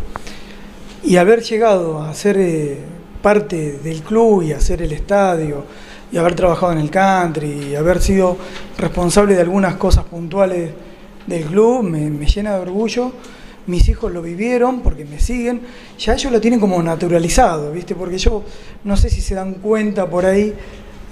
Y 1.04 1.18
haber 1.18 1.42
llegado 1.42 2.00
a 2.00 2.14
ser 2.14 2.38
eh, 2.38 2.78
parte 3.20 3.72
del 3.84 4.00
club 4.00 4.44
y 4.44 4.52
hacer 4.52 4.80
el 4.80 4.92
estadio 4.92 5.66
y 6.10 6.16
haber 6.16 6.34
trabajado 6.34 6.72
en 6.72 6.78
el 6.78 6.90
country 6.90 7.72
y 7.72 7.74
haber 7.74 8.00
sido 8.00 8.38
responsable 8.78 9.34
de 9.34 9.42
algunas 9.42 9.74
cosas 9.74 10.06
puntuales 10.06 10.70
del 11.26 11.44
club 11.44 11.82
me 11.82 12.26
llena 12.26 12.54
de 12.54 12.62
orgullo. 12.62 13.12
Mis 13.66 13.88
hijos 13.88 14.12
lo 14.12 14.22
vivieron 14.22 14.80
porque 14.80 15.04
me 15.04 15.20
siguen. 15.20 15.60
Ya 15.98 16.14
ellos 16.14 16.32
lo 16.32 16.40
tienen 16.40 16.60
como 16.60 16.82
naturalizado, 16.82 17.72
¿viste? 17.72 17.94
Porque 17.94 18.18
yo 18.18 18.42
no 18.84 18.96
sé 18.96 19.10
si 19.10 19.20
se 19.20 19.34
dan 19.34 19.54
cuenta 19.54 20.08
por 20.08 20.26
ahí, 20.26 20.54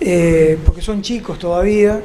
eh, 0.00 0.58
porque 0.64 0.80
son 0.80 1.02
chicos 1.02 1.38
todavía. 1.38 2.00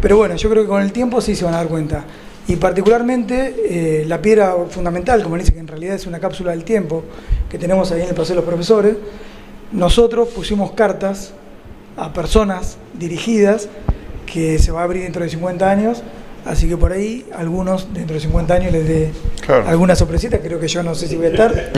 Pero 0.00 0.16
bueno, 0.16 0.36
yo 0.36 0.50
creo 0.50 0.62
que 0.62 0.68
con 0.68 0.82
el 0.82 0.92
tiempo 0.92 1.20
sí 1.20 1.34
se 1.34 1.44
van 1.44 1.54
a 1.54 1.58
dar 1.58 1.68
cuenta. 1.68 2.04
Y 2.48 2.56
particularmente 2.56 3.54
eh, 3.68 4.04
la 4.06 4.22
piedra 4.22 4.56
fundamental, 4.70 5.22
como 5.22 5.36
dice, 5.36 5.52
que 5.52 5.58
en 5.58 5.68
realidad 5.68 5.94
es 5.94 6.06
una 6.06 6.18
cápsula 6.18 6.52
del 6.52 6.64
tiempo 6.64 7.04
que 7.50 7.58
tenemos 7.58 7.92
ahí 7.92 8.00
en 8.00 8.08
el 8.08 8.14
Paseo 8.14 8.36
de 8.36 8.40
los 8.42 8.44
Profesores, 8.44 8.96
nosotros 9.70 10.28
pusimos 10.28 10.72
cartas 10.72 11.32
a 11.98 12.12
personas 12.14 12.78
dirigidas 12.94 13.68
que 14.24 14.58
se 14.58 14.70
va 14.70 14.80
a 14.80 14.84
abrir 14.84 15.02
dentro 15.02 15.22
de 15.22 15.28
50 15.28 15.70
años, 15.70 16.02
así 16.48 16.68
que 16.68 16.76
por 16.76 16.92
ahí 16.92 17.26
algunos 17.36 17.92
dentro 17.94 18.14
de 18.14 18.20
50 18.20 18.54
años 18.54 18.72
les 18.72 18.88
dé 18.88 19.10
Claro. 19.44 19.66
alguna 19.68 19.94
sorpresita, 19.96 20.38
creo 20.40 20.58
que 20.60 20.68
yo 20.68 20.82
no 20.82 20.94
sé 20.94 21.06
si 21.08 21.16
voy 21.16 21.26
a 21.26 21.30
estar, 21.30 21.72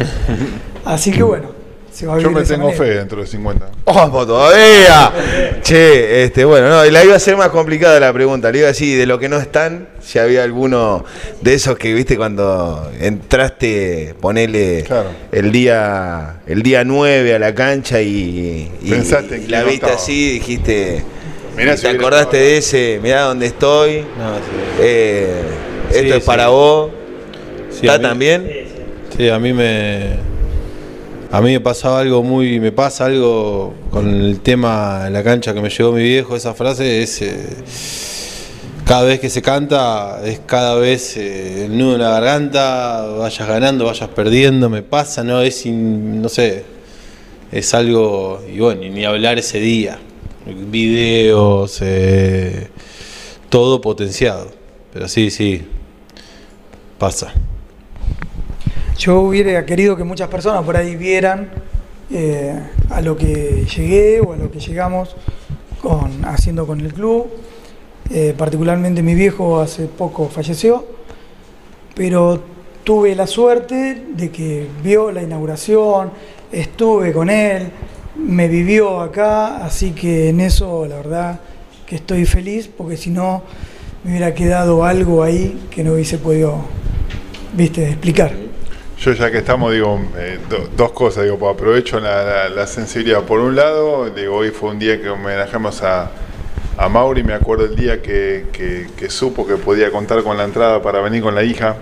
así 0.84 1.12
que 1.12 1.22
bueno, 1.22 1.50
se 1.92 2.06
va 2.06 2.14
a 2.14 2.18
Yo 2.20 2.30
me 2.30 2.42
tengo 2.44 2.66
manera. 2.66 2.84
fe 2.84 2.90
dentro 2.98 3.20
de 3.20 3.26
50. 3.26 3.68
¡Vamos 3.84 4.26
todavía! 4.26 5.12
che, 5.62 6.22
este, 6.24 6.44
bueno, 6.44 6.68
no, 6.68 6.84
la 6.84 7.04
iba 7.04 7.16
a 7.16 7.18
ser 7.18 7.36
más 7.36 7.48
complicada 7.48 7.98
la 7.98 8.12
pregunta. 8.12 8.50
Le 8.52 8.58
iba 8.58 8.66
a 8.66 8.70
decir, 8.70 8.96
de 8.96 9.06
lo 9.06 9.18
que 9.18 9.28
no 9.28 9.38
están, 9.38 9.88
si 10.00 10.18
había 10.20 10.44
alguno 10.44 11.04
de 11.40 11.54
esos 11.54 11.76
que 11.78 11.92
viste 11.92 12.16
cuando 12.16 12.90
entraste, 13.00 14.14
ponele 14.20 14.84
Claro. 14.86 15.10
el 15.32 15.50
día 15.52 16.40
el 16.46 16.62
día 16.62 16.84
9 16.84 17.34
a 17.34 17.38
la 17.40 17.54
cancha 17.54 18.00
y, 18.00 18.70
y- 18.82 18.90
Pensaste 18.90 19.38
y 19.38 19.46
la 19.48 19.60
no 19.60 19.66
viste 19.66 19.86
estaba. 19.86 19.94
así, 20.00 20.32
dijiste, 20.34 21.02
Mirá 21.56 21.76
si 21.76 21.82
te 21.82 21.88
acordaste 21.88 22.36
estado. 22.36 22.44
de 22.44 22.56
ese, 22.56 23.00
mirá 23.02 23.22
dónde 23.22 23.46
estoy, 23.46 23.98
No, 24.18 24.34
sí. 24.36 24.42
eh, 24.80 25.42
Sí, 25.90 25.96
esto 25.98 26.14
es 26.14 26.22
sí. 26.22 26.26
para 26.26 26.48
vos. 26.48 26.90
¿Está 27.72 27.98
mí- 27.98 28.02
también? 28.02 28.50
Sí, 29.16 29.28
a 29.28 29.38
mí 29.38 29.52
me. 29.52 30.30
A 31.32 31.40
mí 31.40 31.52
me 31.52 31.60
pasaba 31.60 32.00
algo 32.00 32.22
muy. 32.22 32.58
Me 32.60 32.72
pasa 32.72 33.06
algo 33.06 33.74
con 33.90 34.08
el 34.08 34.40
tema 34.40 35.04
en 35.06 35.12
la 35.12 35.22
cancha 35.22 35.52
que 35.54 35.60
me 35.60 35.70
llegó 35.70 35.92
mi 35.92 36.02
viejo. 36.02 36.36
Esa 36.36 36.54
frase 36.54 37.02
es. 37.02 37.22
eh, 37.22 37.46
cada 38.84 39.04
vez 39.04 39.20
que 39.20 39.30
se 39.30 39.40
canta, 39.40 40.20
es 40.24 40.40
cada 40.46 40.74
vez 40.76 41.16
eh, 41.16 41.66
el 41.66 41.78
nudo 41.78 41.94
en 41.94 42.00
la 42.02 42.10
garganta. 42.10 43.06
Vayas 43.18 43.46
ganando, 43.48 43.84
vayas 43.84 44.08
perdiendo. 44.10 44.68
Me 44.68 44.82
pasa, 44.82 45.22
¿no? 45.24 45.40
Es. 45.42 45.66
in- 45.66 46.20
no 46.22 46.28
sé. 46.28 46.64
Es 47.52 47.74
algo. 47.74 48.42
Y 48.52 48.58
bueno, 48.58 48.82
y 48.84 48.90
ni 48.90 49.04
hablar 49.04 49.38
ese 49.38 49.58
día. 49.60 49.98
Videos. 50.54 51.78
eh, 51.82 52.68
todo 53.48 53.80
potenciado. 53.80 54.50
Pero 54.92 55.08
sí, 55.08 55.30
sí. 55.30 55.62
Pasa. 56.98 57.32
Yo 58.98 59.20
hubiera 59.20 59.64
querido 59.64 59.96
que 59.96 60.04
muchas 60.04 60.28
personas 60.28 60.62
por 60.64 60.76
ahí 60.76 60.96
vieran 60.96 61.50
eh, 62.10 62.60
a 62.90 63.00
lo 63.00 63.16
que 63.16 63.66
llegué 63.74 64.20
o 64.20 64.32
a 64.32 64.36
lo 64.36 64.50
que 64.50 64.60
llegamos 64.60 65.16
con, 65.80 66.24
haciendo 66.24 66.66
con 66.66 66.80
el 66.80 66.92
club. 66.92 67.28
Eh, 68.10 68.34
particularmente 68.36 69.02
mi 69.02 69.14
viejo 69.14 69.60
hace 69.60 69.86
poco 69.86 70.28
falleció, 70.28 70.84
pero 71.94 72.42
tuve 72.82 73.14
la 73.14 73.26
suerte 73.26 74.04
de 74.14 74.30
que 74.30 74.66
vio 74.82 75.12
la 75.12 75.22
inauguración, 75.22 76.10
estuve 76.50 77.12
con 77.12 77.30
él, 77.30 77.70
me 78.16 78.48
vivió 78.48 79.00
acá, 79.00 79.64
así 79.64 79.92
que 79.92 80.28
en 80.30 80.40
eso 80.40 80.86
la 80.86 80.96
verdad 80.96 81.40
que 81.86 81.96
estoy 81.96 82.24
feliz, 82.24 82.68
porque 82.68 82.96
si 82.96 83.10
no 83.10 83.42
me 84.04 84.10
hubiera 84.12 84.34
quedado 84.34 84.84
algo 84.84 85.22
ahí 85.22 85.66
que 85.70 85.82
no 85.84 85.92
hubiese 85.94 86.18
podido, 86.18 86.64
viste, 87.54 87.88
explicar. 87.88 88.32
Yo 88.98 89.12
ya 89.12 89.30
que 89.30 89.38
estamos, 89.38 89.72
digo, 89.72 89.98
eh, 90.18 90.38
do- 90.48 90.68
dos 90.76 90.92
cosas, 90.92 91.24
digo, 91.24 91.38
pues 91.38 91.54
aprovecho 91.54 91.98
la, 92.00 92.22
la- 92.22 92.48
la 92.50 92.66
sensibilidad. 92.66 93.22
Por 93.22 93.40
un 93.40 93.56
lado, 93.56 94.10
digo, 94.10 94.36
hoy 94.36 94.50
fue 94.50 94.70
un 94.70 94.78
día 94.78 95.00
que 95.00 95.08
homenajamos 95.08 95.82
a, 95.82 96.10
a 96.76 96.88
Mauri, 96.88 97.22
me 97.22 97.32
acuerdo 97.32 97.64
el 97.64 97.76
día 97.76 98.02
que, 98.02 98.46
que- 98.52 98.88
que 98.96 99.08
supo 99.10 99.46
que 99.46 99.56
podía 99.56 99.90
contar 99.90 100.22
con 100.22 100.36
la 100.36 100.44
entrada 100.44 100.82
para 100.82 101.00
venir 101.00 101.22
con 101.22 101.34
la 101.34 101.42
hija, 101.42 101.76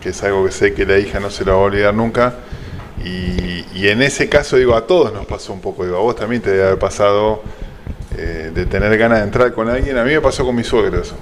que 0.00 0.10
es 0.10 0.22
algo 0.22 0.44
que 0.46 0.52
sé 0.52 0.74
que 0.74 0.86
la 0.86 0.98
hija 0.98 1.18
no 1.18 1.28
se 1.30 1.44
lo 1.44 1.52
va 1.56 1.58
a 1.58 1.64
olvidar 1.64 1.92
nunca. 1.94 2.34
Y, 3.04 3.64
y 3.74 3.88
en 3.88 4.02
ese 4.02 4.28
caso, 4.28 4.56
digo, 4.56 4.74
a 4.74 4.86
todos 4.86 5.12
nos 5.12 5.26
pasó 5.26 5.52
un 5.52 5.60
poco, 5.60 5.84
digo, 5.84 5.98
a 5.98 6.00
vos 6.00 6.16
también 6.16 6.40
te 6.40 6.50
debe 6.50 6.64
haber 6.64 6.78
pasado 6.78 7.42
eh, 8.16 8.50
de 8.54 8.66
tener 8.66 8.96
ganas 8.96 9.18
de 9.18 9.24
entrar 9.24 9.52
con 9.52 9.68
alguien. 9.68 9.98
A 9.98 10.04
mí 10.04 10.12
me 10.12 10.20
pasó 10.20 10.44
con 10.44 10.54
mi 10.54 10.64
suegro 10.64 11.02
eso, 11.02 11.16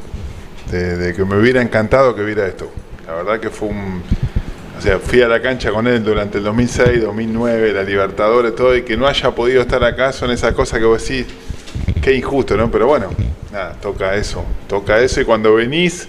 de, 0.70 0.96
de 0.96 1.14
que 1.14 1.24
me 1.24 1.36
hubiera 1.38 1.60
encantado 1.60 2.14
que 2.14 2.22
hubiera 2.22 2.46
esto. 2.46 2.70
La 3.06 3.14
verdad 3.14 3.40
que 3.40 3.50
fue 3.50 3.68
un... 3.68 4.02
O 4.78 4.80
sea, 4.80 4.98
fui 4.98 5.22
a 5.22 5.28
la 5.28 5.40
cancha 5.40 5.70
con 5.70 5.86
él 5.86 6.02
durante 6.02 6.38
el 6.38 6.44
2006, 6.44 7.02
2009, 7.02 7.72
la 7.72 7.82
Libertadores, 7.84 8.54
todo, 8.54 8.76
y 8.76 8.82
que 8.82 8.96
no 8.96 9.06
haya 9.06 9.30
podido 9.32 9.62
estar 9.62 9.82
acá 9.84 10.12
son 10.12 10.30
esas 10.32 10.54
cosas 10.54 10.80
que 10.80 10.84
vos 10.84 11.06
decís, 11.06 11.26
qué 12.00 12.14
injusto, 12.14 12.56
¿no? 12.56 12.68
Pero 12.70 12.88
bueno, 12.88 13.08
nada, 13.52 13.76
toca 13.80 14.16
eso, 14.16 14.44
toca 14.68 15.00
eso, 15.00 15.20
y 15.20 15.24
cuando 15.24 15.54
venís, 15.54 16.08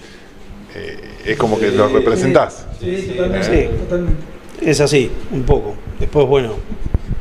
eh, 0.74 0.98
es 1.24 1.36
como 1.36 1.58
que 1.58 1.70
lo 1.70 1.88
representás. 1.88 2.66
Sí, 2.80 3.14
totalmente. 3.16 3.70
Es 4.60 4.80
así, 4.80 5.10
un 5.32 5.42
poco. 5.42 5.74
Después, 5.98 6.26
bueno, 6.26 6.54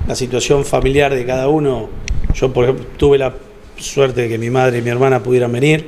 la 0.08 0.16
situación 0.16 0.66
familiar 0.66 1.14
de 1.14 1.26
cada 1.26 1.48
uno. 1.48 1.90
Yo, 2.34 2.52
por 2.52 2.66
ejemplo, 2.66 2.86
tuve 2.98 3.18
la 3.18 3.34
suerte 3.78 4.22
de 4.22 4.30
que 4.30 4.38
mi 4.38 4.50
madre 4.50 4.80
y 4.80 4.82
mi 4.82 4.90
hermana 4.90 5.22
pudieran 5.22 5.52
venir 5.52 5.86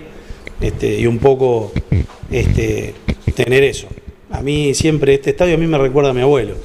este, 0.61 0.99
y 0.99 1.07
un 1.07 1.17
poco 1.17 1.71
este, 2.31 2.93
tener 3.35 3.63
eso. 3.63 3.87
A 4.31 4.41
mí 4.41 4.73
siempre 4.73 5.13
este 5.13 5.31
estadio 5.31 5.55
a 5.55 5.57
mí 5.57 5.67
me 5.67 5.77
recuerda 5.77 6.11
a 6.11 6.13
mi 6.13 6.21
abuelo. 6.21 6.55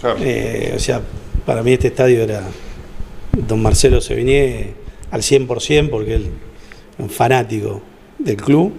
Claro. 0.00 0.18
Eh, 0.20 0.72
o 0.74 0.78
sea, 0.78 1.00
para 1.44 1.62
mí 1.62 1.72
este 1.72 1.88
estadio 1.88 2.22
era 2.22 2.42
don 3.46 3.60
Marcelo 3.60 4.00
Sevigné 4.00 4.72
al 5.10 5.22
100% 5.22 5.90
porque 5.90 6.14
él 6.14 6.22
es 6.22 6.98
un 6.98 7.10
fanático 7.10 7.82
del 8.18 8.36
club. 8.36 8.72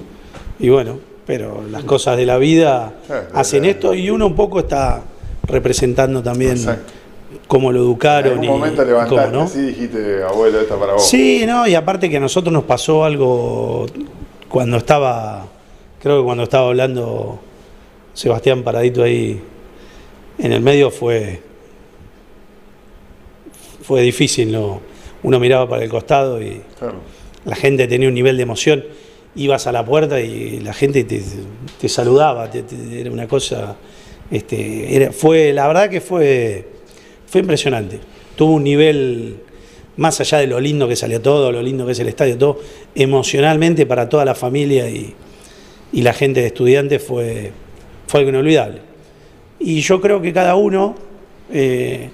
Y 0.60 0.70
bueno, 0.70 1.00
pero 1.26 1.64
las 1.70 1.84
cosas 1.84 2.18
de 2.18 2.26
la 2.26 2.38
vida 2.38 2.96
hacen 3.34 3.62
claro. 3.62 3.72
esto 3.72 3.94
y 3.94 4.10
uno 4.10 4.28
un 4.28 4.36
poco 4.36 4.60
está 4.60 5.04
representando 5.52 6.24
también 6.24 6.52
Exacto. 6.54 6.92
cómo 7.48 7.72
lo 7.72 7.80
En 7.80 7.86
educaron 7.86 8.32
algún 8.32 8.44
y, 8.46 8.48
momento 8.48 8.84
levantaste 8.86 9.16
cómo, 9.32 9.38
¿no? 9.38 9.44
así 9.44 9.62
dijiste, 9.62 10.24
abuelo, 10.24 10.60
esta 10.62 10.78
para 10.80 10.94
vos. 10.94 11.08
Sí, 11.08 11.44
no, 11.46 11.68
y 11.68 11.76
aparte 11.76 12.10
que 12.10 12.18
a 12.18 12.20
nosotros 12.20 12.52
nos 12.52 12.64
pasó 12.64 13.04
algo 13.04 13.86
cuando 14.50 14.78
estaba, 14.78 15.46
creo 16.02 16.20
que 16.20 16.26
cuando 16.26 16.44
estaba 16.44 16.68
hablando 16.68 17.40
Sebastián 18.14 18.64
Paradito 18.64 19.04
ahí 19.04 19.40
en 20.40 20.52
el 20.54 20.62
medio 20.62 20.90
fue 20.92 21.42
fue 23.84 24.02
difícil, 24.02 24.52
¿no? 24.52 24.80
uno 25.24 25.40
miraba 25.40 25.68
para 25.70 25.84
el 25.84 25.90
costado 25.90 26.42
y 26.42 26.62
Claro. 26.80 26.96
la 27.46 27.56
gente 27.56 27.88
tenía 27.88 28.08
un 28.08 28.14
nivel 28.16 28.38
de 28.38 28.44
emoción, 28.44 28.84
ibas 29.36 29.68
a 29.68 29.72
la 29.72 29.86
puerta 29.86 30.20
y 30.20 30.60
la 30.60 30.74
gente 30.74 31.04
te, 31.04 31.22
te 31.80 31.90
saludaba, 31.90 32.50
te- 32.50 32.64
te- 32.64 33.02
era 33.02 33.12
una 33.12 33.28
cosa, 33.28 33.76
este, 34.32 35.12
fue, 35.12 35.52
la 35.52 35.68
verdad 35.68 35.90
que 35.90 36.00
fue, 36.00 36.66
fue 37.28 37.42
impresionante, 37.42 38.00
tuvo 38.36 38.54
un 38.54 38.64
nivel 38.64 39.36
más 39.98 40.20
allá 40.22 40.38
de 40.38 40.48
lo 40.48 40.60
lindo 40.60 40.88
que 40.88 40.96
salió 40.96 41.22
todo, 41.22 41.52
lo 41.52 41.62
lindo 41.62 41.86
que 41.86 41.92
es 41.92 42.00
el 42.00 42.08
estadio, 42.08 42.38
todo, 42.38 42.60
emocionalmente 42.96 43.86
para 43.86 44.08
toda 44.08 44.26
la 44.26 44.36
familia 44.36 44.90
y, 44.90 45.16
la 45.94 46.14
gente 46.14 46.40
de 46.40 46.48
estudiantes 46.48 47.04
fue, 47.04 47.52
fue 48.08 48.22
algo 48.22 48.30
inolvidable. 48.30 48.80
Y 49.60 49.82
yo 49.82 50.00
creo 50.00 50.22
que 50.22 50.32
cada 50.32 50.56
uno, 50.56 50.96
eh, 51.52 52.10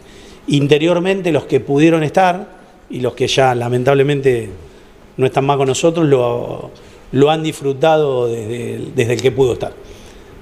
interiormente, 0.47 1.31
los 1.31 1.45
que 1.45 1.59
pudieron 1.59 2.01
estar 2.01 2.57
y 2.89 3.01
los 3.01 3.13
que 3.13 3.27
ya 3.27 3.53
lamentablemente 3.53 4.49
no 5.17 5.27
están 5.27 5.45
más 5.45 5.57
con 5.57 5.67
nosotros, 5.67 6.07
lo, 6.07 6.71
lo 7.11 7.29
han 7.29 7.43
disfrutado 7.43 8.27
desde, 8.27 8.79
desde 8.95 9.13
el 9.13 9.21
que 9.21 9.31
pudo 9.31 9.53
estar. 9.53 9.73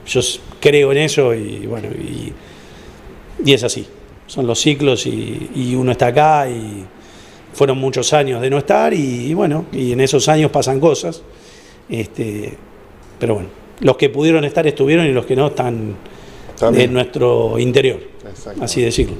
Yo 0.07 0.21
creo 0.59 0.91
en 0.91 0.97
eso 0.99 1.33
y 1.33 1.65
bueno, 1.65 1.87
y, 1.89 2.33
y 3.43 3.53
es 3.53 3.63
así. 3.63 3.85
Son 4.27 4.47
los 4.47 4.59
ciclos 4.59 5.05
y, 5.05 5.49
y 5.55 5.75
uno 5.75 5.91
está 5.91 6.07
acá 6.07 6.49
y 6.49 6.85
fueron 7.53 7.77
muchos 7.77 8.11
años 8.13 8.41
de 8.41 8.49
no 8.49 8.57
estar 8.57 8.93
y, 8.93 9.27
y 9.27 9.33
bueno, 9.33 9.65
y 9.71 9.91
en 9.93 10.01
esos 10.01 10.27
años 10.27 10.51
pasan 10.51 10.79
cosas. 10.79 11.21
Este, 11.89 12.53
pero 13.19 13.35
bueno, 13.35 13.49
los 13.81 13.97
que 13.97 14.09
pudieron 14.09 14.43
estar 14.45 14.65
estuvieron 14.67 15.05
y 15.05 15.11
los 15.11 15.25
que 15.25 15.35
no 15.35 15.47
están 15.47 15.95
También. 16.59 16.89
en 16.89 16.93
nuestro 16.93 17.59
interior, 17.59 17.99
así 18.61 18.81
decirlo. 18.81 19.15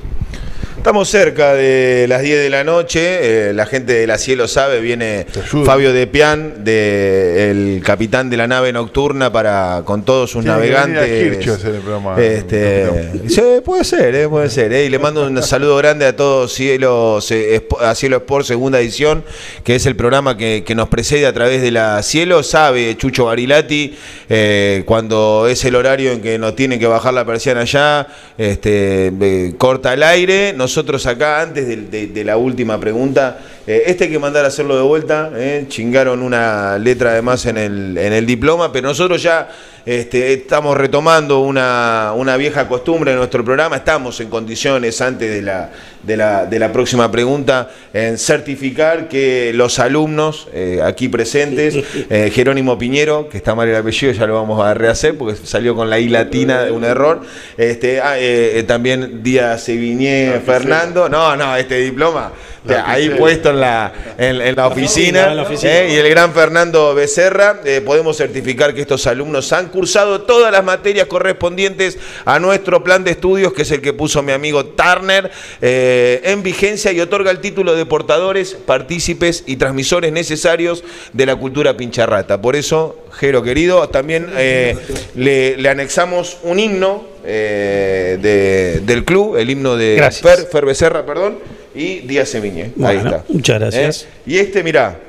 Estamos 0.78 1.10
cerca 1.10 1.54
de 1.54 2.06
las 2.08 2.22
10 2.22 2.44
de 2.44 2.50
la 2.52 2.64
noche, 2.64 3.50
eh, 3.50 3.54
la 3.54 3.66
gente 3.66 3.94
de 3.94 4.06
la 4.06 4.20
Cielo 4.20 4.48
sabe, 4.48 4.82
viene. 4.82 5.26
Fabio 5.66 5.94
Depian, 5.94 6.64
de, 6.64 7.50
el 7.50 7.82
capitán 7.84 8.30
de 8.30 8.38
la 8.38 8.46
nave 8.46 8.72
nocturna, 8.72 9.32
para 9.32 9.82
con 9.84 10.04
todos 10.06 10.30
sus 10.30 10.44
Tiene 10.44 10.58
que 10.60 10.62
venir 10.64 10.78
a 10.78 10.86
navegantes. 10.88 11.38
Kirchhoff 11.38 11.54
a 11.54 11.56
hacer 11.58 11.76
el 11.76 11.82
programa, 11.82 12.22
Este, 12.22 13.12
sí, 13.30 13.42
puede 13.64 13.84
ser, 13.84 14.14
eh, 14.16 14.28
puede 14.30 14.50
ser. 14.50 14.74
eh, 14.74 14.86
y 14.86 14.90
le 14.90 15.00
mando 15.00 15.26
un 15.26 15.42
saludo 15.42 15.78
grande 15.78 16.06
a 16.06 16.16
todos 16.16 16.54
Cielo, 16.54 17.20
se- 17.20 17.56
Espo- 17.68 17.82
a 17.82 17.96
Cielo 17.96 18.18
Sport 18.18 18.46
segunda 18.46 18.80
edición, 18.80 19.24
que 19.64 19.76
es 19.76 19.86
el 19.88 19.96
programa 19.96 20.38
que, 20.38 20.64
que 20.64 20.76
nos 20.76 20.90
precede 20.90 21.26
a 21.26 21.34
través 21.34 21.64
de 21.64 21.72
la 21.72 22.04
Cielo. 22.04 22.44
Sabe 22.44 22.96
Chucho 22.98 23.26
Barilati, 23.26 23.98
eh, 24.30 24.84
cuando 24.86 25.48
es 25.50 25.64
el 25.66 25.74
horario 25.76 26.12
en 26.12 26.22
que 26.22 26.38
nos 26.38 26.56
tiene 26.56 26.78
que 26.78 26.86
bajar 26.86 27.14
la 27.16 27.26
persiana 27.26 27.62
allá, 27.62 28.08
este, 28.38 29.08
eh, 29.20 29.54
corta 29.58 29.92
el 29.94 30.04
aire. 30.04 30.54
Nosotros 30.66 31.06
acá, 31.06 31.42
antes 31.42 31.92
de, 31.92 32.24
la 32.24 32.38
última 32.38 32.80
pregunta, 32.80 33.38
eh, 33.68 33.84
este 33.86 34.06
hay 34.06 34.10
que 34.10 34.18
mandar 34.18 34.46
a 34.46 34.48
hacerlo 34.48 34.76
de 34.76 34.82
vuelta. 34.82 35.30
eh, 35.36 35.66
chingaron 35.68 36.24
una 36.24 36.80
letra 36.80 37.12
además 37.12 37.46
en 37.46 37.58
el, 37.58 37.96
en 38.00 38.14
el 38.14 38.26
diploma, 38.26 38.72
pero 38.72 38.88
nosotros 38.88 39.22
ya 39.22 39.48
este, 39.86 40.34
estamos 40.34 40.76
retomando 40.76 41.42
una, 41.42 42.14
una 42.16 42.38
vieja 42.38 42.68
costumbre 42.68 43.12
en 43.12 43.18
nuestro 43.18 43.46
programa. 43.46 43.76
Estamos 43.76 44.20
en 44.20 44.30
condiciones, 44.30 45.00
antes 45.00 45.30
de 45.30 45.42
la, 45.44 45.70
de 46.02 46.18
la, 46.18 46.46
de 46.48 46.58
la 46.58 46.72
próxima 46.74 47.12
pregunta, 47.12 47.70
en 47.94 48.18
certificar 48.18 49.08
que 49.08 49.52
los 49.54 49.78
alumnos 49.78 50.48
eh, 50.54 50.80
aquí 50.84 51.08
presentes, 51.08 51.76
eh, 52.10 52.32
Jerónimo 52.34 52.78
Piñero, 52.80 53.30
que 53.30 53.38
está 53.38 53.54
mal 53.54 53.68
el 53.68 53.76
apellido, 53.76 54.12
ya 54.12 54.26
lo 54.26 54.34
vamos 54.36 54.66
a 54.66 54.74
rehacer 54.74 55.18
porque 55.18 55.36
salió 55.36 55.76
con 55.76 55.90
la 55.90 56.00
I 56.00 56.10
latina 56.10 56.64
de 56.64 56.72
un 56.72 56.84
error. 56.84 57.22
Este, 57.58 58.02
ah, 58.02 58.16
eh, 58.18 58.64
también 58.68 59.22
Díaz 59.22 59.64
Sevigné, 59.64 60.42
Fernando. 60.46 61.10
No, 61.10 61.36
no, 61.36 61.56
este 61.56 61.80
diploma. 61.80 62.32
o 62.64 62.68
sea, 62.68 62.90
ahí 62.90 63.10
puesto 63.12 63.52
en 63.52 63.60
la, 63.60 63.94
en, 64.18 64.42
en 64.42 64.56
la 64.56 64.68
oficina, 64.68 65.30
en 65.30 65.38
la 65.38 65.44
oficina. 65.44 65.72
eh, 65.72 65.94
y 65.94 65.96
el 65.96 66.10
gran 66.10 66.34
Fernando 66.34 66.96
Becerra, 66.96 67.62
eh, 67.64 67.82
podemos 67.86 68.18
certificar 68.18 68.74
que 68.74 68.82
estos 68.82 69.06
alumnos 69.06 69.54
han 69.54 69.70
cursado 69.76 70.22
todas 70.24 70.52
las 70.52 70.64
materias 70.64 71.06
correspondientes 71.08 72.00
a 72.26 72.40
nuestro 72.40 72.84
plan 72.84 73.04
de 73.04 73.12
estudios, 73.12 73.54
que 73.54 73.62
es 73.62 73.72
el 73.72 73.82
que 73.82 73.94
puso 73.94 74.24
mi 74.24 74.32
amigo 74.32 74.66
Turner, 74.66 75.30
eh, 75.62 76.22
en 76.24 76.42
vigencia 76.42 76.92
y 76.92 77.00
otorga 77.00 77.30
el 77.30 77.40
título 77.40 77.76
de 77.76 77.86
portadores, 77.86 78.56
partícipes 78.66 79.44
y 79.46 79.58
transmisores 79.58 80.12
necesarios 80.12 80.84
de 81.14 81.26
la 81.28 81.36
cultura 81.36 81.78
pincharrata. 81.78 82.42
Por 82.42 82.56
eso, 82.56 82.98
Jero 83.12 83.44
querido, 83.44 83.88
también 83.90 84.28
eh, 84.38 84.76
le, 85.16 85.58
le 85.58 85.70
anexamos 85.70 86.38
un 86.44 86.60
himno 86.60 87.06
eh, 87.26 88.18
de- 88.22 88.80
del 88.86 89.04
club, 89.06 89.36
el 89.38 89.50
himno 89.50 89.76
de. 89.76 90.02
Fer, 90.22 90.48
Fer 90.52 90.66
Becerra, 90.66 91.06
perdón, 91.06 91.40
y 91.74 92.00
Díaz 92.00 92.30
Semiñe. 92.30 92.64
Ahí 92.64 92.72
Bueno, 92.98 93.10
está. 93.10 93.24
muchas 93.30 93.60
gracias. 93.60 94.04
¿Eh? 94.04 94.08
Y 94.28 94.38
este, 94.38 94.64
mirá, 94.64 95.00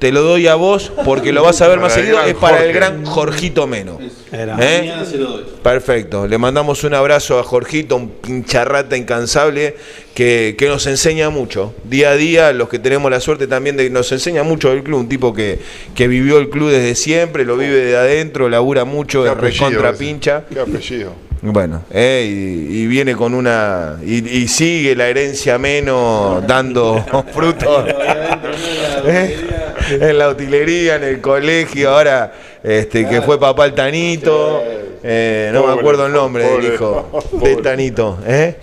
te 0.00 0.12
lo 0.12 0.22
doy 0.22 0.48
a 0.48 0.54
vos 0.54 0.90
porque 1.04 1.30
lo 1.30 1.42
vas 1.42 1.60
a 1.60 1.68
ver 1.68 1.78
más 1.78 1.94
el 1.96 2.04
seguido, 2.04 2.22
es 2.22 2.34
para 2.34 2.64
el 2.64 2.72
gran 2.72 3.04
Jorgito 3.04 3.66
Meno. 3.66 3.98
Era. 4.32 4.56
¿Eh? 4.58 4.78
Mañana 4.80 5.04
se 5.04 5.18
lo 5.18 5.28
doy. 5.32 5.44
Perfecto, 5.62 6.26
le 6.26 6.38
mandamos 6.38 6.84
un 6.84 6.94
abrazo 6.94 7.38
a 7.38 7.42
Jorgito, 7.42 7.96
un 7.96 8.08
pincharrata 8.08 8.96
incansable 8.96 9.76
que, 10.14 10.56
que 10.58 10.68
nos 10.68 10.86
enseña 10.86 11.28
mucho. 11.28 11.74
Día 11.84 12.12
a 12.12 12.16
día, 12.16 12.52
los 12.54 12.70
que 12.70 12.78
tenemos 12.78 13.10
la 13.10 13.20
suerte 13.20 13.46
también 13.46 13.76
de 13.76 13.90
nos 13.90 14.10
enseña 14.10 14.42
mucho 14.42 14.70
del 14.70 14.82
club, 14.82 15.00
un 15.00 15.08
tipo 15.08 15.34
que, 15.34 15.58
que 15.94 16.08
vivió 16.08 16.38
el 16.38 16.48
club 16.48 16.70
desde 16.70 16.94
siempre, 16.94 17.44
lo 17.44 17.58
vive 17.58 17.84
de 17.84 17.96
adentro, 17.96 18.48
labura 18.48 18.86
mucho, 18.86 19.26
es 19.26 19.36
recontra 19.36 19.92
pincha. 19.92 20.44
Qué 20.50 20.60
apellido. 20.60 21.12
Bueno, 21.42 21.84
eh, 21.90 22.26
y, 22.28 22.80
y 22.80 22.86
viene 22.86 23.16
con 23.16 23.32
una. 23.34 23.96
Y, 24.04 24.28
y 24.28 24.48
sigue 24.48 24.94
la 24.94 25.08
herencia 25.08 25.58
menos 25.58 26.46
dando 26.46 27.04
frutos. 27.34 27.86
¿Eh? 29.06 29.36
En 30.00 30.18
la 30.18 30.28
utilería, 30.28 30.96
en 30.96 31.04
el 31.04 31.20
colegio, 31.20 31.90
ahora 31.90 32.32
este, 32.62 33.08
que 33.08 33.22
fue 33.22 33.38
papá 33.40 33.66
el 33.66 33.72
Tanito. 33.74 34.62
eh, 35.02 35.50
no 35.52 35.66
me 35.66 35.72
acuerdo 35.72 36.06
el 36.06 36.12
nombre 36.12 36.44
del 36.44 36.52
pobre, 36.54 36.74
hijo 36.74 37.08
pobre. 37.30 37.56
de 37.56 37.62
Tanito. 37.62 38.18
¿eh? 38.26 38.56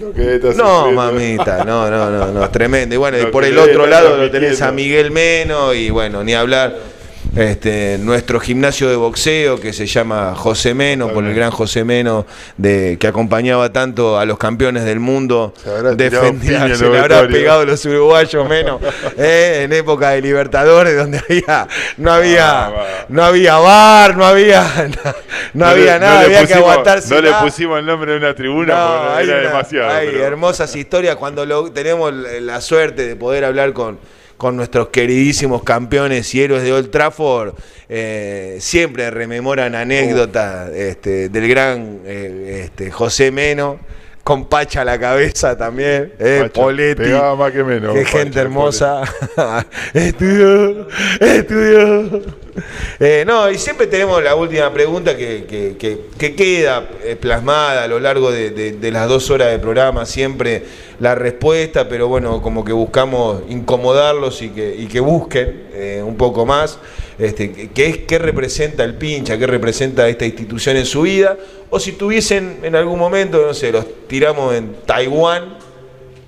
No, 0.55 0.91
mamita, 0.91 1.63
no, 1.65 1.89
no, 1.89 2.09
no, 2.09 2.27
no, 2.31 2.49
tremendo. 2.51 2.93
Y 2.95 2.97
bueno, 2.97 3.19
y 3.19 3.25
por 3.27 3.43
el 3.45 3.57
otro 3.57 3.87
lado 3.87 4.17
lo 4.17 4.29
tenés 4.31 4.61
a 4.61 4.71
Miguel 4.71 5.11
Meno 5.11 5.73
y 5.73 5.89
bueno, 5.89 6.23
ni 6.23 6.33
hablar. 6.33 6.96
Este, 7.37 7.97
nuestro 7.99 8.39
gimnasio 8.39 8.89
de 8.89 8.95
boxeo 8.95 9.59
que 9.59 9.71
se 9.73 9.85
llama 9.85 10.33
José 10.35 10.73
Meno, 10.73 11.09
por 11.09 11.23
el 11.23 11.33
gran 11.35 11.51
José 11.51 11.83
Meno, 11.83 12.25
de, 12.57 12.97
que 12.99 13.07
acompañaba 13.07 13.71
tanto 13.71 14.17
a 14.17 14.25
los 14.25 14.37
campeones 14.37 14.85
del 14.85 14.99
mundo, 14.99 15.53
Se 15.63 15.69
habrá 15.69 15.93
defendía- 15.93 16.75
se 16.75 16.89
le 16.89 16.97
habrá 16.99 17.27
pegado 17.27 17.63
los 17.65 17.85
uruguayos 17.85 18.47
Meno, 18.49 18.79
eh, 19.17 19.61
en 19.63 19.73
época 19.73 20.09
de 20.11 20.21
Libertadores, 20.21 20.97
donde 20.97 21.19
había, 21.19 21.67
no 21.97 22.11
había, 22.11 22.65
Ah, 22.67 22.85
no 23.09 23.23
había 23.23 23.55
bar, 23.57 24.17
no 24.17 24.25
había, 24.25 24.63
no, 25.53 25.65
le- 25.65 25.71
había 25.71 25.99
nada, 25.99 26.21
le 26.21 26.25
había 26.25 26.39
que 26.47 26.53
pusimos- 26.55 26.57
aguantarse. 26.71 27.13
No 27.13 27.21
le 27.21 27.31
pusimos 27.33 27.79
el 27.79 27.85
nombre 27.85 28.11
de 28.13 28.17
una 28.17 28.33
tribuna 28.33 28.73
No, 28.75 29.07
porque 29.09 29.23
era 29.23 29.33
una- 29.39 29.47
demasiado. 29.49 29.89
hay 29.93 30.07
pero- 30.07 30.23
hermosas 30.25 30.75
historias 30.75 31.15
cuando 31.17 31.45
lo, 31.45 31.71
tenemos 31.71 32.11
la 32.13 32.61
suerte 32.61 33.05
de 33.07 33.15
poder 33.15 33.45
hablar 33.45 33.73
con, 33.73 33.99
con 34.37 34.55
nuestros 34.55 34.89
queridísimos 34.89 35.63
campeones 35.63 36.33
y 36.35 36.41
héroes 36.41 36.63
de 36.63 36.71
Old 36.73 36.89
Trafford. 36.91 37.53
eh, 37.89 38.57
siempre 38.59 39.09
rememoran 39.11 39.73
anécdotas 39.75 40.69
este, 40.71 41.29
del 41.29 41.47
gran 41.47 41.99
eh, 42.05 42.61
este, 42.65 42.91
José 42.91 43.31
Meno. 43.31 43.79
Con 44.23 44.43
Pacha 44.49 44.81
a 44.81 44.83
la 44.83 44.99
cabeza 44.99 45.57
también, 45.57 46.11
eh, 46.19 46.39
Pacha, 46.41 46.61
Poletti. 46.61 47.11
más 47.37 47.49
que 47.53 47.63
menos, 47.63 47.93
Qué 47.95 48.03
Pacha, 48.03 48.17
gente 48.17 48.39
hermosa. 48.41 49.01
estudió, 49.93 50.85
estudió. 51.21 52.21
Eh, 52.99 53.23
no, 53.27 53.49
y 53.51 53.57
siempre 53.59 53.85
tenemos 53.85 54.23
la 54.23 54.33
última 54.35 54.73
pregunta 54.73 55.15
que, 55.15 55.45
que- 55.47 55.75
que- 55.77 55.99
que 56.17 56.35
queda 56.35 56.89
eh, 57.03 57.15
plasmada 57.15 57.83
a 57.83 57.87
lo 57.87 57.99
largo 57.99 58.31
de, 58.31 58.75
las 58.91 59.07
dos 59.07 59.29
horas 59.29 59.51
de 59.51 59.59
programa, 59.59 60.05
siempre 60.07 60.63
la 60.99 61.13
respuesta, 61.13 61.87
pero 61.87 62.07
bueno, 62.07 62.41
como 62.41 62.65
que 62.65 62.73
buscamos 62.73 63.43
incomodarlos 63.49 64.41
y 64.41 64.49
que, 64.49 64.75
y 64.75 64.87
que 64.87 64.99
busquen 64.99 65.67
eh, 65.73 66.01
un 66.03 66.17
poco 66.17 66.45
más. 66.47 66.79
Este, 67.19 67.51
que- 67.51 67.69
¿qué, 67.69 67.85
es, 67.87 67.97
¿Qué 67.99 68.17
representa 68.17 68.83
el 68.83 68.95
pincha? 68.95 69.37
¿Qué 69.37 69.45
representa 69.45 70.07
esta 70.09 70.25
institución 70.25 70.77
en 70.77 70.85
su 70.85 71.03
vida? 71.03 71.37
O 71.69 71.79
si 71.79 71.91
tuviesen 71.91 72.59
en 72.63 72.75
algún 72.75 72.97
momento, 72.97 73.45
no 73.45 73.53
sé, 73.53 73.71
los 73.71 73.85
tiramos 74.07 74.55
en 74.55 74.75
Taiwán 74.87 75.57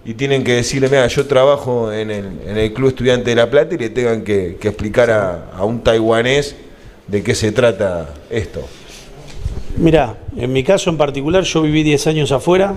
y 0.06 0.14
tienen 0.14 0.44
que 0.44 0.54
decirle, 0.54 0.88
mira, 0.88 1.08
yo 1.08 1.26
trabajo 1.28 1.92
en 1.92 2.10
el, 2.10 2.26
en 2.46 2.58
el 2.58 2.74
Club 2.74 2.90
Estudiante 2.90 3.32
de 3.32 3.36
La 3.36 3.50
Plata 3.50 3.76
y 3.76 3.78
le 3.78 3.90
tengan 3.90 4.24
que, 4.24 4.58
explicar 4.62 5.12
a, 5.12 5.52
a 5.54 5.66
un 5.66 5.84
taiwanés 5.84 6.56
de 7.08 7.24
qué 7.24 7.36
se 7.36 7.52
trata 7.52 8.14
esto. 8.30 8.66
Mirá, 9.78 10.16
en 10.36 10.52
mi 10.52 10.64
caso 10.64 10.90
en 10.90 10.98
particular, 10.98 11.44
yo 11.44 11.62
viví 11.62 11.84
10 11.84 12.08
años 12.08 12.32
afuera 12.32 12.76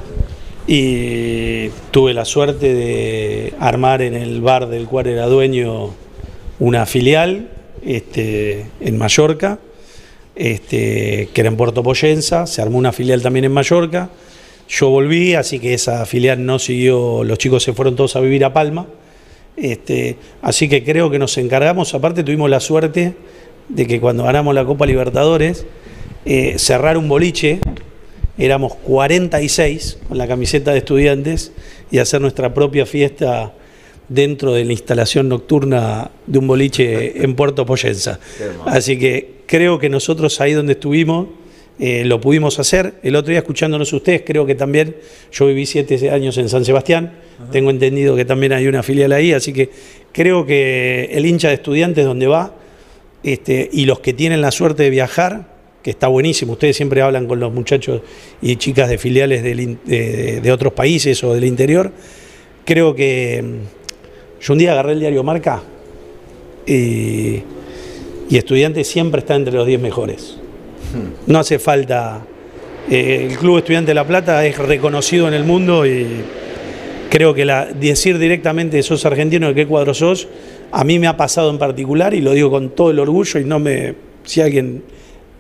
y 0.67 1.69
tuve 1.91 2.15
la 2.15 2.25
suerte 2.25 2.75
de 2.75 3.55
armar 3.59 4.03
en 4.03 4.15
el 4.15 4.41
bar 4.41 4.69
del 4.69 4.87
cual 4.87 5.07
era 5.07 5.27
dueño 5.27 5.91
una 6.59 6.87
filial 6.87 7.49
este, 7.85 8.67
en 8.81 8.99
Mallorca, 8.99 9.59
este, 10.37 11.29
que 11.33 11.41
era 11.41 11.49
en 11.49 11.57
Puerto 11.57 11.83
Poyensa, 11.83 12.47
se 12.47 12.63
armó 12.63 12.79
una 12.79 12.93
filial 12.93 13.23
también 13.23 13.45
en 13.45 13.53
Mallorca. 13.53 14.11
Yo 14.73 14.89
volví, 14.89 15.35
así 15.35 15.59
que 15.59 15.75
esa 15.75 16.07
filial 16.07 16.47
no 16.47 16.59
siguió, 16.59 17.25
los 17.25 17.37
chicos 17.37 17.63
se 17.63 17.75
fueron 17.75 17.95
todos 17.95 18.17
a 18.17 18.21
vivir 18.21 18.43
a 18.43 18.55
Palma. 18.55 18.87
Este, 19.55 20.17
así 20.41 20.67
que 20.67 20.83
creo 20.83 21.11
que 21.11 21.19
nos 21.19 21.37
encargamos, 21.37 21.93
aparte 21.93 22.25
tuvimos 22.25 22.49
la 22.49 22.59
suerte 22.59 23.13
de 23.69 23.87
que 23.87 24.01
cuando 24.01 24.25
ganamos 24.25 24.55
la 24.55 24.65
Copa 24.65 24.87
Libertadores, 24.87 25.67
eh, 26.25 26.55
cerrar 26.57 26.97
un 26.97 27.07
boliche, 27.07 27.59
éramos 28.39 28.75
46 28.77 29.99
con 30.09 30.17
la 30.17 30.27
camiseta 30.27 30.73
de 30.73 30.79
estudiantes 30.79 31.53
y 31.91 31.99
hacer 31.99 32.23
nuestra 32.23 32.55
propia 32.55 32.87
fiesta 32.87 33.53
dentro 34.09 34.55
de 34.55 34.65
la 34.65 34.73
instalación 34.73 35.29
nocturna 35.29 36.11
de 36.27 36.39
un 36.39 36.47
boliche 36.47 37.23
en 37.23 37.35
Puerto 37.35 37.67
Poyensa. 37.67 38.21
Así 38.65 38.99
que 38.99 39.43
creo 39.45 39.79
que 39.79 39.91
nosotros 39.91 40.41
ahí 40.41 40.55
donde 40.55 40.73
estuvimos 40.73 41.27
eh, 41.79 42.05
lo 42.05 42.21
pudimos 42.21 42.59
hacer. 42.59 42.95
El 43.03 43.17
otro 43.17 43.31
día 43.31 43.39
escuchándonos 43.39 43.93
ustedes, 43.93 44.23
creo 44.25 44.47
que 44.47 44.55
también 44.55 44.97
yo 45.33 45.47
viví 45.47 45.67
siete 45.67 46.11
años 46.11 46.37
en 46.39 46.49
San 46.49 46.65
Sebastián, 46.65 47.13
tengo 47.51 47.71
entendido 47.71 48.15
que 48.15 48.25
también 48.25 48.53
hay 48.53 48.67
una 48.69 48.83
filial 48.83 49.13
ahí, 49.13 49.33
así 49.33 49.53
que 49.53 49.71
creo 50.13 50.47
que 50.47 51.11
el 51.13 51.27
hincha 51.27 51.49
de 51.49 51.55
estudiantes 51.55 52.05
donde 52.05 52.27
va 52.27 52.55
este, 53.25 53.69
y 53.73 53.85
los 53.85 54.01
que 54.01 54.13
tienen 54.13 54.41
la 54.41 54.51
suerte 54.51 54.85
de 54.85 54.91
viajar, 54.91 55.51
que 55.83 55.91
está 55.91 56.07
buenísimo, 56.07 56.53
ustedes 56.53 56.77
siempre 56.77 57.03
hablan 57.03 57.27
con 57.27 57.41
los 57.41 57.53
muchachos 57.53 58.03
y 58.41 58.57
chicas 58.57 58.89
de 58.89 58.99
filiales 58.99 59.43
del 59.43 59.79
de, 59.85 60.41
de 60.41 60.53
otros 60.53 60.73
países 60.75 61.25
o 61.25 61.35
del 61.35 61.45
interior, 61.45 61.91
creo 62.65 62.95
que 62.95 63.43
mm, 63.43 64.43
yo 64.43 64.53
un 64.53 64.59
día 64.59 64.73
agarré 64.73 64.93
el 64.93 65.01
diario 65.01 65.25
Marca 65.25 65.63
y, 66.67 67.43
y 68.29 68.37
estudiantes 68.37 68.87
siempre 68.87 69.21
está 69.21 69.35
entre 69.35 69.55
los 69.55 69.67
10 69.67 69.81
mejores. 69.81 70.42
No 71.27 71.39
hace 71.39 71.59
falta. 71.59 72.23
eh, 72.91 73.29
el 73.31 73.39
Club 73.39 73.59
Estudiante 73.59 73.91
de 73.91 73.95
La 73.95 74.07
Plata 74.07 74.45
es 74.45 74.59
reconocido 74.59 75.29
en 75.29 75.35
el 75.35 75.45
mundo 75.45 75.87
y 75.87 76.07
creo 77.11 77.35
que 77.35 77.45
la, 77.45 77.67
decir 77.67 78.19
directamente 78.19 78.83
sos 78.83 79.05
argentino, 79.05 79.49
de 79.49 79.55
qué 79.55 79.67
cuadro 79.67 79.95
sos, 79.95 80.29
a 80.71 80.83
mí 80.85 80.99
me 80.99 81.07
ha 81.07 81.17
pasado 81.17 81.51
en 81.51 81.59
particular 81.59 82.15
y 82.15 82.21
lo 82.21 82.33
digo 82.33 82.51
con 82.51 82.71
todo 82.71 82.91
el 82.91 82.99
orgullo 82.99 83.39
y 83.39 83.45
no 83.45 83.59
me. 83.59 83.95
Si 84.25 84.41
a 84.41 84.45
alguien 84.45 84.83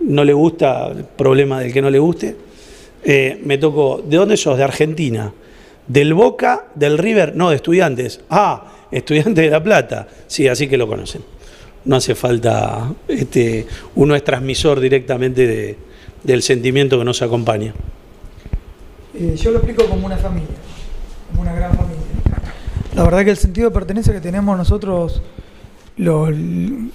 no 0.01 0.25
le 0.25 0.33
gusta, 0.33 0.89
el 0.89 1.05
problema 1.05 1.61
del 1.61 1.73
que 1.73 1.81
no 1.81 1.91
le 1.91 1.99
guste. 1.99 2.37
Eh, 3.05 3.41
me 3.45 3.59
tocó, 3.59 4.03
¿de 4.07 4.17
dónde 4.17 4.37
sos? 4.37 4.57
De 4.59 4.65
Argentina. 4.65 5.33
Del 5.87 6.15
Boca, 6.15 6.67
del 6.75 6.99
River, 6.99 7.35
no, 7.35 7.51
de 7.51 7.57
estudiantes. 7.57 8.21
Ah, 8.31 8.87
estudiantes 8.91 9.45
de 9.45 9.51
La 9.51 9.63
Plata. 9.63 10.07
Sí, 10.27 10.47
así 10.47 10.69
que 10.69 10.77
lo 10.77 10.87
conocen. 10.87 11.23
No 11.85 11.97
hace 11.97 12.15
falta, 12.15 12.93
este, 13.09 13.67
uno 13.97 14.15
es 14.15 14.23
transmisor 14.25 14.79
directamente 14.81 15.47
de- 15.47 15.77
del 16.23 16.43
sentimiento 16.43 16.99
que 16.99 17.05
nos 17.05 17.21
acompaña. 17.23 17.75
Eh, 19.15 19.35
yo 19.37 19.51
lo 19.51 19.59
explico 19.59 19.85
como 19.87 20.07
una 20.07 20.17
familia, 20.17 20.49
como 21.31 21.43
una 21.43 21.53
gran 21.55 21.75
familia. 21.77 22.03
La 22.95 23.03
verdad 23.05 23.25
que 23.25 23.31
el 23.31 23.37
sentido 23.37 23.69
de 23.71 23.75
pertenencia 23.75 24.13
que 24.13 24.21
tenemos 24.21 24.57
nosotros, 24.57 25.23
los, 25.97 26.31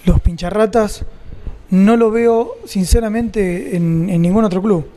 los 0.06 0.22
pincharratas, 0.22 1.04
no 1.70 1.98
lo 1.98 2.10
veo 2.12 2.56
sinceramente 2.66 3.76
en, 3.76 4.10
en 4.10 4.22
ningún 4.22 4.46
otro 4.46 4.62
club. 4.62 4.88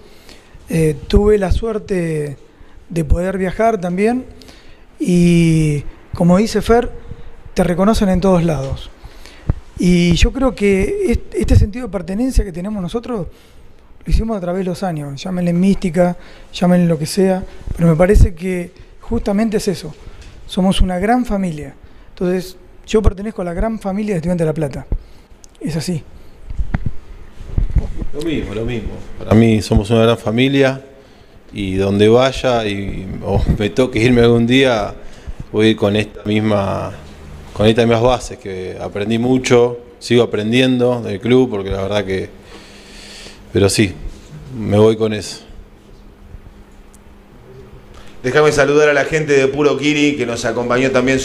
Eh, 0.68 0.94
tuve 1.08 1.36
la 1.36 1.50
suerte 1.50 2.36
de 2.88 3.04
poder 3.04 3.38
viajar 3.38 3.80
también 3.80 4.24
y, 5.00 5.82
como 6.14 6.36
dice 6.36 6.62
Fer, 6.62 6.90
te 7.54 7.64
reconocen 7.64 8.08
en 8.10 8.20
todos 8.20 8.44
lados. 8.44 8.88
Y 9.82 10.12
yo 10.14 10.30
creo 10.30 10.54
que 10.54 11.10
est- 11.10 11.34
este 11.34 11.56
sentido 11.56 11.86
de 11.86 11.90
pertenencia 11.92 12.44
que 12.44 12.52
tenemos 12.52 12.82
nosotros 12.82 13.26
lo 14.04 14.10
hicimos 14.12 14.36
a 14.36 14.40
través 14.40 14.60
de 14.60 14.64
los 14.70 14.82
años, 14.82 15.22
llámenle 15.22 15.52
mística, 15.54 16.16
llámenle 16.52 16.86
lo 16.86 16.98
que 16.98 17.06
sea, 17.06 17.42
pero 17.76 17.88
me 17.88 17.96
parece 17.96 18.34
que 18.34 18.72
justamente 19.00 19.56
es 19.56 19.68
eso, 19.68 19.94
somos 20.46 20.80
una 20.82 20.98
gran 20.98 21.24
familia. 21.24 21.74
Entonces, 22.10 22.56
yo 22.86 23.00
pertenezco 23.02 23.40
a 23.42 23.44
la 23.46 23.54
gran 23.54 23.78
familia 23.78 24.14
de 24.14 24.18
Estudiantes 24.18 24.44
de 24.44 24.48
La 24.50 24.54
Plata. 24.54 24.86
Es 25.60 25.76
así. 25.76 26.02
Lo 28.12 28.22
mismo, 28.22 28.54
lo 28.54 28.64
mismo. 28.64 28.90
Para 29.18 29.34
mí 29.34 29.62
somos 29.62 29.88
una 29.90 30.02
gran 30.02 30.18
familia 30.18 30.82
y 31.52 31.76
donde 31.76 32.08
vaya 32.08 32.66
y 32.66 33.06
o 33.24 33.42
me 33.58 33.70
toque 33.70 33.98
irme 34.02 34.20
algún 34.22 34.46
día, 34.46 34.94
voy 35.52 35.70
a 35.72 35.76
con 35.76 35.96
esta 35.96 36.22
misma, 36.24 36.92
con 37.60 37.68
estas 37.68 37.84
mismas 37.84 38.00
bases 38.00 38.38
que 38.38 38.78
aprendí 38.80 39.18
mucho, 39.18 39.76
sigo 39.98 40.22
aprendiendo 40.22 41.02
del 41.02 41.20
club 41.20 41.50
porque 41.50 41.68
la 41.68 41.82
verdad 41.82 42.06
que, 42.06 42.30
pero 43.52 43.68
sí, 43.68 43.92
me 44.58 44.78
voy 44.78 44.96
con 44.96 45.12
eso. 45.12 45.40
Déjame 48.22 48.52
saludar 48.52 48.90
a 48.90 48.92
la 48.92 49.06
gente 49.06 49.32
de 49.32 49.48
Puro 49.48 49.78
Kiri 49.78 50.14
que 50.14 50.26
nos 50.26 50.44
acompañó 50.44 50.90
también 50.90 51.18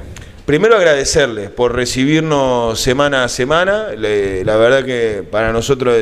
primero 0.47 0.77
agradecerles 0.77 1.51
por 1.51 1.75
recibirnos 1.75 2.79
semana 2.81 3.25
a 3.25 3.29
semana. 3.29 3.89
Le- 3.97 4.45
la 4.45 4.57
verdad 4.57 4.85
que 4.85 5.23
para 5.31 5.53
nosotros 5.53 5.97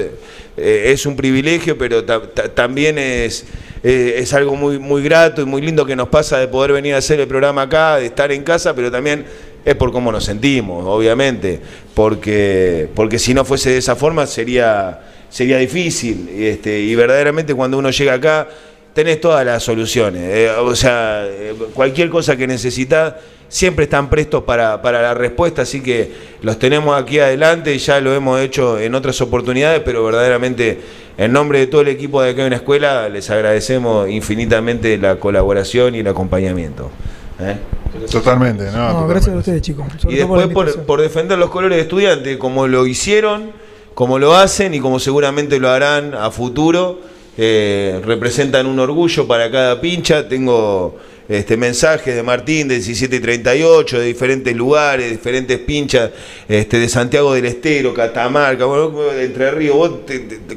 eh, 0.56 0.82
es 0.92 1.06
un 1.06 1.16
privilegio, 1.16 1.78
pero 1.78 2.04
ta- 2.04 2.22
ta- 2.22 2.48
también 2.48 2.98
es, 2.98 3.44
eh, 3.82 4.14
es 4.18 4.34
algo 4.34 4.56
muy, 4.56 4.78
muy 4.78 5.02
grato 5.02 5.40
y 5.40 5.44
muy 5.46 5.62
lindo 5.62 5.86
que 5.86 5.96
nos 5.96 6.08
pasa 6.08 6.38
de 6.38 6.48
poder 6.48 6.72
venir 6.72 6.94
a 6.94 6.98
hacer 6.98 7.20
el 7.20 7.28
programa 7.28 7.62
acá, 7.62 7.96
de 7.96 8.06
estar 8.06 8.30
en 8.32 8.42
casa, 8.42 8.74
pero 8.74 8.90
también 8.90 9.24
es 9.64 9.74
por 9.76 9.92
cómo 9.92 10.10
nos 10.10 10.24
sentimos, 10.24 10.84
obviamente, 10.86 11.60
porque, 11.94 12.88
porque 12.94 13.18
si 13.18 13.34
no 13.34 13.44
fuese 13.44 13.70
de 13.70 13.78
esa 13.78 13.94
forma 13.94 14.26
sería, 14.26 15.00
sería 15.28 15.58
difícil. 15.58 16.28
Este, 16.34 16.80
y 16.80 16.94
verdaderamente 16.94 17.54
cuando 17.54 17.78
uno 17.78 17.90
llega 17.90 18.14
acá, 18.14 18.48
tenés 18.94 19.20
todas 19.20 19.44
las 19.44 19.62
soluciones. 19.62 20.22
eh, 20.24 20.50
o 20.50 20.74
sea, 20.74 21.24
eh, 21.26 21.54
cualquier 21.74 22.10
cosa 22.10 22.36
que 22.36 22.46
necesitas, 22.46 23.14
siempre 23.48 23.84
están 23.84 24.08
prestos 24.08 24.44
para, 24.44 24.80
para 24.80 25.02
la 25.02 25.12
respuesta, 25.12 25.62
así 25.62 25.82
que 25.82 26.12
los 26.42 26.58
tenemos 26.58 27.00
aquí 27.00 27.18
adelante, 27.18 27.76
ya 27.78 28.00
lo 28.00 28.14
hemos 28.14 28.40
hecho 28.40 28.78
en 28.78 28.94
otras 28.94 29.20
oportunidades, 29.20 29.82
pero 29.84 30.04
verdaderamente 30.04 30.80
en 31.18 31.32
nombre 31.32 31.58
de 31.58 31.66
todo 31.66 31.82
el 31.82 31.88
equipo 31.88 32.22
de 32.22 32.30
acá 32.30 32.44
en 32.44 32.50
la 32.50 32.56
escuela, 32.56 33.08
les 33.08 33.28
agradecemos 33.28 34.08
infinitamente 34.08 34.96
la 34.96 35.16
colaboración 35.16 35.94
y 35.96 35.98
el 35.98 36.06
acompañamiento. 36.06 36.90
¿eh? 37.40 37.56
Totalmente, 38.10 38.64
¿no? 38.66 38.70
No, 38.70 38.78
Totalmente. 38.78 39.12
gracias 39.12 39.34
a 39.34 39.38
ustedes, 39.38 39.62
chicos. 39.62 39.86
Sobre 39.98 40.14
Y 40.14 40.18
después 40.18 40.46
por, 40.48 40.82
por 40.82 41.00
defender 41.00 41.36
los 41.36 41.50
colores 41.50 41.76
de 41.76 41.82
estudiantes, 41.82 42.36
como 42.36 42.68
lo 42.68 42.86
hicieron, 42.86 43.50
como 43.94 44.18
lo 44.18 44.34
hacen 44.34 44.72
y 44.74 44.80
como 44.80 45.00
seguramente 45.00 45.58
lo 45.58 45.68
harán 45.68 46.14
a 46.14 46.30
futuro, 46.30 47.00
eh, 47.42 48.02
representan 48.04 48.66
un 48.66 48.78
orgullo 48.78 49.26
para 49.26 49.50
cada 49.50 49.80
pincha. 49.80 50.28
Tengo 50.28 50.98
este 51.26 51.56
mensajes 51.56 52.14
de 52.14 52.22
Martín 52.22 52.68
de 52.68 52.74
1738, 52.74 53.98
de 53.98 54.04
diferentes 54.04 54.54
lugares, 54.54 55.10
diferentes 55.10 55.58
pinchas, 55.58 56.10
este, 56.46 56.78
de 56.78 56.86
Santiago 56.86 57.32
del 57.32 57.46
Estero, 57.46 57.94
Catamarca, 57.94 58.66
bueno, 58.66 58.90
de 58.90 59.24
Entre 59.24 59.50
Ríos. 59.52 59.74
Vos 59.74 59.90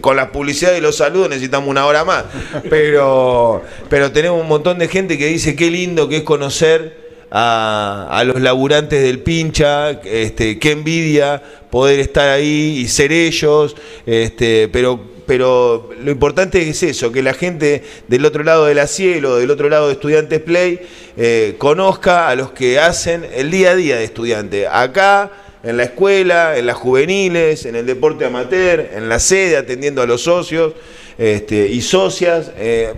con 0.01 0.17
la 0.17 0.29
publicidad 0.29 0.75
y 0.75 0.81
los 0.81 0.97
saludos 0.97 1.29
necesitamos 1.29 1.69
una 1.69 1.85
hora 1.85 2.03
más. 2.03 2.25
Pero, 2.69 3.61
pero 3.87 4.11
tenemos 4.11 4.41
un 4.41 4.49
montón 4.49 4.77
de 4.77 4.89
gente 4.89 5.17
que 5.17 5.27
dice 5.27 5.55
qué 5.55 5.71
lindo 5.71 6.09
que 6.09 6.17
es 6.17 6.23
conocer 6.23 7.01
a, 7.31 8.09
a 8.11 8.25
los 8.25 8.41
laburantes 8.41 9.01
del 9.01 9.19
pincha, 9.19 9.91
este, 10.03 10.59
qué 10.59 10.71
envidia 10.71 11.41
poder 11.69 12.01
estar 12.01 12.27
ahí 12.27 12.79
y 12.79 12.89
ser 12.89 13.13
ellos, 13.13 13.73
este, 14.05 14.67
pero, 14.67 15.12
pero 15.25 15.89
lo 16.03 16.11
importante 16.11 16.67
es 16.67 16.83
eso, 16.83 17.11
que 17.11 17.21
la 17.21 17.33
gente 17.33 17.83
del 18.07 18.25
otro 18.25 18.43
lado 18.43 18.65
de 18.65 18.75
la 18.75 18.87
cielo, 18.87 19.37
del 19.37 19.51
otro 19.51 19.69
lado 19.69 19.87
de 19.87 19.93
Estudiantes 19.93 20.39
Play, 20.39 20.79
eh, 21.17 21.55
conozca 21.57 22.29
a 22.29 22.35
los 22.35 22.51
que 22.51 22.79
hacen 22.79 23.25
el 23.33 23.51
día 23.51 23.71
a 23.71 23.75
día 23.75 23.95
de 23.97 24.03
estudiante. 24.03 24.67
Acá, 24.67 25.31
en 25.63 25.77
la 25.77 25.83
escuela, 25.83 26.57
en 26.57 26.65
las 26.65 26.75
juveniles, 26.75 27.65
en 27.65 27.75
el 27.75 27.85
deporte 27.85 28.25
amateur, 28.25 28.89
en 28.93 29.09
la 29.09 29.19
sede, 29.19 29.57
atendiendo 29.57 30.01
a 30.01 30.05
los 30.05 30.21
socios 30.21 30.73
este, 31.17 31.67
y 31.67 31.81
socias. 31.81 32.51
eh, 32.57 32.93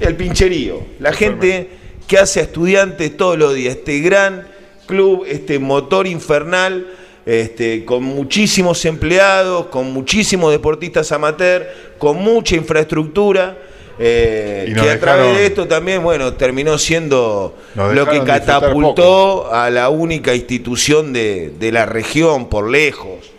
el 0.00 0.16
pincherío, 0.16 0.82
la 0.98 1.12
gente 1.12 1.68
que 2.08 2.18
hace 2.18 2.40
a 2.40 2.44
estudiantes 2.44 3.16
todos 3.16 3.38
los 3.38 3.54
días, 3.54 3.76
este 3.76 4.00
gran 4.00 4.48
club, 4.86 5.24
este 5.28 5.58
motor 5.58 6.06
infernal, 6.06 6.86
este, 7.30 7.84
con 7.84 8.02
muchísimos 8.02 8.84
empleados, 8.84 9.66
con 9.66 9.92
muchísimos 9.92 10.50
deportistas 10.50 11.12
amateur, 11.12 11.64
con 11.96 12.16
mucha 12.16 12.56
infraestructura. 12.56 13.56
eh, 14.00 14.64
Y 14.68 14.74
que 14.74 14.90
a 14.90 14.98
través 14.98 15.36
de 15.36 15.46
esto 15.46 15.68
también, 15.68 16.02
bueno, 16.02 16.32
terminó 16.34 16.76
siendo 16.76 17.54
lo 17.76 18.06
que 18.08 18.22
catapultó 18.24 19.52
a 19.52 19.70
la 19.70 19.90
única 19.90 20.34
institución 20.34 21.12
de, 21.12 21.52
de 21.56 21.70
la 21.70 21.86
región 21.86 22.48
por 22.48 22.68
lejos. 22.68 23.30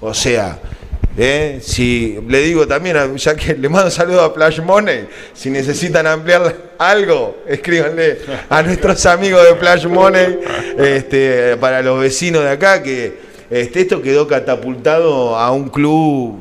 O 0.00 0.14
sea, 0.14 0.60
¿eh? 1.18 1.58
si 1.60 2.18
le 2.28 2.42
digo 2.42 2.68
también, 2.68 3.16
ya 3.16 3.34
que 3.34 3.54
le 3.54 3.68
mando 3.68 3.86
un 3.86 3.92
saludo 3.92 4.22
a 4.22 4.30
Flash 4.30 4.60
Money, 4.60 5.08
si 5.34 5.50
necesitan 5.50 6.06
ampliar 6.06 6.54
algo, 6.78 7.38
escríbanle 7.48 8.18
a 8.48 8.62
nuestros 8.62 9.04
amigos 9.06 9.42
de 9.44 9.56
Flash 9.56 9.86
Money, 9.86 10.38
este, 10.78 11.56
para 11.56 11.82
los 11.82 11.98
vecinos 12.00 12.44
de 12.44 12.50
acá, 12.50 12.80
que 12.82 13.29
este, 13.50 13.80
esto 13.80 14.00
quedó 14.02 14.26
catapultado 14.28 15.36
a 15.36 15.50
un 15.52 15.68
club 15.68 16.36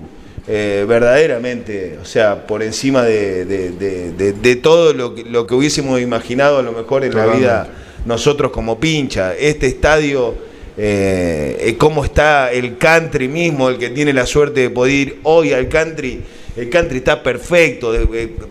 eh, 0.48 0.86
verdaderamente, 0.88 1.98
o 2.02 2.06
sea, 2.06 2.46
por 2.48 2.64
encima 2.64 3.04
de, 3.04 3.46
de- 3.46 3.72
de- 3.72 4.34
de- 4.34 4.56
todo 4.56 4.94
lo 4.94 5.14
que, 5.16 5.24
lo 5.24 5.46
que 5.46 5.54
hubiésemos 5.56 6.00
imaginado 6.02 6.58
a 6.60 6.62
lo 6.62 6.72
mejor 6.72 7.04
en 7.04 7.16
la 7.16 7.26
vida 7.28 7.70
nosotros 8.06 8.52
como 8.52 8.80
pincha. 8.80 9.36
Este 9.36 9.68
estadio, 9.68 10.34
eh, 10.78 11.58
eh, 11.62 11.76
cómo 11.78 12.04
está 12.06 12.52
el 12.52 12.78
country 12.78 13.28
mismo, 13.28 13.70
el 13.70 13.78
que 13.78 13.90
tiene 13.90 14.14
la 14.14 14.26
suerte 14.26 14.62
de 14.62 14.70
poder 14.70 14.94
ir 14.94 15.20
hoy 15.24 15.54
al 15.54 15.68
country, 15.70 16.22
el 16.56 16.70
country 16.70 16.98
está 16.98 17.22
perfecto, 17.22 17.94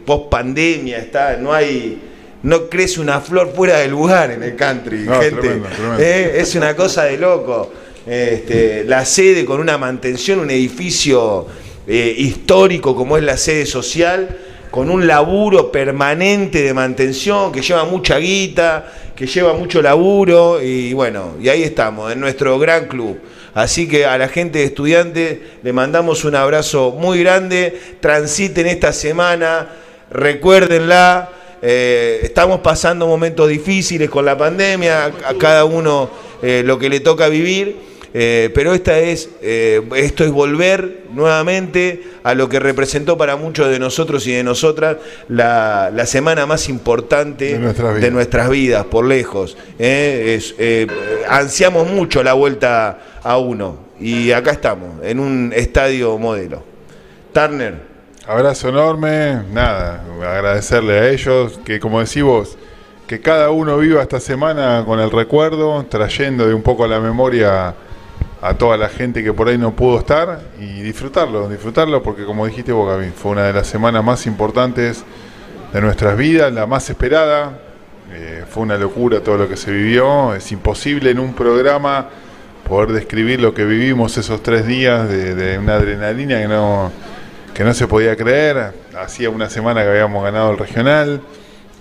post 0.05 0.29
pandemia 0.31 0.99
está, 0.99 1.37
no 1.37 1.53
hay... 1.53 2.03
No 2.41 2.69
crece 2.69 3.01
una 3.01 3.21
flor 3.21 3.53
fuera 3.53 3.79
del 3.79 3.91
lugar 3.91 4.31
en 4.31 4.45
el 4.45 4.55
country, 4.55 4.99
No, 5.01 5.21
gente. 5.21 5.41
tremendo, 5.41 5.69
tremendo. 5.71 5.99
Eh, 6.01 6.41
Es 6.41 6.55
una 6.55 6.77
cosa 6.77 7.03
de 7.07 7.17
loco. 7.19 7.73
Este, 8.09 8.85
la 8.85 9.05
sede 9.05 9.45
con 9.45 9.61
una 9.61 9.77
mantención, 9.77 10.39
un 10.39 10.51
edificio 10.51 11.47
eh, 11.87 12.15
histórico 12.17 12.97
como 12.97 13.19
es 13.19 13.23
la 13.23 13.37
sede 13.37 13.67
social, 13.67 14.35
con 14.71 14.89
un 14.89 15.07
laburo 15.07 15.71
permanente 15.71 16.63
de 16.63 16.73
mantención 16.73 17.53
que 17.53 17.61
lleva 17.61 17.85
mucha 17.85 18.17
guita, 18.17 18.91
que 19.15 19.27
lleva 19.27 19.53
mucho 19.53 19.83
laburo 19.83 20.63
y 20.63 20.95
bueno, 20.95 21.35
y 21.39 21.51
ahí 21.51 21.63
estamos, 21.63 22.11
en 22.11 22.21
nuestro 22.21 22.59
gran 22.59 22.87
club. 22.89 23.19
Así 23.53 23.87
que 23.87 24.07
a 24.07 24.17
la 24.17 24.29
gente 24.29 24.61
de 24.61 24.65
estudiantes 24.65 25.39
le 25.63 25.73
mandamos 25.75 26.25
un 26.25 26.35
abrazo 26.35 26.93
muy 26.93 27.21
grande, 27.21 27.79
transiten 28.01 28.69
esta 28.69 28.95
semana, 28.95 29.69
recuérdenla, 30.11 31.29
eh, 31.61 32.21
estamos 32.23 32.61
pasando 32.61 33.07
momentos 33.07 33.51
difíciles 33.51 34.09
con 34.09 34.25
la 34.25 34.39
pandemia, 34.39 35.05
a, 35.05 35.35
cada 35.39 35.67
uno 35.67 36.09
eh, 36.41 36.63
lo 36.65 36.79
que 36.79 36.89
le 36.89 37.01
toca 37.01 37.29
vivir. 37.29 37.89
Eh, 38.21 38.51
pero 38.53 38.75
esta 38.75 38.99
es, 38.99 39.31
eh, 39.43 39.81
esto 39.95 40.25
es 40.25 40.33
volver 40.33 41.05
nuevamente 41.15 42.03
a 42.25 42.35
lo 42.35 42.49
que 42.49 42.59
representó 42.59 43.17
para 43.17 43.37
muchos 43.37 43.71
de 43.71 43.79
nosotros 43.79 44.27
y 44.27 44.33
de 44.33 44.43
nosotras 44.43 44.97
la, 45.29 45.93
la 45.95 46.05
semana 46.05 46.45
más 46.45 46.69
importante 46.69 47.53
De 47.53 47.59
nuestras 47.61 47.91
vidas. 47.91 48.03
de 48.03 48.11
nuestras 48.11 48.51
vidas, 48.51 48.85
por 48.87 49.05
lejos. 49.05 49.57
Eh, 49.79 50.35
es, 50.37 50.53
eh, 50.59 50.89
ansiamos 51.29 51.89
mucho 51.89 52.25
la 52.25 52.33
vuelta 52.33 52.99
a 53.23 53.39
uno 53.39 53.79
y 54.01 54.33
acá 54.33 54.51
estamos, 54.51 55.01
en 55.05 55.21
un 55.21 55.53
estadio 55.55 56.19
modelo. 56.19 56.65
Turner, 57.33 57.77
Abrazo 58.27 58.69
enorme, 58.71 59.45
nada, 59.53 60.05
agradecerle 60.21 60.99
a 60.99 61.09
ellos, 61.09 61.61
que 61.65 61.79
como 61.79 62.01
decís 62.01 62.25
vos, 62.25 62.59
que 63.07 63.21
cada 63.21 63.51
uno 63.51 63.79
viva 63.79 64.03
esta 64.03 64.19
semana 64.19 64.83
con 64.85 64.99
el 64.99 65.13
recuerdo, 65.13 65.87
trayendo 65.89 66.49
de 66.49 66.53
un 66.53 66.63
poco 66.63 66.83
a 66.85 66.89
la 66.89 66.99
memoria 66.99 67.75
a 68.41 68.55
toda 68.55 68.77
la 68.77 68.89
gente 68.89 69.23
que 69.23 69.33
por 69.33 69.49
ahí 69.49 69.59
no 69.59 69.75
pudo 69.75 69.99
estar 69.99 70.41
y 70.61 70.81
disfrutarlo, 70.83 71.49
disfrutarlo 71.49 72.03
porque 72.03 72.25
como 72.25 72.47
dijiste 72.47 72.73
vos 72.73 72.89
Gaby, 72.89 73.11
fue 73.11 73.33
una 73.33 73.45
de 73.45 73.53
las 73.53 73.67
semanas 73.67 74.05
más 74.05 74.27
importantes 74.27 75.05
de 75.73 75.81
nuestras 75.81 76.17
vidas, 76.17 76.53
la 76.53 76.67
más 76.67 76.89
esperada, 76.89 77.59
eh, 78.13 78.45
fue 78.49 78.63
una 78.63 78.79
locura 78.79 79.21
todo 79.21 79.37
lo 79.37 79.49
que 79.49 79.57
se 79.57 79.71
vivió, 79.73 80.35
es 80.35 80.51
imposible 80.53 81.11
en 81.11 81.19
un 81.19 81.35
programa 81.35 82.09
poder 82.67 82.93
describir 82.93 83.41
lo 83.41 83.55
que 83.55 83.65
vivimos 83.65 84.17
esos 84.17 84.43
tres 84.43 84.67
días 84.67 85.09
de, 85.09 85.59
una 85.59 85.75
adrenalina 85.75 86.41
que 86.41 86.49
no, 86.49 86.93
que 87.55 87.65
no 87.65 87.75
se 87.75 87.89
podía 87.89 88.15
creer, 88.15 88.73
hacía 88.97 89.31
una 89.31 89.51
semana 89.51 89.83
que 89.83 89.89
habíamos 89.89 90.23
ganado 90.23 90.53
el 90.53 90.59
regional, 90.59 91.21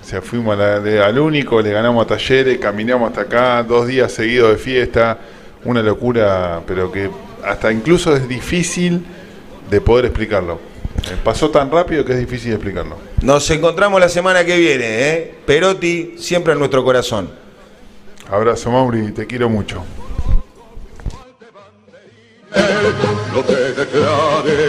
o 0.02 0.06
sea, 0.10 0.22
fuimos 0.22 0.58
al 0.58 1.20
único, 1.20 1.62
le 1.62 1.72
ganamos 1.72 2.06
a 2.06 2.08
Talleres, 2.08 2.58
caminamos 2.58 3.10
hasta 3.10 3.22
acá, 3.22 3.64
dos 3.64 3.88
días 3.88 4.12
seguidos 4.12 4.52
de 4.52 4.58
fiesta, 4.58 5.18
una 5.64 5.82
locura, 5.82 6.62
pero 6.66 6.92
que 6.92 7.10
hasta 7.44 7.72
incluso 7.72 8.16
es 8.16 8.28
difícil 8.28 9.06
de 9.70 9.82
poder 9.82 10.06
explicarlo. 10.06 10.60
Eh, 11.10 11.16
Pasó 11.24 11.50
tan 11.50 11.70
rápido 11.72 12.04
que 12.06 12.14
es 12.14 12.20
difícil 12.20 12.50
de 12.50 12.56
explicarlo. 12.56 12.98
nos 13.22 13.50
encontramos 13.50 14.00
la 14.00 14.10
semana 14.10 14.44
que 14.46 14.58
viene. 14.58 14.86
¿eh? 15.10 15.36
Perotti 15.46 16.16
siempre 16.18 16.54
en 16.54 16.60
nuestro 16.60 16.84
corazón. 16.84 17.30
Abrazo 18.30 18.72
Mauri, 18.72 19.12
te 19.12 19.26
quiero 19.26 19.50
mucho. 19.50 19.84
no 23.34 23.44
te 23.44 23.56
declare 23.74 24.66